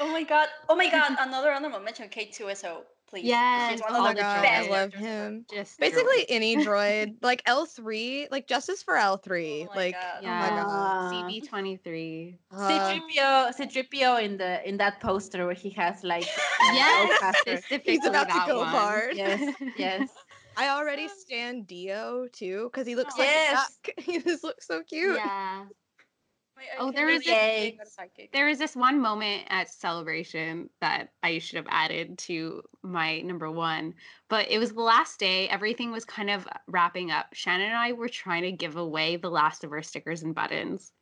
[0.00, 0.48] oh my god!
[0.68, 1.16] Oh my god!
[1.20, 3.24] Another honorable mention, K2SO, please.
[3.24, 5.46] Yes, He's one Oh of my the god, best I love him.
[5.50, 6.26] Just Basically droid.
[6.28, 9.66] any droid, like L3, like justice for L3.
[9.68, 10.22] Oh like God.
[10.22, 11.12] oh my god.
[11.12, 11.40] Yeah.
[11.40, 12.38] CB23.
[12.50, 16.26] Uh, C-3PO, C-3PO in the in that poster where he has like
[16.74, 18.68] Yes, He's about to go one.
[18.68, 19.16] hard.
[19.16, 20.08] yes, yes.
[20.56, 23.18] I already stand D-O too because he looks Yes.
[23.18, 24.04] like a duck.
[24.04, 25.16] he just looks so cute.
[25.16, 25.66] Yeah.
[26.56, 28.32] I- I Oh, can there really is this- appreciate that psychic.
[28.32, 33.50] There was this one moment at celebration that I should have added to my number
[33.50, 33.94] one,
[34.28, 35.48] but it was the last day.
[35.48, 37.26] Everything was kind of wrapping up.
[37.34, 40.92] Shannon and I were trying to give away the last of our stickers and buttons.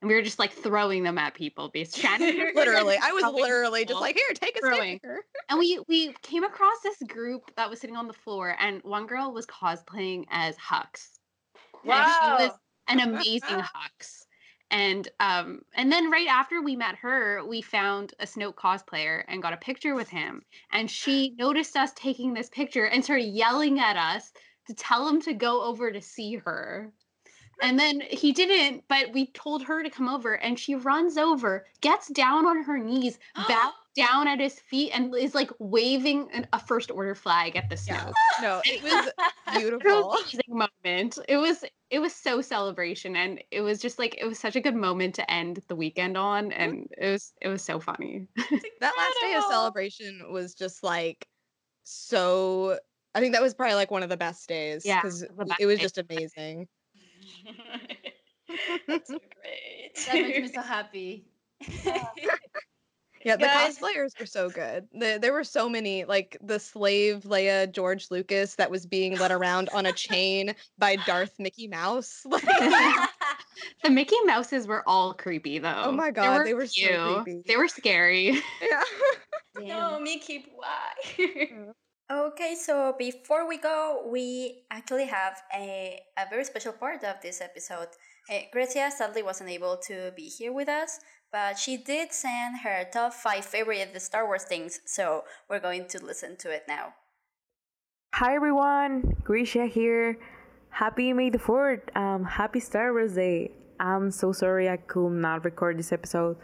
[0.00, 3.36] And we were just like throwing them at people because Shannon literally, I was Throwing
[3.42, 4.98] literally just like, here, take a Throwing.
[4.98, 5.24] sticker.
[5.48, 9.06] and we we came across this group that was sitting on the floor and one
[9.06, 11.18] girl was cosplaying as Hux.
[11.84, 12.58] And she was Wow.
[12.88, 14.26] an amazing Hux.
[14.70, 19.42] And um and then right after we met her, we found a Snoke cosplayer and
[19.42, 20.42] got a picture with him.
[20.72, 24.32] And she noticed us taking this picture and started yelling at us
[24.66, 26.92] to tell him to go over to see her.
[27.62, 31.66] And then he didn't, but we told her to come over and she runs over,
[31.80, 33.18] gets down on her knees,
[33.48, 37.68] bows down at his feet, and is like waving an, a first order flag at
[37.68, 38.12] the Yeah.
[38.38, 39.10] No, it was
[39.80, 40.16] It was beautiful.
[40.24, 41.18] amazing moment.
[41.28, 44.60] It was it was so celebration and it was just like it was such a
[44.60, 48.26] good moment to end the weekend on and it was it was so funny.
[48.80, 51.28] that last day of celebration was just like
[51.84, 52.78] so
[53.14, 55.66] I think that was probably like one of the best days Yeah, because the it
[55.66, 55.82] was day.
[55.82, 56.68] just amazing.
[58.86, 59.92] That's so great.
[60.06, 61.32] That makes me so happy.
[61.66, 62.12] Yeah,
[63.24, 64.86] the Guys- cosplayers were so good.
[64.92, 69.32] The, there were so many, like the slave Leia George Lucas that was being led
[69.32, 72.24] around on a chain by Darth Mickey Mouse.
[72.34, 72.44] Like,
[73.84, 75.84] The Mickey Mouses were all creepy though.
[75.86, 77.42] Oh my God, they were so creepy.
[77.46, 78.42] They were scary.
[78.62, 78.82] yeah.
[79.60, 81.74] no, Mickey, why?
[82.10, 87.40] okay, so before we go, we actually have a, a very special part of this
[87.40, 87.88] episode.
[88.30, 90.98] Uh, Grecia sadly wasn't able to be here with us,
[91.34, 95.98] but she did send her top five favorite Star Wars things, so we're going to
[95.98, 96.94] listen to it now.
[98.14, 100.16] Hi everyone, Grecia here.
[100.70, 101.90] Happy May the 4th.
[101.96, 103.50] Um, happy Star Wars Day.
[103.80, 106.36] I'm so sorry I could not record this episode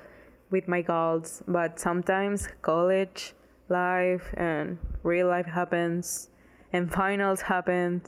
[0.50, 3.32] with my girls, but sometimes college,
[3.68, 6.30] life, and real life happens,
[6.72, 8.02] and finals happen.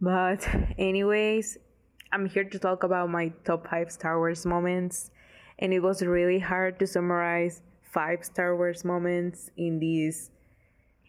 [0.00, 0.48] But,
[0.78, 1.58] anyways,
[2.10, 5.10] I'm here to talk about my top 5 Star Wars moments,
[5.58, 7.62] and it was really hard to summarize
[7.92, 10.30] 5 Star Wars moments in these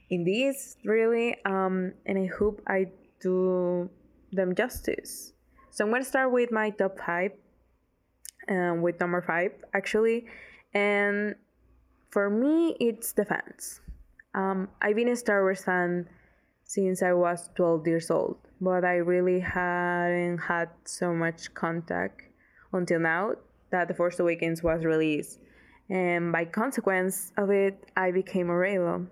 [0.09, 1.37] in this really.
[1.45, 2.87] Um and i hope i
[3.21, 3.89] do
[4.31, 5.33] them justice.
[5.71, 7.31] So i'm to start with my top five
[8.49, 10.25] um, with number five actually.
[10.73, 11.35] And
[12.09, 13.81] for me it's the fans
[14.33, 16.07] um, i've been a star wars fan
[16.63, 22.21] since i was 12 years old but i really hadn't had so much contact
[22.73, 23.33] until now
[23.71, 25.39] that the force awakens was released
[25.89, 29.07] and by consequence of it i became a Reylo.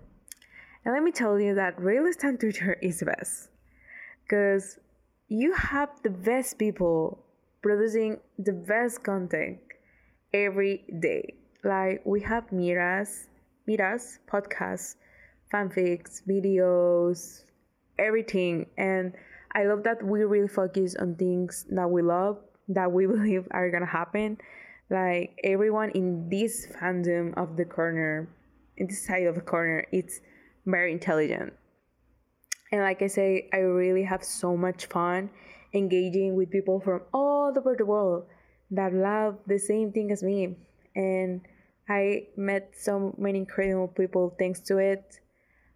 [0.84, 3.50] And let me tell you that realist on Twitter is the best.
[4.22, 4.78] Because
[5.28, 7.24] you have the best people
[7.60, 9.58] producing the best content
[10.32, 11.34] every day.
[11.64, 13.26] Like we have Miras,
[13.68, 14.94] Miras podcasts,
[15.52, 17.42] fanfics, videos,
[17.98, 18.66] everything.
[18.78, 19.12] And
[19.52, 22.38] I love that we really focus on things that we love,
[22.68, 24.38] that we believe are gonna happen.
[24.90, 28.28] Like everyone in this fandom of the corner,
[28.76, 30.20] in this side of the corner, it's
[30.64, 31.52] very intelligent.
[32.72, 35.30] And like I say, I really have so much fun
[35.74, 38.26] engaging with people from all over the world
[38.70, 40.56] that love the same thing as me.
[40.94, 41.40] And
[41.88, 45.20] I met so many incredible people thanks to it,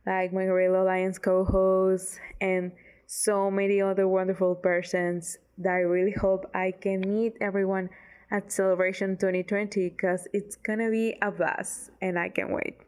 [0.07, 2.73] like my Reylo Alliance co host and
[3.07, 7.91] so many other wonderful persons that I really hope I can meet everyone
[8.31, 12.79] at Celebration 2020 because it's gonna be a blast and I can't wait.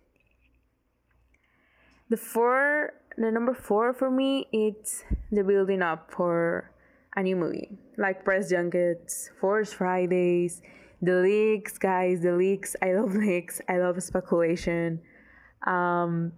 [2.09, 6.71] The four the number four for me, it's the building up for
[7.17, 10.63] a new movie, like press junkets, Force Fridays,
[11.05, 12.23] the leaks, guys.
[12.23, 12.77] The leaks.
[12.83, 13.61] I love leaks.
[13.69, 15.01] I love speculation.
[15.67, 16.33] Um,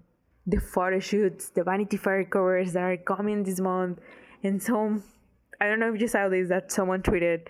[0.46, 3.98] the photo shoots, the Vanity Fair covers that are coming this month,
[4.44, 5.02] and so
[5.60, 7.48] I don't know if you saw this that someone tweeted.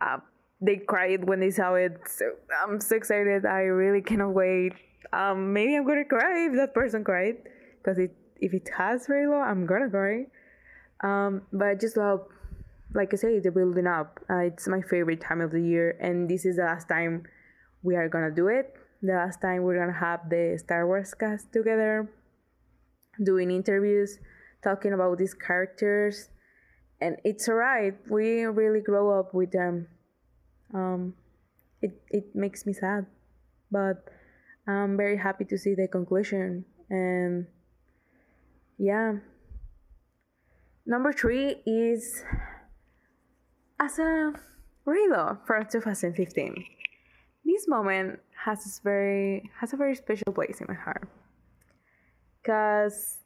[0.00, 0.18] Uh,
[0.60, 1.98] they cried when they saw it.
[2.06, 2.32] So
[2.62, 3.44] I'm so excited.
[3.46, 4.72] I really cannot wait.
[5.12, 7.36] Um, maybe I'm gonna cry if that person cried,
[7.78, 10.26] because it if it has Reylo, I'm gonna cry.
[11.02, 12.26] Um, but I just love,
[12.94, 14.20] like I say, the building up.
[14.30, 17.24] Uh, it's my favorite time of the year, and this is the last time
[17.82, 18.74] we are gonna do it.
[19.02, 22.08] The last time we're gonna have the Star Wars cast together,
[23.22, 24.18] doing interviews,
[24.62, 26.28] talking about these characters,
[27.02, 27.94] and it's alright.
[28.08, 29.88] We really grow up with them.
[30.72, 31.14] Um,
[31.82, 33.06] it it makes me sad,
[33.70, 34.06] but
[34.66, 37.46] I'm very happy to see the conclusion and
[38.78, 39.18] yeah.
[40.86, 42.24] Number three is
[43.80, 44.32] as a
[44.86, 46.64] Reylo for 2015.
[47.44, 51.08] This moment has very has a very special place in my heart.
[52.46, 53.18] Cause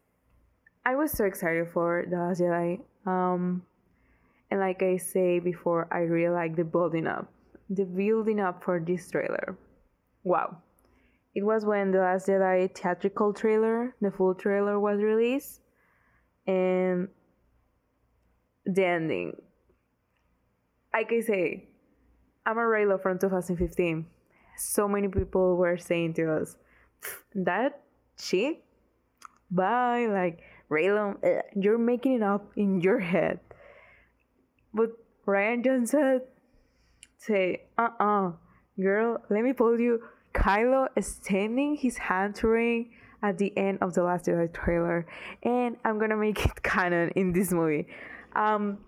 [0.85, 2.81] I was so excited for The Jedi.
[3.07, 3.63] Um
[4.51, 7.33] and like I say before, I really like the building up.
[7.69, 9.57] The building up for this trailer.
[10.23, 10.59] Wow.
[11.35, 15.61] It was when The Last Jedi theatrical trailer, the full trailer was released,
[16.47, 17.09] and
[18.65, 19.37] the ending.
[20.95, 21.69] Like I say,
[22.47, 24.07] I'm a Reylo from 2015.
[24.57, 26.57] So many people were saying to us,
[27.35, 27.83] that
[28.19, 28.65] shit?
[29.51, 30.07] Bye.
[30.07, 30.41] Like,
[30.71, 33.41] Reylo, eh, you're making it up in your head.
[34.75, 34.91] But
[35.27, 36.23] Rian Johnson
[37.19, 38.33] say, uh uh
[38.81, 40.03] girl, let me pull you.
[40.35, 42.91] Kylo extending his hand to Rey
[43.23, 45.07] at the end of the Last Jedi trailer,
[45.43, 47.87] and I'm gonna make it canon in this movie.
[48.35, 48.79] Um,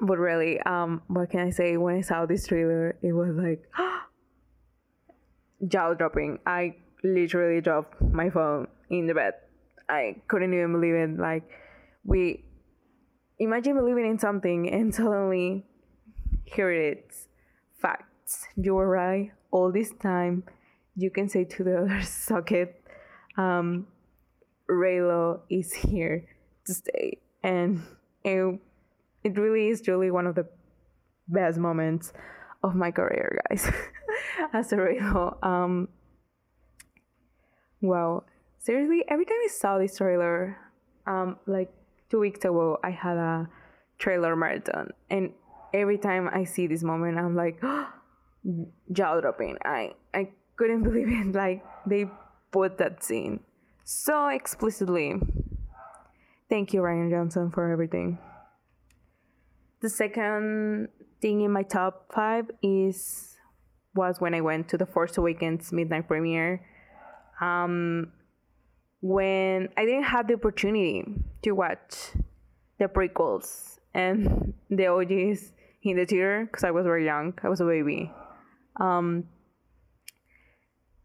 [0.00, 1.76] but really, um, what can I say?
[1.76, 3.62] When I saw this trailer, it was like
[5.68, 6.38] jaw dropping.
[6.46, 9.34] I literally dropped my phone in the bed.
[9.90, 11.18] I couldn't even believe it.
[11.18, 11.42] Like,
[12.04, 12.44] we
[13.38, 15.66] imagine believing in something and suddenly
[16.44, 17.26] here it is.
[17.80, 18.46] Facts.
[18.56, 19.32] You were right.
[19.50, 20.44] All this time,
[20.96, 22.82] you can say to the other socket,
[23.36, 23.86] um,
[24.70, 26.28] Reylo is here
[26.66, 27.18] to stay.
[27.42, 27.82] And
[28.22, 28.60] it,
[29.24, 30.46] it really is truly one of the
[31.26, 32.12] best moments
[32.62, 33.70] of my career, guys.
[34.52, 35.42] As a Reylo.
[35.44, 35.88] Um,
[37.80, 38.24] wow.
[38.60, 40.56] Seriously, every time I saw this trailer,
[41.06, 41.72] um, like
[42.10, 43.48] two weeks ago, I had a
[43.98, 44.90] trailer marathon.
[45.08, 45.32] And
[45.72, 47.88] every time I see this moment, I'm like, oh,
[48.92, 49.56] jaw dropping.
[49.64, 51.34] I, I couldn't believe it.
[51.34, 52.04] Like, they
[52.50, 53.40] put that scene
[53.82, 55.14] so explicitly.
[56.50, 58.18] Thank you, Rian Johnson, for everything.
[59.80, 60.88] The second
[61.22, 63.36] thing in my top five is
[63.94, 66.60] was when I went to the Force Awakens midnight premiere.
[67.40, 68.12] Um,
[69.00, 71.04] when I didn't have the opportunity
[71.42, 72.12] to watch
[72.78, 75.52] the prequels and the OGs
[75.82, 77.34] in the theater because I was very young.
[77.42, 78.12] I was a baby.
[78.76, 79.24] Um,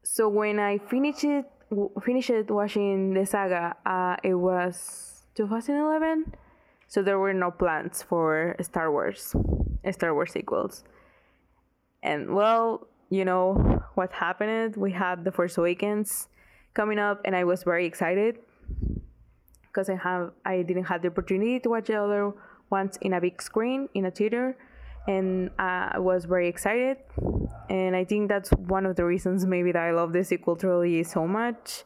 [0.03, 1.45] so when I finished it,
[2.03, 6.33] finished watching the saga, uh, it was 2011.
[6.87, 9.35] So there were no plans for Star Wars,
[9.91, 10.83] Star Wars sequels.
[12.03, 14.75] And well, you know what happened?
[14.75, 16.27] We had The Force Awakens
[16.75, 18.37] coming up, and I was very excited
[19.67, 22.33] because I have I didn't have the opportunity to watch the other
[22.69, 24.55] ones in a big screen in a theater,
[25.07, 26.97] and I was very excited.
[27.69, 31.03] And I think that's one of the reasons maybe that I love the sequel trilogy
[31.03, 31.83] so much.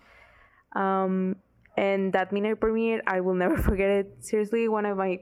[0.75, 1.37] Um,
[1.77, 4.17] and that midnight premiere, I will never forget it.
[4.19, 5.19] Seriously, one of my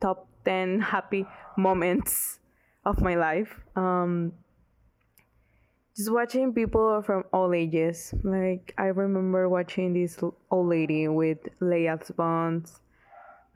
[0.00, 2.38] top ten happy moments
[2.84, 3.60] of my life.
[3.74, 4.32] Um,
[5.96, 8.12] just watching people from all ages.
[8.22, 10.18] Like I remember watching this
[10.50, 12.80] old lady with Leia's buns,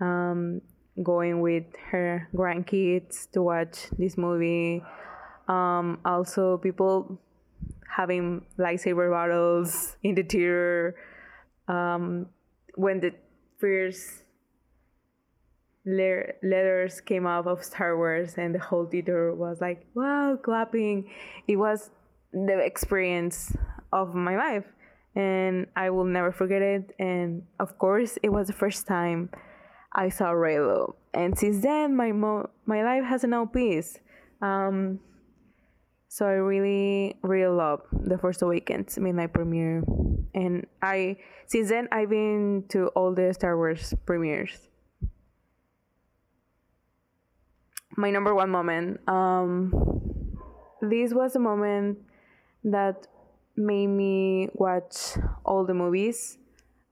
[0.00, 0.60] um,
[1.02, 4.82] going with her grandkids to watch this movie.
[5.48, 7.20] Um, also, people
[7.88, 10.94] having lightsaber battles in the theater.
[11.66, 12.26] Um,
[12.76, 13.12] when the
[13.58, 14.22] first
[15.84, 21.10] le- letters came out of Star Wars, and the whole theater was like, "Wow!" clapping.
[21.48, 21.90] It was
[22.32, 23.56] the experience
[23.92, 24.64] of my life
[25.18, 26.94] and I will never forget it.
[26.98, 29.30] And of course, it was the first time
[29.92, 33.98] I saw Reylo, and since then, my mo- my life has no peace.
[34.40, 35.00] Um,
[36.08, 39.82] so I really, really love the First Awakens midnight premiere.
[40.34, 44.68] and I since then I've been to all the Star Wars premieres.
[47.96, 49.00] My number one moment.
[49.08, 49.72] Um,
[50.80, 51.98] this was a moment
[52.64, 53.06] that
[53.56, 56.38] made me watch all the movies.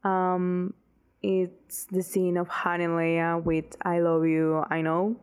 [0.04, 0.74] Um,
[1.22, 5.16] it's the scene of Han and Leia with "I love you, I know."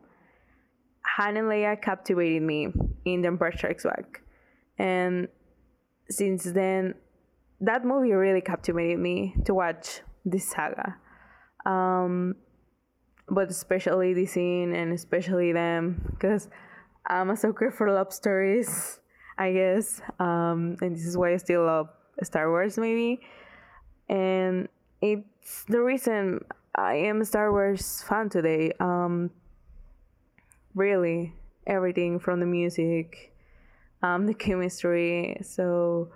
[1.16, 2.74] Han and Leia captivated me
[3.06, 4.22] in The Empire Strikes Back,
[4.78, 5.28] and
[6.10, 6.96] since then,
[7.62, 10.98] that movie really captivated me to watch this saga.
[11.66, 12.36] Um,
[13.30, 16.50] but especially the scene and especially them, because
[17.08, 19.00] I'm a sucker for love stories,
[19.38, 20.02] I guess.
[20.20, 21.90] Um, and this is why I still love
[22.24, 23.22] Star Wars, maybe.
[24.10, 24.68] And
[25.02, 26.46] it's the reason
[26.76, 28.74] I am a Star Wars fan today.
[28.80, 29.32] Um,
[30.76, 31.34] really,
[31.68, 33.34] everything from the music,
[34.02, 35.38] um, the chemistry.
[35.42, 36.10] So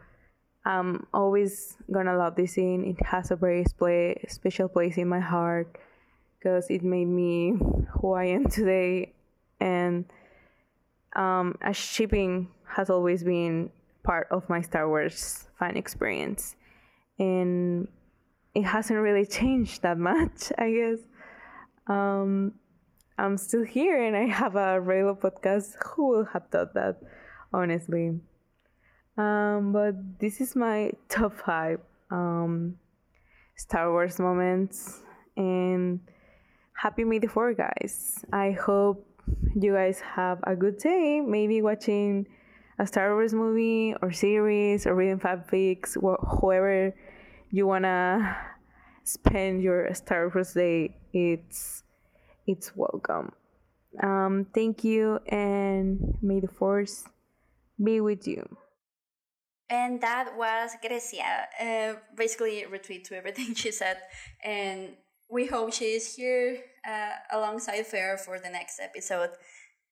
[0.66, 2.84] I'm always gonna love this scene.
[2.84, 5.78] It has a very sp- special place in my heart
[6.38, 7.54] because it made me
[7.92, 9.14] who I am today.
[9.60, 10.06] And
[11.16, 13.72] um, a shipping has always been
[14.04, 16.56] part of my Star Wars fan experience,
[17.20, 17.88] and
[18.54, 21.00] it hasn't really changed that much, I guess.
[21.88, 22.54] Um,
[23.18, 25.76] I'm still here, and I have a regular podcast.
[25.86, 26.98] Who will have thought that,
[27.54, 28.20] honestly?
[29.18, 31.80] Um, but this is my top five
[32.12, 32.78] um,
[33.56, 35.02] Star Wars moments,
[35.36, 36.00] and
[36.74, 38.24] happy May the Fourth, guys.
[38.32, 39.04] I hope
[39.60, 41.20] you guys have a good day.
[41.20, 42.28] Maybe watching
[42.80, 46.94] a Star Wars movie or series or reading fanfics, wh- whoever
[47.50, 48.38] you wanna
[49.04, 50.96] spend your Star Wars day.
[51.14, 51.84] It's
[52.46, 53.34] it's welcome.
[54.02, 57.06] Um, thank you, and may the Force
[57.84, 58.46] be with you.
[59.70, 61.48] And that was Grecia.
[61.60, 63.98] Uh, basically, retweet to everything she said.
[64.44, 64.92] And
[65.30, 69.32] we hope she is here uh, alongside Fair for the next episode.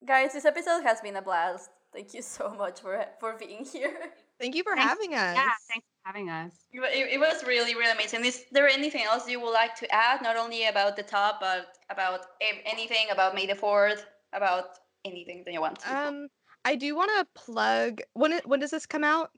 [0.06, 1.68] Guys, this episode has been a blast.
[1.96, 3.96] Thank you so much for for being here.
[4.38, 5.34] Thank you for Thanks- having us.
[5.34, 6.52] Yeah, thanks for having us.
[6.70, 8.22] It, it, it was really, really amazing.
[8.22, 10.20] Is there anything else you would like to add?
[10.20, 12.26] Not only about the top, but about
[12.70, 14.04] anything about May the 4th,
[14.34, 14.66] about
[15.06, 15.96] anything that you want to.
[15.96, 16.28] Um,
[16.66, 18.02] I do want to plug.
[18.12, 19.30] When it, when does this come out?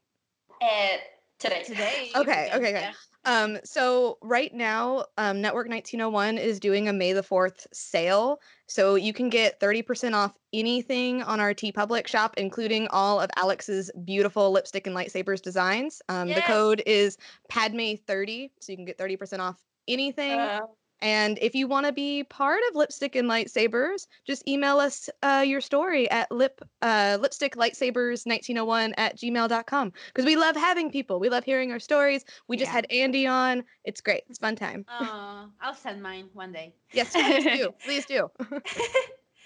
[0.60, 0.96] Uh,
[1.38, 1.62] today.
[1.66, 2.10] Today.
[2.16, 2.90] Okay, okay, okay.
[3.24, 8.40] Um, so right now, um, Network 1901 is doing a May the 4th sale.
[8.66, 13.90] So you can get 30% off anything on our TeePublic shop, including all of Alex's
[14.04, 16.00] beautiful lipstick and lightsabers designs.
[16.08, 17.18] Um, The code is
[17.52, 20.38] PADME30, so you can get 30% off anything.
[20.38, 20.60] Uh,
[21.00, 25.44] And if you want to be part of Lipstick and Lightsabers, just email us uh,
[25.46, 31.20] your story at lip uh, lipsticklightsabers1901 at gmail.com because we love having people.
[31.20, 32.24] We love hearing our stories.
[32.48, 32.74] We just Yeah.
[32.74, 33.64] had Andy on.
[33.84, 34.22] It's great.
[34.28, 34.84] It's fun time.
[34.88, 36.74] Uh, I'll send mine one day.
[36.92, 37.74] Yes, please do.
[37.84, 38.30] Please do.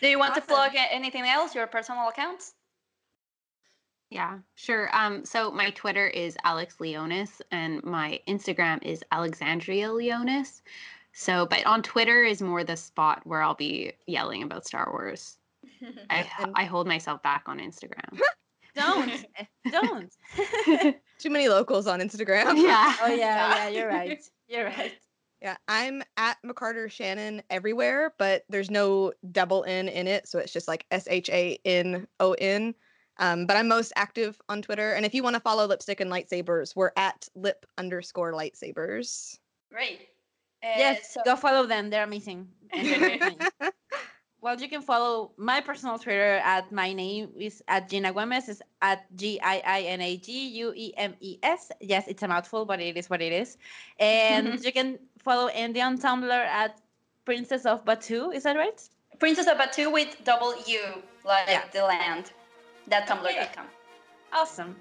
[0.01, 0.55] do you want to Awesome.
[0.55, 1.55] plug anything else?
[1.55, 2.55] Your personal accounts?
[4.11, 4.91] Yeah, sure.
[4.95, 10.61] Um, so my Twitter is Alex Leonis and my Instagram is Alexandria Leonis.
[11.13, 15.37] So, but on Twitter is more the spot where I'll be yelling about Star Wars.
[16.11, 18.19] I, I hold myself back on Instagram.
[18.75, 19.11] Don't.
[19.37, 20.11] eh, Don't.
[21.19, 22.57] Too many locals on Instagram.
[22.57, 22.97] yeah.
[23.03, 24.23] Oh yeah, yeah, you're right.
[24.49, 24.93] You're right.
[25.43, 30.53] Yeah, I'm at McCarter Shannon everywhere, but there's no double N in it, so it's
[30.53, 32.75] just like S H A N O N.
[33.19, 36.11] Um, but I'm most active on Twitter, and if you want to follow Lipstick and
[36.11, 39.39] Lightsabers, we're at lip underscore lightsabers.
[39.71, 40.09] Great.
[40.63, 41.91] Uh, Yes, so- go follow them.
[41.91, 42.49] They're amazing.
[42.73, 43.37] And they're very funny.
[44.43, 48.49] Well, you can follow my personal Twitter at my name is at Gina Guemes.
[48.49, 51.71] Is at G I I N A G U E M E S.
[51.81, 53.57] Yes, it's a mouthful, but it is what it is.
[54.01, 56.81] And you can follow Andy on Tumblr at
[57.25, 58.35] Princess of Batuu.
[58.35, 58.83] Is that right?
[59.21, 60.81] Princess of Batuu with double U,
[61.25, 61.63] like Yeah.
[61.73, 62.33] the land.
[62.89, 63.67] That tumblr.com.
[64.33, 64.75] Awesome.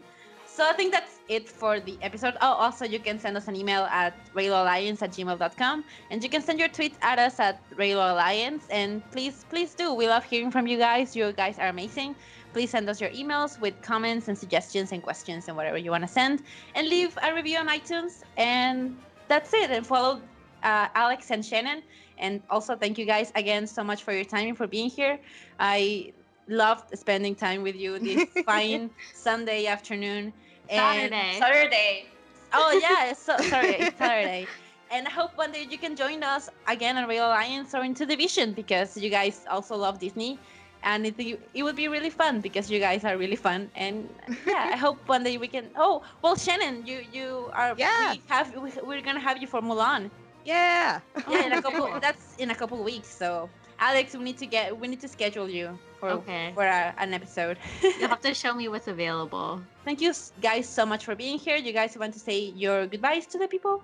[0.53, 2.35] So I think that's it for the episode.
[2.41, 5.85] Oh, also, you can send us an email at reyloalliance at gmail.com.
[6.09, 8.65] And you can send your tweets at us at Reylo Alliance.
[8.69, 9.93] And please, please do.
[9.93, 11.15] We love hearing from you guys.
[11.15, 12.15] You guys are amazing.
[12.51, 16.03] Please send us your emails with comments and suggestions and questions and whatever you want
[16.03, 16.43] to send.
[16.75, 18.23] And leave a review on iTunes.
[18.35, 18.97] And
[19.29, 19.71] that's it.
[19.71, 20.21] And follow
[20.63, 21.81] uh, Alex and Shannon.
[22.17, 25.17] And also, thank you guys again so much for your time and for being here.
[25.61, 26.11] I
[26.51, 30.33] loved spending time with you this fine Sunday afternoon.
[30.69, 31.39] And, Saturday.
[31.39, 32.05] Saturday.
[32.53, 34.45] Oh yeah, so, sorry, it's Saturday.
[34.91, 38.05] And I hope one day you can join us again on Reylo Alliance or into
[38.05, 40.37] Division because you guys also love Disney.
[40.83, 41.15] and it,
[41.53, 44.09] it would be really fun because you guys are really fun and
[44.49, 48.17] yeah i hope one day we can oh well shannon you you are Yeah.
[48.17, 50.09] we have we, we're gonna have you for mulan
[50.43, 50.99] Yeah.
[51.29, 53.45] yeah in a couple that's in a couple of weeks so
[53.77, 56.51] alex we need to get we need to schedule you for Okay.
[56.57, 57.57] for a, an episode
[57.99, 59.61] You'll have to show me what's available.
[59.85, 60.11] thank you
[60.41, 63.47] guys so much for being here you guys want to say your goodbyes to the
[63.47, 63.81] people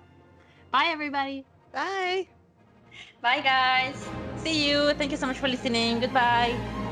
[0.70, 1.46] Bye, everybody.
[1.72, 2.26] Bye.
[3.22, 3.96] Bye, guys.
[4.44, 6.87] see you thank you so much for listening goodbye